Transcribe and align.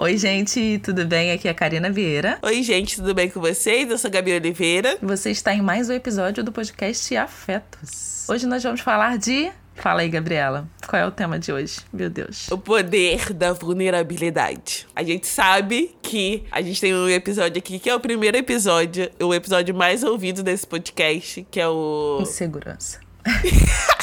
Oi, 0.00 0.16
gente, 0.16 0.78
tudo 0.78 1.04
bem? 1.04 1.32
Aqui 1.32 1.48
é 1.48 1.50
a 1.50 1.54
Karina 1.54 1.90
Vieira. 1.90 2.38
Oi, 2.40 2.62
gente, 2.62 2.94
tudo 2.94 3.12
bem 3.12 3.28
com 3.28 3.40
vocês? 3.40 3.90
Eu 3.90 3.98
sou 3.98 4.06
a 4.06 4.12
Gabi 4.12 4.32
Oliveira. 4.32 4.96
Você 5.02 5.32
está 5.32 5.52
em 5.52 5.60
mais 5.60 5.90
um 5.90 5.92
episódio 5.92 6.44
do 6.44 6.52
podcast 6.52 7.16
Afetos. 7.16 8.24
Hoje 8.28 8.46
nós 8.46 8.62
vamos 8.62 8.80
falar 8.80 9.18
de 9.18 9.50
Fala 9.74 10.02
aí, 10.02 10.08
Gabriela. 10.08 10.68
Qual 10.86 11.02
é 11.02 11.04
o 11.04 11.10
tema 11.10 11.36
de 11.36 11.52
hoje? 11.52 11.80
Meu 11.92 12.08
Deus. 12.08 12.48
O 12.48 12.56
poder 12.56 13.32
da 13.32 13.52
vulnerabilidade. 13.52 14.86
A 14.94 15.02
gente 15.02 15.26
sabe 15.26 15.96
que 16.00 16.44
a 16.52 16.62
gente 16.62 16.80
tem 16.80 16.94
um 16.94 17.08
episódio 17.08 17.58
aqui 17.58 17.80
que 17.80 17.90
é 17.90 17.94
o 17.94 17.98
primeiro 17.98 18.36
episódio, 18.36 19.10
o 19.20 19.34
episódio 19.34 19.74
mais 19.74 20.04
ouvido 20.04 20.44
desse 20.44 20.64
podcast, 20.64 21.44
que 21.50 21.58
é 21.58 21.66
o. 21.66 22.20
Insegurança. 22.22 23.00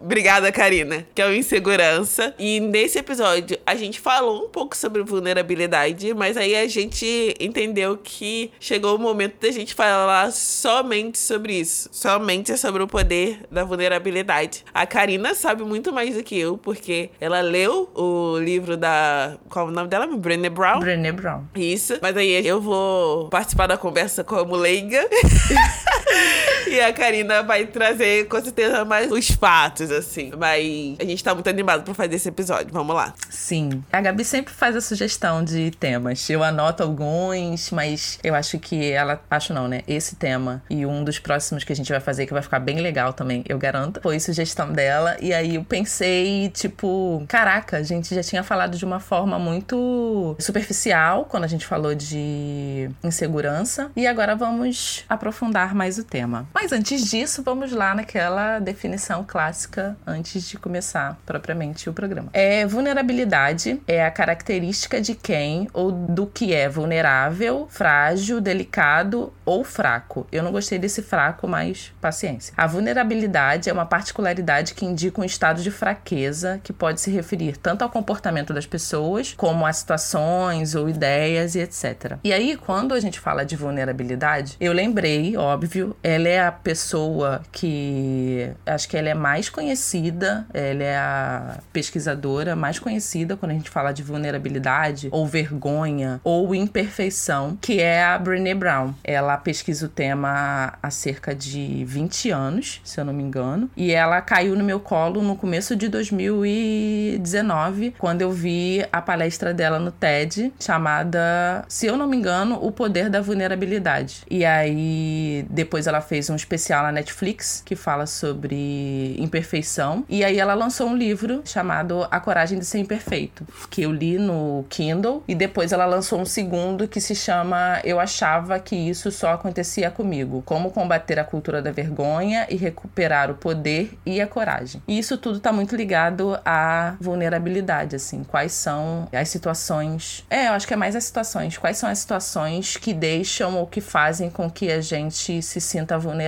Obrigada, 0.00 0.50
Karina. 0.52 1.06
Que 1.14 1.20
é 1.20 1.26
o 1.26 1.34
Insegurança. 1.34 2.34
E 2.38 2.60
nesse 2.60 2.98
episódio 2.98 3.58
a 3.66 3.74
gente 3.74 4.00
falou 4.00 4.44
um 4.44 4.48
pouco 4.48 4.76
sobre 4.76 5.02
vulnerabilidade, 5.02 6.14
mas 6.14 6.36
aí 6.36 6.54
a 6.54 6.66
gente 6.68 7.34
entendeu 7.40 7.98
que 8.02 8.50
chegou 8.60 8.96
o 8.96 8.98
momento 8.98 9.34
da 9.40 9.50
gente 9.50 9.74
falar 9.74 10.30
somente 10.32 11.18
sobre 11.18 11.54
isso. 11.54 11.88
Somente 11.92 12.56
sobre 12.56 12.82
o 12.82 12.86
poder 12.86 13.40
da 13.50 13.64
vulnerabilidade. 13.64 14.64
A 14.72 14.86
Karina 14.86 15.34
sabe 15.34 15.64
muito 15.64 15.92
mais 15.92 16.14
do 16.14 16.22
que 16.22 16.38
eu, 16.38 16.56
porque 16.56 17.10
ela 17.20 17.40
leu 17.40 17.90
o 17.94 18.38
livro 18.38 18.76
da. 18.76 19.36
Qual 19.48 19.66
é 19.66 19.70
o 19.70 19.72
nome 19.72 19.88
dela? 19.88 20.06
Brené 20.06 20.48
Brown? 20.48 20.80
Brené 20.80 21.12
Brown. 21.12 21.44
Isso. 21.54 21.98
Mas 22.00 22.16
aí 22.16 22.46
eu 22.46 22.60
vou 22.60 23.28
participar 23.28 23.66
da 23.66 23.76
conversa 23.76 24.22
como 24.22 24.54
leiga. 24.56 25.08
e 26.70 26.80
a 26.80 26.92
Karina 26.92 27.42
vai 27.42 27.66
trazer 27.66 28.26
com 28.28 28.40
certeza 28.40 28.84
mais 28.84 29.10
os 29.10 29.30
fatos, 29.30 29.90
assim. 29.90 30.30
Mas 30.36 30.96
a 31.00 31.04
gente 31.04 31.22
tá 31.22 31.34
muito 31.34 31.48
animado 31.48 31.82
pra 31.82 31.94
fazer 31.94 32.16
esse 32.16 32.28
episódio. 32.28 32.68
Vamos 32.72 32.94
lá. 32.94 33.14
Sim. 33.30 33.82
A 33.92 34.00
Gabi 34.00 34.24
sempre 34.24 34.52
faz 34.52 34.76
a 34.76 34.80
sugestão 34.80 35.42
de 35.42 35.70
temas. 35.72 36.28
Eu 36.28 36.42
anoto 36.42 36.82
alguns, 36.82 37.70
mas 37.70 38.18
eu 38.22 38.34
acho 38.34 38.58
que 38.58 38.90
ela. 38.90 39.20
Acho 39.30 39.52
não, 39.52 39.68
né? 39.68 39.82
Esse 39.86 40.16
tema 40.16 40.62
e 40.68 40.84
um 40.84 41.04
dos 41.04 41.18
próximos 41.18 41.64
que 41.64 41.72
a 41.72 41.76
gente 41.76 41.90
vai 41.90 42.00
fazer, 42.00 42.26
que 42.26 42.32
vai 42.32 42.42
ficar 42.42 42.58
bem 42.58 42.80
legal 42.80 43.12
também, 43.12 43.44
eu 43.48 43.58
garanto, 43.58 44.00
foi 44.00 44.18
sugestão 44.20 44.72
dela. 44.72 45.16
E 45.20 45.32
aí 45.32 45.56
eu 45.56 45.64
pensei, 45.64 46.50
tipo, 46.50 47.24
caraca, 47.28 47.78
a 47.78 47.82
gente 47.82 48.14
já 48.14 48.22
tinha 48.22 48.42
falado 48.42 48.76
de 48.76 48.84
uma 48.84 49.00
forma 49.00 49.38
muito 49.38 50.36
superficial 50.38 51.24
quando 51.24 51.44
a 51.44 51.48
gente 51.48 51.66
falou 51.66 51.94
de 51.94 52.90
insegurança. 53.02 53.90
E 53.96 54.06
agora 54.06 54.34
vamos 54.34 55.04
aprofundar 55.08 55.74
mais 55.74 55.98
o 55.98 56.04
tema. 56.04 56.48
Mas 56.60 56.72
antes 56.72 57.08
disso, 57.08 57.40
vamos 57.44 57.70
lá 57.70 57.94
naquela 57.94 58.58
definição 58.58 59.24
clássica 59.24 59.96
antes 60.04 60.42
de 60.48 60.58
começar 60.58 61.16
propriamente 61.24 61.88
o 61.88 61.92
programa. 61.92 62.30
É 62.32 62.66
vulnerabilidade 62.66 63.80
é 63.86 64.04
a 64.04 64.10
característica 64.10 65.00
de 65.00 65.14
quem 65.14 65.68
ou 65.72 65.92
do 65.92 66.26
que 66.26 66.52
é 66.52 66.68
vulnerável, 66.68 67.68
frágil, 67.70 68.40
delicado 68.40 69.32
ou 69.44 69.62
fraco. 69.62 70.26
Eu 70.32 70.42
não 70.42 70.50
gostei 70.50 70.80
desse 70.80 71.00
fraco, 71.00 71.46
mas 71.46 71.92
paciência. 72.00 72.52
A 72.56 72.66
vulnerabilidade 72.66 73.70
é 73.70 73.72
uma 73.72 73.86
particularidade 73.86 74.74
que 74.74 74.84
indica 74.84 75.20
um 75.20 75.24
estado 75.24 75.62
de 75.62 75.70
fraqueza 75.70 76.60
que 76.64 76.72
pode 76.72 77.00
se 77.00 77.08
referir 77.08 77.56
tanto 77.56 77.82
ao 77.82 77.88
comportamento 77.88 78.52
das 78.52 78.66
pessoas 78.66 79.32
como 79.36 79.64
a 79.64 79.72
situações 79.72 80.74
ou 80.74 80.88
ideias 80.88 81.54
e 81.54 81.60
etc. 81.60 82.16
E 82.24 82.32
aí, 82.32 82.56
quando 82.56 82.94
a 82.94 83.00
gente 83.00 83.20
fala 83.20 83.44
de 83.44 83.54
vulnerabilidade, 83.54 84.56
eu 84.58 84.72
lembrei, 84.72 85.36
óbvio, 85.36 85.96
ela 86.02 86.28
é 86.28 86.47
a 86.47 86.47
pessoa 86.52 87.42
que 87.52 88.50
acho 88.66 88.88
que 88.88 88.96
ela 88.96 89.08
é 89.08 89.14
mais 89.14 89.48
conhecida, 89.48 90.46
ela 90.52 90.82
é 90.82 90.96
a 90.96 91.58
pesquisadora 91.72 92.56
mais 92.56 92.78
conhecida 92.78 93.36
quando 93.36 93.52
a 93.52 93.54
gente 93.54 93.70
fala 93.70 93.92
de 93.92 94.02
vulnerabilidade 94.02 95.08
ou 95.10 95.26
vergonha 95.26 96.20
ou 96.24 96.54
imperfeição, 96.54 97.56
que 97.60 97.80
é 97.80 98.04
a 98.04 98.18
Brené 98.18 98.54
Brown. 98.54 98.94
Ela 99.04 99.36
pesquisa 99.36 99.86
o 99.86 99.88
tema 99.88 100.74
há 100.82 100.90
cerca 100.90 101.34
de 101.34 101.84
20 101.84 102.30
anos, 102.30 102.80
se 102.84 103.00
eu 103.00 103.04
não 103.04 103.12
me 103.12 103.22
engano, 103.22 103.70
e 103.76 103.92
ela 103.92 104.20
caiu 104.20 104.56
no 104.56 104.64
meu 104.64 104.80
colo 104.80 105.22
no 105.22 105.36
começo 105.36 105.76
de 105.76 105.88
2019, 105.88 107.94
quando 107.98 108.22
eu 108.22 108.30
vi 108.30 108.84
a 108.92 109.00
palestra 109.00 109.54
dela 109.54 109.78
no 109.78 109.90
TED, 109.90 110.52
chamada, 110.60 111.64
se 111.68 111.86
eu 111.86 111.96
não 111.96 112.06
me 112.06 112.16
engano, 112.16 112.58
O 112.60 112.70
Poder 112.70 113.10
da 113.10 113.20
Vulnerabilidade. 113.20 114.22
E 114.30 114.44
aí 114.44 115.46
depois 115.50 115.86
ela 115.86 116.00
fez 116.00 116.30
um 116.30 116.34
especial 116.38 116.82
na 116.82 116.92
Netflix 116.92 117.62
que 117.64 117.76
fala 117.76 118.06
sobre 118.06 119.14
imperfeição. 119.18 120.04
E 120.08 120.24
aí 120.24 120.38
ela 120.38 120.54
lançou 120.54 120.88
um 120.88 120.96
livro 120.96 121.42
chamado 121.44 122.06
A 122.10 122.20
Coragem 122.20 122.58
de 122.58 122.64
Ser 122.64 122.78
Imperfeito, 122.78 123.46
que 123.70 123.82
eu 123.82 123.92
li 123.92 124.18
no 124.18 124.64
Kindle. 124.68 125.22
E 125.28 125.34
depois 125.34 125.72
ela 125.72 125.86
lançou 125.86 126.20
um 126.20 126.24
segundo 126.24 126.88
que 126.88 127.00
se 127.00 127.14
chama 127.14 127.80
Eu 127.84 128.00
Achava 128.00 128.58
que 128.58 128.76
Isso 128.76 129.10
Só 129.10 129.32
Acontecia 129.32 129.90
Comigo: 129.90 130.42
Como 130.44 130.70
Combater 130.70 131.18
a 131.18 131.24
Cultura 131.24 131.60
da 131.60 131.70
Vergonha 131.70 132.46
e 132.48 132.56
Recuperar 132.56 133.30
o 133.30 133.34
Poder 133.34 133.98
e 134.06 134.20
a 134.20 134.26
Coragem. 134.26 134.82
E 134.86 134.98
isso 134.98 135.16
tudo 135.18 135.40
tá 135.40 135.52
muito 135.52 135.76
ligado 135.76 136.38
à 136.44 136.96
vulnerabilidade, 137.00 137.96
assim. 137.96 138.24
Quais 138.24 138.52
são 138.52 139.08
as 139.12 139.28
situações. 139.28 140.24
É, 140.30 140.48
eu 140.48 140.52
acho 140.52 140.66
que 140.66 140.74
é 140.74 140.76
mais 140.76 140.96
as 140.96 141.04
situações. 141.04 141.56
Quais 141.56 141.76
são 141.76 141.88
as 141.88 141.98
situações 141.98 142.76
que 142.76 142.92
deixam 142.92 143.56
ou 143.56 143.66
que 143.66 143.80
fazem 143.80 144.30
com 144.30 144.50
que 144.50 144.70
a 144.70 144.80
gente 144.80 145.42
se 145.42 145.60
sinta 145.60 145.98
vulnerável? 145.98 146.27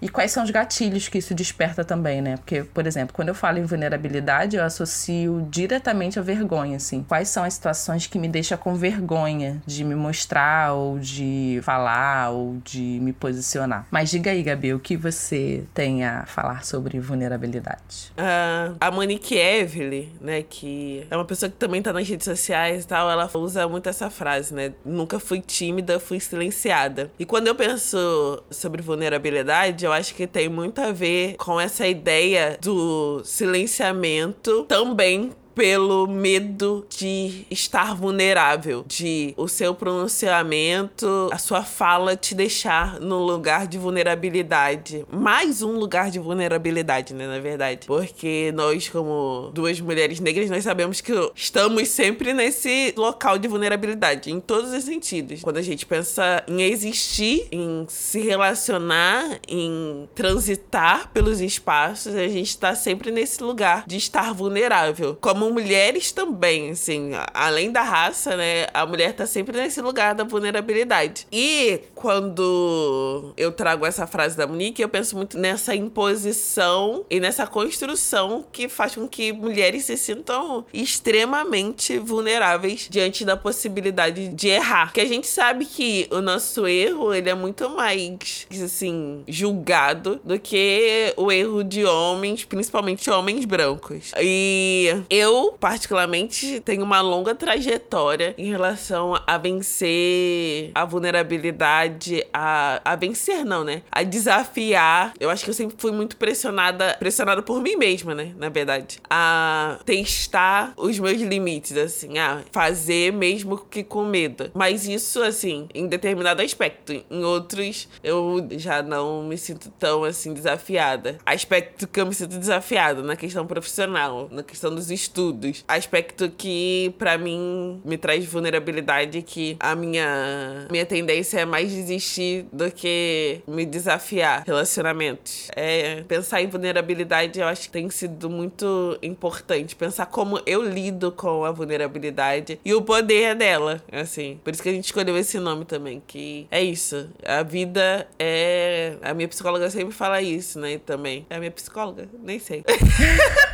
E 0.00 0.08
quais 0.08 0.30
são 0.30 0.44
os 0.44 0.50
gatilhos 0.50 1.08
que 1.08 1.18
isso 1.18 1.34
desperta 1.34 1.84
também, 1.84 2.20
né? 2.20 2.36
Porque, 2.36 2.62
por 2.62 2.86
exemplo, 2.86 3.14
quando 3.14 3.28
eu 3.28 3.34
falo 3.34 3.58
em 3.58 3.64
vulnerabilidade, 3.64 4.56
eu 4.56 4.64
associo 4.64 5.46
diretamente 5.50 6.18
a 6.18 6.22
vergonha, 6.22 6.76
assim. 6.76 7.04
Quais 7.06 7.28
são 7.28 7.44
as 7.44 7.54
situações 7.54 8.06
que 8.06 8.18
me 8.18 8.28
deixam 8.28 8.58
com 8.58 8.74
vergonha 8.74 9.62
de 9.66 9.84
me 9.84 9.94
mostrar 9.94 10.72
ou 10.72 10.98
de 10.98 11.60
falar 11.62 12.30
ou 12.30 12.56
de 12.64 12.98
me 13.00 13.12
posicionar? 13.12 13.86
Mas 13.90 14.10
diga 14.10 14.30
aí, 14.30 14.42
Gabi, 14.42 14.74
o 14.74 14.80
que 14.80 14.96
você 14.96 15.64
tem 15.74 16.04
a 16.04 16.24
falar 16.26 16.64
sobre 16.64 16.98
vulnerabilidade? 17.00 18.12
Uh, 18.16 18.76
a 18.80 18.90
Monique 18.90 19.34
Evelyn, 19.36 20.08
né, 20.20 20.42
que 20.42 21.06
é 21.10 21.16
uma 21.16 21.24
pessoa 21.24 21.50
que 21.50 21.56
também 21.56 21.82
tá 21.82 21.92
nas 21.92 22.08
redes 22.08 22.24
sociais 22.24 22.84
e 22.84 22.86
tal, 22.86 23.10
ela 23.10 23.30
usa 23.34 23.68
muito 23.68 23.88
essa 23.88 24.10
frase, 24.10 24.54
né? 24.54 24.72
Nunca 24.84 25.18
fui 25.18 25.40
tímida, 25.40 26.00
fui 26.00 26.20
silenciada. 26.20 27.10
E 27.18 27.24
quando 27.24 27.46
eu 27.46 27.54
penso 27.54 28.42
sobre 28.50 28.82
vulnerabilidade, 28.82 29.35
eu 29.84 29.92
acho 29.92 30.14
que 30.14 30.26
tem 30.26 30.48
muito 30.48 30.80
a 30.80 30.92
ver 30.92 31.36
com 31.36 31.60
essa 31.60 31.86
ideia 31.86 32.58
do 32.60 33.22
silenciamento 33.24 34.64
também 34.64 35.32
pelo 35.56 36.06
medo 36.06 36.86
de 36.90 37.46
estar 37.50 37.94
vulnerável, 37.94 38.84
de 38.86 39.32
o 39.38 39.48
seu 39.48 39.74
pronunciamento, 39.74 41.30
a 41.32 41.38
sua 41.38 41.62
fala 41.62 42.14
te 42.14 42.34
deixar 42.34 43.00
no 43.00 43.24
lugar 43.24 43.66
de 43.66 43.78
vulnerabilidade. 43.78 45.06
Mais 45.10 45.62
um 45.62 45.72
lugar 45.72 46.10
de 46.10 46.18
vulnerabilidade, 46.18 47.14
né, 47.14 47.26
na 47.26 47.38
verdade. 47.38 47.86
Porque 47.86 48.52
nós, 48.54 48.90
como 48.90 49.50
duas 49.54 49.80
mulheres 49.80 50.20
negras, 50.20 50.50
nós 50.50 50.62
sabemos 50.62 51.00
que 51.00 51.12
estamos 51.34 51.88
sempre 51.88 52.34
nesse 52.34 52.92
local 52.94 53.38
de 53.38 53.48
vulnerabilidade, 53.48 54.30
em 54.30 54.40
todos 54.40 54.70
os 54.74 54.84
sentidos. 54.84 55.40
Quando 55.40 55.56
a 55.56 55.62
gente 55.62 55.86
pensa 55.86 56.44
em 56.46 56.60
existir, 56.64 57.48
em 57.50 57.86
se 57.88 58.20
relacionar, 58.20 59.40
em 59.48 60.06
transitar 60.14 61.10
pelos 61.14 61.40
espaços, 61.40 62.14
a 62.14 62.28
gente 62.28 62.50
está 62.50 62.74
sempre 62.74 63.10
nesse 63.10 63.42
lugar 63.42 63.84
de 63.86 63.96
estar 63.96 64.34
vulnerável. 64.34 65.16
Como 65.18 65.45
como 65.46 65.54
mulheres 65.54 66.12
também, 66.12 66.70
assim, 66.70 67.10
além 67.32 67.70
da 67.70 67.82
raça, 67.82 68.36
né? 68.36 68.66
A 68.74 68.84
mulher 68.84 69.12
tá 69.12 69.26
sempre 69.26 69.56
nesse 69.56 69.80
lugar 69.80 70.14
da 70.14 70.24
vulnerabilidade. 70.24 71.26
E 71.32 71.80
quando 71.94 73.32
eu 73.36 73.52
trago 73.52 73.86
essa 73.86 74.06
frase 74.06 74.36
da 74.36 74.46
Monique, 74.46 74.82
eu 74.82 74.88
penso 74.88 75.16
muito 75.16 75.38
nessa 75.38 75.74
imposição 75.74 77.04
e 77.08 77.20
nessa 77.20 77.46
construção 77.46 78.44
que 78.52 78.68
faz 78.68 78.94
com 78.94 79.06
que 79.06 79.32
mulheres 79.32 79.84
se 79.84 79.96
sintam 79.96 80.64
extremamente 80.72 81.98
vulneráveis 81.98 82.88
diante 82.90 83.24
da 83.24 83.36
possibilidade 83.36 84.28
de 84.28 84.48
errar. 84.48 84.92
Que 84.92 85.00
a 85.00 85.06
gente 85.06 85.26
sabe 85.26 85.64
que 85.64 86.08
o 86.10 86.20
nosso 86.20 86.66
erro, 86.66 87.14
ele 87.14 87.30
é 87.30 87.34
muito 87.34 87.68
mais, 87.70 88.46
assim, 88.64 89.22
julgado 89.28 90.20
do 90.24 90.38
que 90.38 91.12
o 91.16 91.30
erro 91.30 91.62
de 91.62 91.84
homens, 91.84 92.44
principalmente 92.44 93.10
homens 93.10 93.44
brancos. 93.44 94.12
E 94.20 95.02
eu 95.08 95.35
eu, 95.36 95.52
particularmente, 95.52 96.60
tenho 96.60 96.82
uma 96.82 97.00
longa 97.00 97.34
trajetória 97.34 98.34
em 98.38 98.50
relação 98.50 99.14
a 99.26 99.36
vencer 99.36 100.70
a 100.74 100.84
vulnerabilidade, 100.84 102.26
a, 102.32 102.80
a 102.84 102.96
vencer, 102.96 103.44
não, 103.44 103.62
né? 103.62 103.82
A 103.90 104.02
desafiar. 104.02 105.12
Eu 105.20 105.28
acho 105.30 105.44
que 105.44 105.50
eu 105.50 105.54
sempre 105.54 105.76
fui 105.78 105.92
muito 105.92 106.16
pressionada, 106.16 106.96
pressionada 106.98 107.42
por 107.42 107.60
mim 107.60 107.76
mesma, 107.76 108.14
né? 108.14 108.32
Na 108.36 108.48
verdade. 108.48 108.98
A 109.10 109.78
testar 109.84 110.72
os 110.76 110.98
meus 110.98 111.20
limites, 111.20 111.76
assim, 111.76 112.18
a 112.18 112.42
fazer 112.50 113.12
mesmo 113.12 113.58
que 113.58 113.84
com 113.84 114.04
medo. 114.04 114.50
Mas 114.54 114.88
isso, 114.88 115.22
assim, 115.22 115.68
em 115.74 115.86
determinado 115.86 116.40
aspecto. 116.42 116.92
Em 117.10 117.24
outros, 117.24 117.88
eu 118.02 118.46
já 118.52 118.82
não 118.82 119.22
me 119.24 119.36
sinto 119.36 119.70
tão, 119.78 120.04
assim, 120.04 120.32
desafiada. 120.32 121.18
Aspecto 121.26 121.86
que 121.86 122.00
eu 122.00 122.06
me 122.06 122.14
sinto 122.14 122.38
desafiada 122.38 123.02
na 123.02 123.16
questão 123.16 123.46
profissional, 123.46 124.28
na 124.30 124.42
questão 124.42 124.74
dos 124.74 124.90
estudos 124.90 125.25
estudos. 125.26 125.64
Aspecto 125.66 126.30
que 126.30 126.94
para 126.98 127.18
mim 127.18 127.80
me 127.84 127.96
traz 127.96 128.24
vulnerabilidade 128.26 129.22
que 129.22 129.56
a 129.60 129.74
minha 129.74 130.66
minha 130.70 130.86
tendência 130.86 131.40
é 131.40 131.44
mais 131.44 131.70
desistir 131.70 132.46
do 132.52 132.70
que 132.70 133.40
me 133.46 133.64
desafiar 133.64 134.44
relacionamentos. 134.46 135.48
É 135.54 136.02
pensar 136.08 136.42
em 136.42 136.46
vulnerabilidade, 136.48 137.38
eu 137.38 137.46
acho 137.46 137.62
que 137.62 137.70
tem 137.70 137.88
sido 137.90 138.28
muito 138.30 138.98
importante 139.02 139.74
pensar 139.74 140.06
como 140.06 140.40
eu 140.46 140.62
lido 140.62 141.12
com 141.12 141.44
a 141.44 141.50
vulnerabilidade 141.50 142.58
e 142.64 142.74
o 142.74 142.82
poder 142.82 143.34
dela, 143.34 143.82
assim. 143.92 144.40
Por 144.42 144.52
isso 144.52 144.62
que 144.62 144.68
a 144.68 144.72
gente 144.72 144.84
escolheu 144.84 145.16
esse 145.16 145.38
nome 145.38 145.64
também, 145.64 146.02
que 146.06 146.46
é 146.50 146.62
isso. 146.62 147.08
A 147.24 147.42
vida 147.42 148.06
é 148.18 148.96
a 149.02 149.14
minha 149.14 149.28
psicóloga 149.28 149.70
sempre 149.70 149.94
fala 149.94 150.20
isso, 150.20 150.58
né, 150.58 150.78
também. 150.84 151.26
É 151.30 151.36
a 151.36 151.38
minha 151.38 151.50
psicóloga, 151.50 152.08
nem 152.22 152.38
sei. 152.38 152.64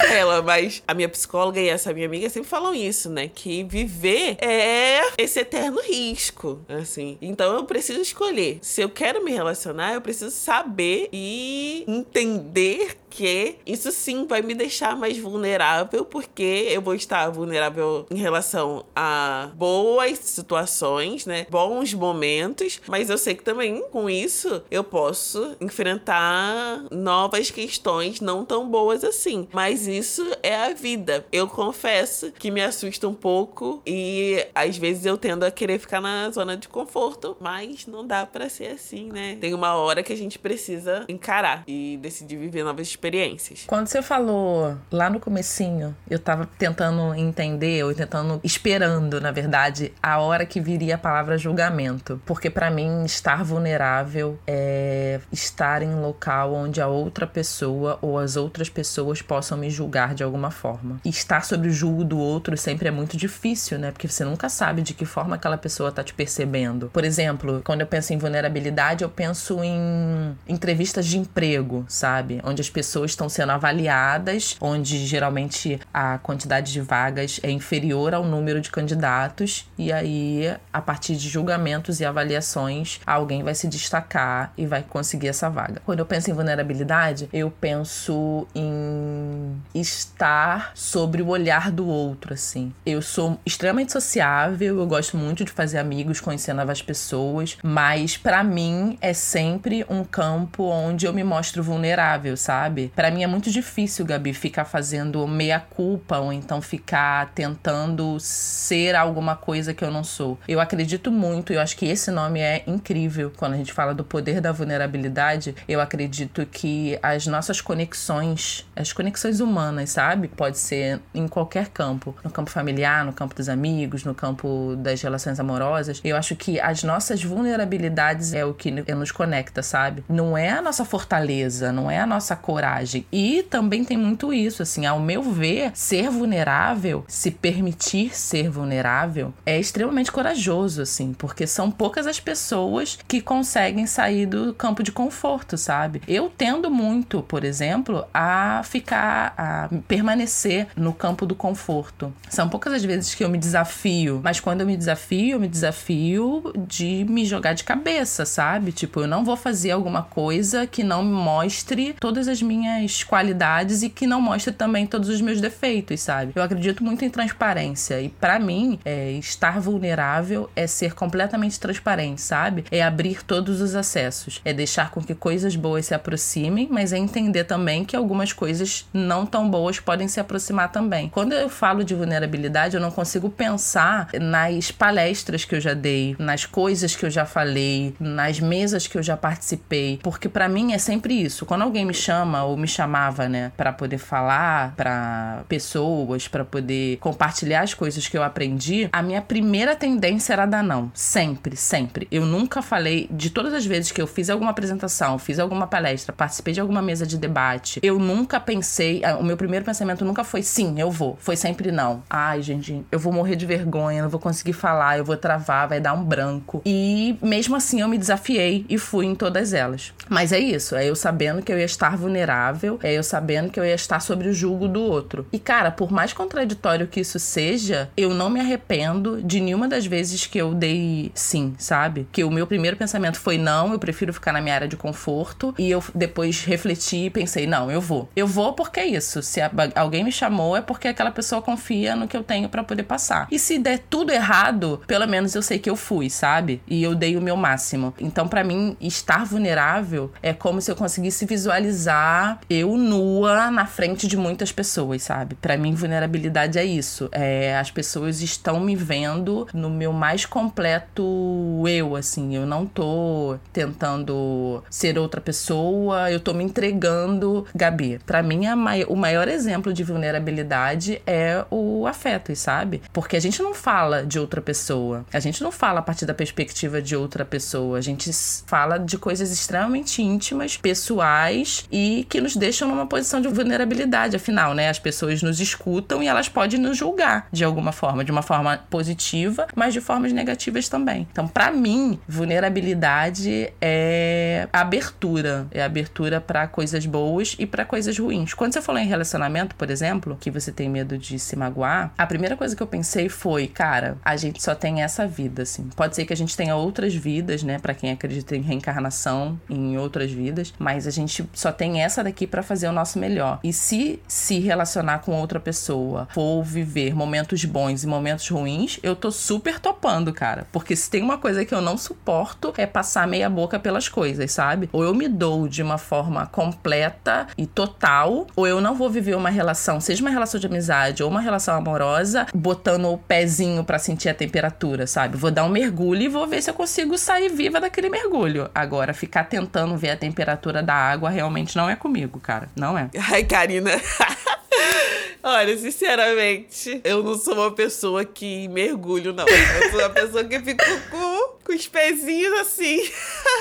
ela, 0.00 0.42
mas 0.42 0.82
a 0.86 0.94
minha 0.94 1.08
psicóloga 1.08 1.60
e 1.60 1.68
essa 1.68 1.92
minha 1.92 2.06
amiga 2.06 2.28
sempre 2.28 2.48
falam 2.48 2.74
isso, 2.74 3.10
né? 3.10 3.30
Que 3.32 3.64
viver 3.64 4.36
é 4.40 5.00
esse 5.18 5.40
eterno 5.40 5.80
risco, 5.80 6.60
assim. 6.68 7.18
Então 7.20 7.54
eu 7.54 7.64
preciso 7.64 8.00
escolher. 8.00 8.58
Se 8.62 8.80
eu 8.80 8.88
quero 8.88 9.24
me 9.24 9.32
relacionar, 9.32 9.94
eu 9.94 10.00
preciso 10.00 10.30
saber 10.30 11.08
e 11.12 11.84
entender 11.86 12.96
que 13.16 13.56
isso 13.64 13.90
sim 13.90 14.26
vai 14.26 14.42
me 14.42 14.54
deixar 14.54 14.94
mais 14.94 15.16
vulnerável, 15.16 16.04
porque 16.04 16.68
eu 16.70 16.82
vou 16.82 16.94
estar 16.94 17.30
vulnerável 17.30 18.06
em 18.10 18.16
relação 18.16 18.84
a 18.94 19.50
boas 19.54 20.18
situações, 20.18 21.24
né? 21.24 21.46
Bons 21.48 21.94
momentos, 21.94 22.78
mas 22.86 23.08
eu 23.08 23.16
sei 23.16 23.34
que 23.34 23.42
também 23.42 23.82
com 23.90 24.10
isso 24.10 24.62
eu 24.70 24.84
posso 24.84 25.56
enfrentar 25.62 26.84
novas 26.90 27.50
questões 27.50 28.20
não 28.20 28.44
tão 28.44 28.68
boas 28.68 29.02
assim. 29.02 29.48
Mas 29.50 29.86
isso 29.86 30.22
é 30.42 30.54
a 30.54 30.74
vida. 30.74 31.24
Eu 31.32 31.48
confesso 31.48 32.30
que 32.32 32.50
me 32.50 32.60
assusta 32.60 33.08
um 33.08 33.14
pouco 33.14 33.80
e 33.86 34.46
às 34.54 34.76
vezes 34.76 35.06
eu 35.06 35.16
tendo 35.16 35.44
a 35.44 35.50
querer 35.50 35.78
ficar 35.78 36.02
na 36.02 36.30
zona 36.30 36.54
de 36.54 36.68
conforto, 36.68 37.34
mas 37.40 37.86
não 37.86 38.06
dá 38.06 38.26
para 38.26 38.50
ser 38.50 38.72
assim, 38.72 39.10
né? 39.10 39.38
Tem 39.40 39.54
uma 39.54 39.74
hora 39.74 40.02
que 40.02 40.12
a 40.12 40.16
gente 40.16 40.38
precisa 40.38 41.06
encarar 41.08 41.64
e 41.66 41.98
decidir 42.02 42.36
viver 42.36 42.62
novas 42.62 42.86
experiências 42.86 43.05
experiências. 43.06 43.64
Quando 43.66 43.86
você 43.86 44.02
falou 44.02 44.76
lá 44.90 45.08
no 45.08 45.20
comecinho, 45.20 45.96
eu 46.10 46.18
tava 46.18 46.48
tentando 46.58 47.14
entender, 47.14 47.84
ou 47.84 47.94
tentando, 47.94 48.40
esperando, 48.42 49.20
na 49.20 49.30
verdade, 49.30 49.92
a 50.02 50.18
hora 50.18 50.44
que 50.44 50.60
viria 50.60 50.96
a 50.96 50.98
palavra 50.98 51.38
julgamento. 51.38 52.20
Porque 52.26 52.50
para 52.50 52.70
mim, 52.70 53.04
estar 53.04 53.44
vulnerável 53.44 54.38
é 54.46 55.20
estar 55.32 55.82
em 55.82 55.88
um 55.88 56.00
local 56.00 56.52
onde 56.54 56.80
a 56.80 56.88
outra 56.88 57.26
pessoa 57.26 57.98
ou 58.02 58.18
as 58.18 58.36
outras 58.36 58.68
pessoas 58.68 59.22
possam 59.22 59.56
me 59.56 59.70
julgar 59.70 60.14
de 60.14 60.22
alguma 60.22 60.50
forma. 60.50 61.00
E 61.04 61.08
estar 61.08 61.44
sob 61.44 61.68
o 61.68 61.70
julgo 61.70 62.04
do 62.04 62.18
outro 62.18 62.56
sempre 62.56 62.88
é 62.88 62.90
muito 62.90 63.16
difícil, 63.16 63.78
né? 63.78 63.90
Porque 63.90 64.08
você 64.08 64.24
nunca 64.24 64.48
sabe 64.48 64.82
de 64.82 64.94
que 64.94 65.04
forma 65.04 65.36
aquela 65.36 65.56
pessoa 65.56 65.92
tá 65.92 66.02
te 66.02 66.12
percebendo. 66.12 66.90
Por 66.92 67.04
exemplo, 67.04 67.62
quando 67.64 67.82
eu 67.82 67.86
penso 67.86 68.12
em 68.12 68.18
vulnerabilidade, 68.18 69.04
eu 69.04 69.10
penso 69.10 69.62
em 69.62 70.36
entrevistas 70.48 71.06
de 71.06 71.18
emprego, 71.18 71.84
sabe? 71.88 72.40
Onde 72.44 72.60
as 72.60 72.70
pessoas 72.70 72.85
pessoas 72.86 73.10
estão 73.10 73.28
sendo 73.28 73.50
avaliadas, 73.50 74.56
onde 74.60 75.04
geralmente 75.06 75.80
a 75.92 76.18
quantidade 76.18 76.72
de 76.72 76.80
vagas 76.80 77.40
é 77.42 77.50
inferior 77.50 78.14
ao 78.14 78.24
número 78.24 78.60
de 78.60 78.70
candidatos, 78.70 79.68
e 79.76 79.92
aí, 79.92 80.54
a 80.72 80.80
partir 80.80 81.16
de 81.16 81.28
julgamentos 81.28 81.98
e 81.98 82.04
avaliações, 82.04 83.00
alguém 83.04 83.42
vai 83.42 83.54
se 83.56 83.66
destacar 83.66 84.52
e 84.56 84.66
vai 84.66 84.84
conseguir 84.84 85.28
essa 85.28 85.50
vaga. 85.50 85.82
Quando 85.84 85.98
eu 85.98 86.06
penso 86.06 86.30
em 86.30 86.34
vulnerabilidade, 86.34 87.28
eu 87.32 87.50
penso 87.50 88.46
em 88.54 89.60
estar 89.74 90.70
sobre 90.74 91.22
o 91.22 91.28
olhar 91.28 91.72
do 91.72 91.88
outro, 91.88 92.34
assim. 92.34 92.72
Eu 92.84 93.02
sou 93.02 93.40
extremamente 93.44 93.90
sociável, 93.92 94.78
eu 94.78 94.86
gosto 94.86 95.16
muito 95.16 95.44
de 95.44 95.50
fazer 95.50 95.78
amigos, 95.78 96.20
conhecer 96.20 96.52
novas 96.52 96.80
pessoas, 96.80 97.58
mas 97.64 98.16
para 98.16 98.44
mim 98.44 98.96
é 99.00 99.12
sempre 99.12 99.84
um 99.90 100.04
campo 100.04 100.64
onde 100.64 101.04
eu 101.04 101.12
me 101.12 101.24
mostro 101.24 101.64
vulnerável, 101.64 102.36
sabe? 102.36 102.75
Para 102.94 103.10
mim 103.10 103.22
é 103.22 103.26
muito 103.26 103.50
difícil, 103.50 104.04
Gabi, 104.04 104.34
ficar 104.34 104.64
fazendo 104.64 105.26
meia 105.26 105.58
culpa 105.58 106.18
ou 106.18 106.32
então 106.32 106.60
ficar 106.60 107.32
tentando 107.34 108.18
ser 108.20 108.94
alguma 108.94 109.34
coisa 109.34 109.72
que 109.72 109.82
eu 109.82 109.90
não 109.90 110.04
sou. 110.04 110.38
Eu 110.46 110.60
acredito 110.60 111.10
muito, 111.10 111.52
eu 111.52 111.60
acho 111.60 111.76
que 111.76 111.86
esse 111.86 112.10
nome 112.10 112.40
é 112.40 112.62
incrível 112.66 113.32
quando 113.36 113.54
a 113.54 113.56
gente 113.56 113.72
fala 113.72 113.94
do 113.94 114.04
poder 114.04 114.40
da 114.40 114.52
vulnerabilidade. 114.52 115.54
Eu 115.66 115.80
acredito 115.80 116.44
que 116.46 116.98
as 117.02 117.26
nossas 117.26 117.60
conexões, 117.60 118.66
as 118.76 118.92
conexões 118.92 119.40
humanas, 119.40 119.90
sabe? 119.90 120.28
Pode 120.28 120.58
ser 120.58 121.00
em 121.14 121.26
qualquer 121.26 121.68
campo, 121.68 122.14
no 122.22 122.30
campo 122.30 122.50
familiar, 122.50 123.04
no 123.04 123.12
campo 123.12 123.34
dos 123.34 123.48
amigos, 123.48 124.04
no 124.04 124.14
campo 124.14 124.74
das 124.76 125.00
relações 125.00 125.40
amorosas. 125.40 126.00
Eu 126.04 126.16
acho 126.16 126.36
que 126.36 126.60
as 126.60 126.82
nossas 126.82 127.22
vulnerabilidades 127.22 128.34
é 128.34 128.44
o 128.44 128.52
que 128.52 128.70
nos 128.70 129.10
conecta, 129.10 129.62
sabe? 129.62 130.04
Não 130.08 130.36
é 130.36 130.50
a 130.50 130.60
nossa 130.60 130.84
fortaleza, 130.84 131.72
não 131.72 131.90
é 131.90 131.98
a 131.98 132.06
nossa 132.06 132.36
coragem 132.36 132.65
E 133.12 133.42
também 133.42 133.84
tem 133.84 133.96
muito 133.96 134.32
isso, 134.32 134.62
assim, 134.62 134.86
ao 134.86 134.98
meu 134.98 135.22
ver, 135.22 135.70
ser 135.74 136.10
vulnerável, 136.10 137.04
se 137.06 137.30
permitir 137.30 138.16
ser 138.16 138.50
vulnerável, 138.50 139.32
é 139.44 139.58
extremamente 139.58 140.10
corajoso, 140.10 140.82
assim, 140.82 141.12
porque 141.12 141.46
são 141.46 141.70
poucas 141.70 142.06
as 142.06 142.18
pessoas 142.18 142.98
que 143.06 143.20
conseguem 143.20 143.86
sair 143.86 144.26
do 144.26 144.52
campo 144.54 144.82
de 144.82 144.90
conforto, 144.90 145.56
sabe? 145.56 146.02
Eu 146.08 146.30
tendo 146.36 146.70
muito, 146.70 147.22
por 147.22 147.44
exemplo, 147.44 148.04
a 148.12 148.62
ficar, 148.64 149.34
a 149.36 149.68
permanecer 149.86 150.66
no 150.76 150.92
campo 150.92 151.26
do 151.26 151.34
conforto. 151.34 152.12
São 152.28 152.48
poucas 152.48 152.72
as 152.72 152.84
vezes 152.84 153.14
que 153.14 153.24
eu 153.24 153.28
me 153.28 153.38
desafio, 153.38 154.20
mas 154.22 154.40
quando 154.40 154.62
eu 154.62 154.66
me 154.66 154.76
desafio, 154.76 155.36
eu 155.36 155.40
me 155.40 155.48
desafio 155.48 156.52
de 156.66 157.04
me 157.08 157.24
jogar 157.24 157.52
de 157.52 157.64
cabeça, 157.64 158.24
sabe? 158.24 158.72
Tipo, 158.72 159.00
eu 159.00 159.06
não 159.06 159.24
vou 159.24 159.36
fazer 159.36 159.70
alguma 159.70 160.02
coisa 160.02 160.66
que 160.66 160.82
não 160.82 161.02
me 161.02 161.12
mostre 161.12 161.94
todas 162.00 162.28
as 162.28 162.42
minhas 162.42 162.55
minhas 162.56 163.04
qualidades 163.04 163.82
e 163.82 163.88
que 163.88 164.06
não 164.06 164.20
mostra 164.20 164.52
também 164.52 164.86
todos 164.86 165.08
os 165.08 165.20
meus 165.20 165.40
defeitos, 165.40 166.00
sabe? 166.00 166.32
Eu 166.34 166.42
acredito 166.42 166.82
muito 166.82 167.04
em 167.04 167.10
transparência 167.10 168.00
e 168.00 168.08
para 168.08 168.38
mim, 168.38 168.78
é, 168.84 169.12
estar 169.12 169.60
vulnerável 169.60 170.48
é 170.56 170.66
ser 170.66 170.94
completamente 170.94 171.60
transparente, 171.60 172.20
sabe? 172.20 172.64
É 172.70 172.82
abrir 172.82 173.22
todos 173.22 173.60
os 173.60 173.74
acessos, 173.74 174.40
é 174.44 174.52
deixar 174.52 174.90
com 174.90 175.02
que 175.02 175.14
coisas 175.14 175.54
boas 175.56 175.86
se 175.86 175.94
aproximem, 175.94 176.68
mas 176.70 176.92
é 176.92 176.98
entender 176.98 177.44
também 177.44 177.84
que 177.84 177.96
algumas 177.96 178.32
coisas 178.32 178.88
não 178.92 179.26
tão 179.26 179.48
boas 179.48 179.78
podem 179.78 180.08
se 180.08 180.18
aproximar 180.18 180.72
também. 180.72 181.08
Quando 181.08 181.32
eu 181.32 181.48
falo 181.48 181.84
de 181.84 181.94
vulnerabilidade, 181.94 182.76
eu 182.76 182.80
não 182.80 182.90
consigo 182.90 183.28
pensar 183.28 184.08
nas 184.20 184.70
palestras 184.70 185.44
que 185.44 185.54
eu 185.54 185.60
já 185.60 185.74
dei, 185.74 186.16
nas 186.18 186.46
coisas 186.46 186.96
que 186.96 187.04
eu 187.04 187.10
já 187.10 187.26
falei, 187.26 187.94
nas 188.00 188.40
mesas 188.40 188.86
que 188.86 188.96
eu 188.96 189.02
já 189.02 189.16
participei, 189.16 189.98
porque 190.02 190.28
para 190.28 190.48
mim 190.48 190.72
é 190.72 190.78
sempre 190.78 191.14
isso. 191.14 191.44
Quando 191.44 191.62
alguém 191.62 191.84
me 191.84 191.94
chama 191.94 192.44
ou 192.46 192.56
me 192.56 192.68
chamava, 192.68 193.28
né, 193.28 193.52
para 193.56 193.72
poder 193.72 193.98
falar 193.98 194.74
para 194.76 195.42
pessoas, 195.48 196.28
para 196.28 196.44
poder 196.44 196.96
compartilhar 196.98 197.62
as 197.62 197.74
coisas 197.74 198.06
que 198.08 198.16
eu 198.16 198.22
aprendi, 198.22 198.88
a 198.92 199.02
minha 199.02 199.22
primeira 199.22 199.74
tendência 199.74 200.32
era 200.32 200.46
dar 200.46 200.62
não. 200.62 200.90
Sempre, 200.94 201.56
sempre. 201.56 202.06
Eu 202.10 202.24
nunca 202.24 202.62
falei, 202.62 203.08
de 203.10 203.30
todas 203.30 203.52
as 203.52 203.66
vezes 203.66 203.90
que 203.90 204.00
eu 204.00 204.06
fiz 204.06 204.30
alguma 204.30 204.50
apresentação, 204.50 205.18
fiz 205.18 205.38
alguma 205.38 205.66
palestra, 205.66 206.12
participei 206.12 206.54
de 206.54 206.60
alguma 206.60 206.82
mesa 206.82 207.06
de 207.06 207.18
debate, 207.18 207.80
eu 207.82 207.98
nunca 207.98 208.38
pensei, 208.38 209.02
o 209.18 209.22
meu 209.22 209.36
primeiro 209.36 209.64
pensamento 209.64 210.04
nunca 210.04 210.24
foi 210.24 210.42
sim, 210.42 210.80
eu 210.80 210.90
vou. 210.90 211.16
Foi 211.20 211.36
sempre 211.36 211.70
não. 211.72 212.02
Ai, 212.08 212.42
gente, 212.42 212.84
eu 212.90 212.98
vou 212.98 213.12
morrer 213.12 213.36
de 213.36 213.46
vergonha, 213.46 214.02
não 214.02 214.08
vou 214.08 214.20
conseguir 214.20 214.52
falar, 214.52 214.98
eu 214.98 215.04
vou 215.04 215.16
travar, 215.16 215.68
vai 215.68 215.80
dar 215.80 215.92
um 215.92 216.04
branco. 216.04 216.62
E 216.64 217.18
mesmo 217.22 217.56
assim 217.56 217.80
eu 217.80 217.88
me 217.88 217.98
desafiei 217.98 218.64
e 218.68 218.78
fui 218.78 219.06
em 219.06 219.14
todas 219.14 219.52
elas. 219.52 219.92
Mas 220.08 220.32
é 220.32 220.38
isso, 220.38 220.76
é 220.76 220.86
eu 220.86 220.94
sabendo 220.96 221.42
que 221.42 221.52
eu 221.52 221.58
ia 221.58 221.64
estar 221.64 221.96
vulnerável 221.96 222.35
vulnerável, 222.36 222.78
é 222.82 222.92
eu 222.92 223.02
sabendo 223.02 223.50
que 223.50 223.58
eu 223.58 223.64
ia 223.64 223.74
estar 223.74 224.00
sobre 224.00 224.28
o 224.28 224.32
julgo 224.32 224.68
do 224.68 224.82
outro. 224.82 225.26
E 225.32 225.38
cara, 225.38 225.70
por 225.70 225.90
mais 225.90 226.12
contraditório 226.12 226.86
que 226.86 227.00
isso 227.00 227.18
seja, 227.18 227.90
eu 227.96 228.12
não 228.12 228.28
me 228.28 228.40
arrependo 228.40 229.22
de 229.22 229.40
nenhuma 229.40 229.66
das 229.66 229.86
vezes 229.86 230.26
que 230.26 230.38
eu 230.38 230.54
dei 230.54 231.10
sim, 231.14 231.54
sabe? 231.58 232.06
Que 232.12 232.24
o 232.24 232.30
meu 232.30 232.46
primeiro 232.46 232.76
pensamento 232.76 233.18
foi 233.18 233.38
não, 233.38 233.72
eu 233.72 233.78
prefiro 233.78 234.12
ficar 234.12 234.32
na 234.32 234.40
minha 234.40 234.54
área 234.54 234.68
de 234.68 234.76
conforto. 234.76 235.54
E 235.58 235.70
eu 235.70 235.82
depois 235.94 236.44
refleti 236.44 237.06
e 237.06 237.10
pensei, 237.10 237.46
não, 237.46 237.70
eu 237.70 237.80
vou. 237.80 238.08
Eu 238.14 238.26
vou 238.26 238.52
porque 238.52 238.80
é 238.80 238.86
isso. 238.86 239.22
Se 239.22 239.40
alguém 239.74 240.04
me 240.04 240.12
chamou, 240.12 240.56
é 240.56 240.60
porque 240.60 240.88
aquela 240.88 241.10
pessoa 241.10 241.40
confia 241.40 241.96
no 241.96 242.06
que 242.06 242.16
eu 242.16 242.22
tenho 242.22 242.48
para 242.48 242.62
poder 242.62 242.82
passar. 242.82 243.26
E 243.30 243.38
se 243.38 243.58
der 243.58 243.78
tudo 243.90 244.12
errado, 244.12 244.82
pelo 244.86 245.06
menos 245.06 245.34
eu 245.34 245.42
sei 245.42 245.58
que 245.58 245.70
eu 245.70 245.76
fui, 245.76 246.10
sabe? 246.10 246.60
E 246.66 246.82
eu 246.82 246.94
dei 246.94 247.16
o 247.16 247.20
meu 247.20 247.36
máximo. 247.36 247.94
Então, 248.00 248.28
para 248.28 248.44
mim, 248.44 248.76
estar 248.80 249.24
vulnerável 249.24 250.12
é 250.22 250.32
como 250.32 250.60
se 250.60 250.70
eu 250.70 250.76
conseguisse 250.76 251.24
visualizar 251.24 252.25
eu 252.48 252.76
nua 252.76 253.50
na 253.50 253.66
frente 253.66 254.06
de 254.06 254.16
muitas 254.16 254.52
pessoas, 254.52 255.02
sabe? 255.02 255.34
Para 255.36 255.56
mim, 255.56 255.74
vulnerabilidade 255.74 256.58
é 256.58 256.64
isso. 256.64 257.08
É, 257.12 257.56
as 257.56 257.70
pessoas 257.70 258.20
estão 258.20 258.60
me 258.60 258.74
vendo 258.74 259.46
no 259.52 259.70
meu 259.70 259.92
mais 259.92 260.24
completo 260.24 261.64
eu, 261.68 261.96
assim. 261.96 262.34
Eu 262.34 262.46
não 262.46 262.66
tô 262.66 263.36
tentando 263.52 264.62
ser 264.70 264.98
outra 264.98 265.20
pessoa, 265.20 266.10
eu 266.10 266.20
tô 266.20 266.32
me 266.32 266.44
entregando. 266.44 267.46
Gabi, 267.54 267.98
para 268.04 268.22
mim, 268.22 268.46
mai 268.54 268.84
o 268.84 268.96
maior 268.96 269.28
exemplo 269.28 269.72
de 269.72 269.82
vulnerabilidade 269.82 271.00
é 271.06 271.44
o 271.50 271.86
afeto, 271.86 272.34
sabe? 272.36 272.82
Porque 272.92 273.16
a 273.16 273.20
gente 273.20 273.42
não 273.42 273.54
fala 273.54 274.04
de 274.04 274.18
outra 274.18 274.40
pessoa. 274.40 275.04
A 275.12 275.20
gente 275.20 275.42
não 275.42 275.50
fala 275.50 275.80
a 275.80 275.82
partir 275.82 276.06
da 276.06 276.14
perspectiva 276.14 276.80
de 276.80 276.96
outra 276.96 277.24
pessoa. 277.24 277.78
A 277.78 277.80
gente 277.80 278.10
fala 278.46 278.78
de 278.78 278.98
coisas 278.98 279.30
extremamente 279.32 280.02
íntimas, 280.02 280.56
pessoais 280.56 281.66
e 281.70 282.06
que 282.08 282.15
nos 282.20 282.36
deixam 282.36 282.68
numa 282.68 282.86
posição 282.86 283.20
de 283.20 283.28
vulnerabilidade. 283.28 284.16
Afinal, 284.16 284.54
né? 284.54 284.68
As 284.68 284.78
pessoas 284.78 285.22
nos 285.22 285.40
escutam 285.40 286.02
e 286.02 286.08
elas 286.08 286.28
podem 286.28 286.58
nos 286.58 286.76
julgar 286.76 287.28
de 287.32 287.44
alguma 287.44 287.72
forma, 287.72 288.04
de 288.04 288.10
uma 288.10 288.22
forma 288.22 288.58
positiva, 288.70 289.46
mas 289.54 289.72
de 289.72 289.80
formas 289.80 290.12
negativas 290.12 290.68
também. 290.68 291.06
Então, 291.10 291.26
para 291.28 291.50
mim, 291.50 291.98
vulnerabilidade 292.08 293.52
é 293.60 294.48
abertura, 294.52 295.46
é 295.50 295.62
abertura 295.62 296.20
para 296.20 296.46
coisas 296.46 296.86
boas 296.86 297.36
e 297.38 297.46
para 297.46 297.64
coisas 297.64 297.98
ruins. 297.98 298.34
Quando 298.34 298.52
você 298.52 298.62
falou 298.62 298.80
em 298.80 298.86
relacionamento, 298.86 299.54
por 299.54 299.70
exemplo, 299.70 300.16
que 300.20 300.30
você 300.30 300.52
tem 300.52 300.68
medo 300.68 300.98
de 300.98 301.18
se 301.18 301.36
magoar, 301.36 301.92
a 301.96 302.06
primeira 302.06 302.36
coisa 302.36 302.54
que 302.54 302.62
eu 302.62 302.66
pensei 302.66 303.08
foi, 303.08 303.46
cara, 303.46 303.96
a 304.04 304.16
gente 304.16 304.42
só 304.42 304.54
tem 304.54 304.82
essa 304.82 305.06
vida, 305.06 305.42
assim. 305.42 305.68
Pode 305.76 305.94
ser 305.94 306.04
que 306.04 306.12
a 306.12 306.16
gente 306.16 306.36
tenha 306.36 306.56
outras 306.56 306.94
vidas, 306.94 307.42
né, 307.42 307.58
para 307.58 307.74
quem 307.74 307.90
acredita 307.90 308.36
em 308.36 308.40
reencarnação, 308.40 309.38
em 309.48 309.76
outras 309.78 310.10
vidas, 310.10 310.52
mas 310.58 310.86
a 310.86 310.90
gente 310.90 311.28
só 311.32 311.52
tem 311.52 311.82
essa 311.82 311.95
daqui 312.02 312.26
para 312.26 312.42
fazer 312.42 312.68
o 312.68 312.72
nosso 312.72 312.98
melhor. 312.98 313.40
E 313.42 313.52
se 313.52 314.00
se 314.06 314.38
relacionar 314.38 315.00
com 315.00 315.12
outra 315.12 315.38
pessoa 315.40 316.08
for 316.12 316.42
viver 316.42 316.94
momentos 316.94 317.44
bons 317.44 317.84
e 317.84 317.86
momentos 317.86 318.28
ruins, 318.28 318.78
eu 318.82 318.96
tô 318.96 319.10
super 319.10 319.60
topando, 319.60 320.12
cara. 320.12 320.46
Porque 320.52 320.74
se 320.74 320.90
tem 320.90 321.02
uma 321.02 321.18
coisa 321.18 321.44
que 321.44 321.54
eu 321.54 321.60
não 321.60 321.76
suporto 321.76 322.52
é 322.56 322.66
passar 322.66 323.06
meia 323.06 323.28
boca 323.28 323.58
pelas 323.58 323.88
coisas, 323.88 324.30
sabe? 324.32 324.68
Ou 324.72 324.82
eu 324.82 324.94
me 324.94 325.08
dou 325.08 325.48
de 325.48 325.62
uma 325.62 325.78
forma 325.78 326.26
completa 326.26 327.26
e 327.36 327.46
total, 327.46 328.26
ou 328.34 328.46
eu 328.46 328.60
não 328.60 328.74
vou 328.74 328.90
viver 328.90 329.16
uma 329.16 329.30
relação, 329.30 329.80
seja 329.80 330.02
uma 330.02 330.10
relação 330.10 330.40
de 330.40 330.46
amizade 330.46 331.02
ou 331.02 331.10
uma 331.10 331.20
relação 331.20 331.54
amorosa, 331.54 332.26
botando 332.34 332.86
o 332.86 332.98
pezinho 332.98 333.64
para 333.64 333.78
sentir 333.78 334.08
a 334.08 334.14
temperatura, 334.14 334.86
sabe? 334.86 335.16
Vou 335.16 335.30
dar 335.30 335.44
um 335.44 335.48
mergulho 335.48 336.02
e 336.02 336.08
vou 336.08 336.26
ver 336.26 336.42
se 336.42 336.50
eu 336.50 336.54
consigo 336.54 336.96
sair 336.98 337.28
viva 337.28 337.60
daquele 337.60 337.88
mergulho. 337.88 338.50
Agora, 338.54 338.94
ficar 338.94 339.24
tentando 339.24 339.76
ver 339.76 339.90
a 339.90 339.96
temperatura 339.96 340.62
da 340.62 340.74
água 340.74 341.10
realmente 341.10 341.56
não 341.56 341.68
é 341.68 341.76
comigo, 341.86 342.18
cara. 342.18 342.48
Não 342.56 342.76
é. 342.76 342.90
Ai, 343.10 343.24
Karina. 343.24 343.70
Olha, 345.22 345.56
sinceramente, 345.56 346.80
eu 346.84 347.02
não 347.02 347.16
sou 347.16 347.34
uma 347.34 347.50
pessoa 347.50 348.04
que 348.04 348.46
mergulho, 348.48 349.12
não. 349.12 349.24
Eu 349.26 349.70
sou 349.70 349.80
uma 349.80 349.90
pessoa 349.90 350.24
que 350.24 350.38
fica 350.40 350.64
com, 350.90 351.28
com 351.44 351.52
os 351.52 351.66
pezinhos 351.66 352.32
assim. 352.40 352.78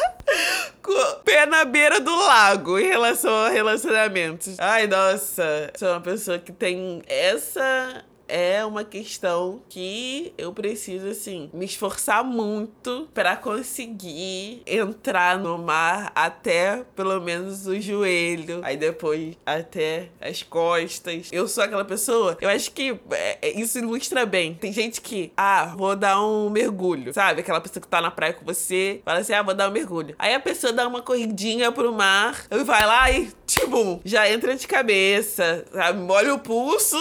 com 0.82 0.92
o 0.92 1.16
pé 1.18 1.46
na 1.46 1.64
beira 1.64 2.00
do 2.00 2.16
lago 2.16 2.80
em 2.80 2.88
relação 2.88 3.32
a 3.32 3.50
relacionamentos. 3.50 4.60
Ai, 4.60 4.88
nossa. 4.88 5.72
Sou 5.76 5.90
uma 5.90 6.02
pessoa 6.02 6.40
que 6.40 6.52
tem 6.52 7.04
essa 7.08 8.04
é 8.28 8.66
uma 8.66 8.84
questão 8.84 9.62
que 9.70 10.34
eu 10.38 10.54
preciso, 10.54 11.08
assim, 11.08 11.50
me 11.54 11.66
esforçar 11.66 12.24
muito 12.24 13.08
para 13.14 13.36
conseguir 13.36 14.62
entrar 14.66 15.38
no 15.40 15.58
mar 15.58 16.12
até 16.16 16.84
pelo 16.96 17.20
menos 17.22 17.68
o 17.68 17.80
joelho, 17.80 18.62
aí 18.64 18.78
depois 18.78 19.36
até 19.46 20.10
as 20.20 20.44
costas. 20.44 21.30
Eu 21.32 21.48
sou 21.48 21.64
aquela 21.64 21.86
pessoa, 21.86 22.38
eu 22.42 22.50
acho 22.50 22.72
que 22.72 23.00
é, 23.12 23.38
é, 23.42 23.60
isso 23.60 23.78
ilustra 23.78 24.26
bem. 24.26 24.54
Tem 24.56 24.72
gente 24.72 25.02
que, 25.02 25.32
ah, 25.36 25.74
vou 25.78 25.96
dar 25.96 26.22
um 26.22 26.50
mergulho, 26.50 27.14
sabe? 27.14 27.42
Aquela 27.42 27.62
pessoa 27.62 27.82
que 27.82 27.88
tá 27.88 28.02
na 28.02 28.12
praia 28.12 28.34
com 28.34 28.46
você, 28.46 29.02
fala 29.04 29.20
assim, 29.20 29.34
ah, 29.34 29.44
vou 29.44 29.54
dar 29.54 29.70
um 29.70 29.74
mergulho. 29.74 30.16
Aí 30.18 30.34
a 30.34 30.40
pessoa 30.40 30.74
dá 30.74 30.88
uma 30.88 31.02
corridinha 31.02 31.72
pro 31.72 31.94
mar, 31.94 32.46
vai 32.66 32.86
lá 32.86 33.12
e, 33.12 33.30
tipo, 33.46 34.02
já 34.04 34.30
entra 34.30 34.56
de 34.56 34.68
cabeça, 34.68 35.66
sabe? 35.72 36.00
Molha 36.00 36.34
o 36.34 36.40
pulso 36.40 36.98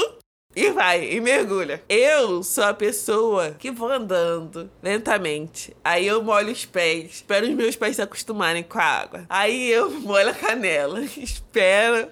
e 0.56 0.70
vai, 0.70 1.04
e 1.04 1.20
mergulha. 1.20 1.82
Eu 1.88 2.42
sou 2.42 2.64
a 2.64 2.74
pessoa 2.74 3.56
que 3.58 3.70
vou 3.70 3.90
andando 3.90 4.70
lentamente. 4.82 5.76
Aí 5.82 6.06
eu 6.06 6.22
molho 6.22 6.52
os 6.52 6.64
pés, 6.64 7.16
espero 7.16 7.46
os 7.46 7.54
meus 7.54 7.74
pés 7.74 7.96
se 7.96 8.02
acostumarem 8.02 8.62
com 8.62 8.78
a 8.78 8.84
água. 8.84 9.24
Aí 9.28 9.70
eu 9.70 9.90
molho 10.00 10.30
a 10.30 10.34
canela, 10.34 11.00
espero 11.16 12.08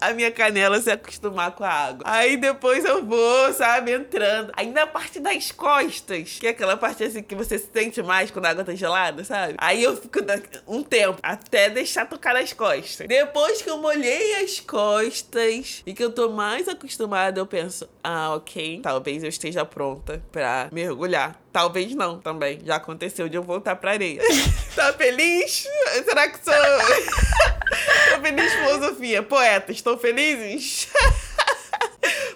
a 0.00 0.12
minha 0.12 0.30
canela 0.30 0.80
se 0.80 0.90
acostumar 0.90 1.50
com 1.52 1.64
a 1.64 1.68
água. 1.68 2.04
Aí 2.06 2.36
depois 2.36 2.84
eu 2.84 3.04
vou, 3.04 3.52
sabe, 3.52 3.92
entrando. 3.92 4.52
Aí 4.56 4.70
na 4.70 4.86
parte 4.86 5.18
das 5.18 5.50
costas, 5.50 6.38
que 6.38 6.46
é 6.46 6.50
aquela 6.50 6.76
parte 6.76 7.02
assim 7.02 7.22
que 7.22 7.34
você 7.34 7.58
sente 7.58 8.02
mais 8.02 8.30
quando 8.30 8.46
a 8.46 8.50
água 8.50 8.64
tá 8.64 8.74
gelada, 8.74 9.24
sabe? 9.24 9.54
Aí 9.58 9.82
eu 9.82 9.96
fico 9.96 10.20
um 10.68 10.82
tempo 10.82 11.18
até 11.22 11.68
deixar 11.68 12.06
tocar 12.06 12.34
nas 12.34 12.52
costas. 12.52 13.08
Depois 13.08 13.60
que 13.60 13.68
eu 13.68 13.78
molhei 13.78 14.36
as 14.42 14.60
costas 14.60 15.82
e 15.84 15.92
que 15.92 16.04
eu 16.04 16.12
tô 16.12 16.30
mais 16.30 16.68
acostumada 16.68 17.39
eu 17.40 17.46
penso, 17.46 17.88
ah, 18.04 18.34
ok, 18.34 18.80
talvez 18.82 19.22
eu 19.22 19.28
esteja 19.28 19.64
pronta 19.64 20.22
pra 20.30 20.68
mergulhar. 20.70 21.40
Talvez 21.52 21.94
não 21.94 22.18
também. 22.18 22.60
Já 22.64 22.76
aconteceu 22.76 23.28
de 23.28 23.36
eu 23.36 23.42
voltar 23.42 23.76
pra 23.76 23.92
areia. 23.92 24.22
tá 24.76 24.92
feliz? 24.92 25.66
Será 26.04 26.28
que 26.28 26.44
sou. 26.44 26.54
Tô 28.14 28.20
feliz, 28.20 28.52
filosofia. 28.52 29.22
Poeta, 29.22 29.72
estão 29.72 29.96
felizes? 29.98 30.88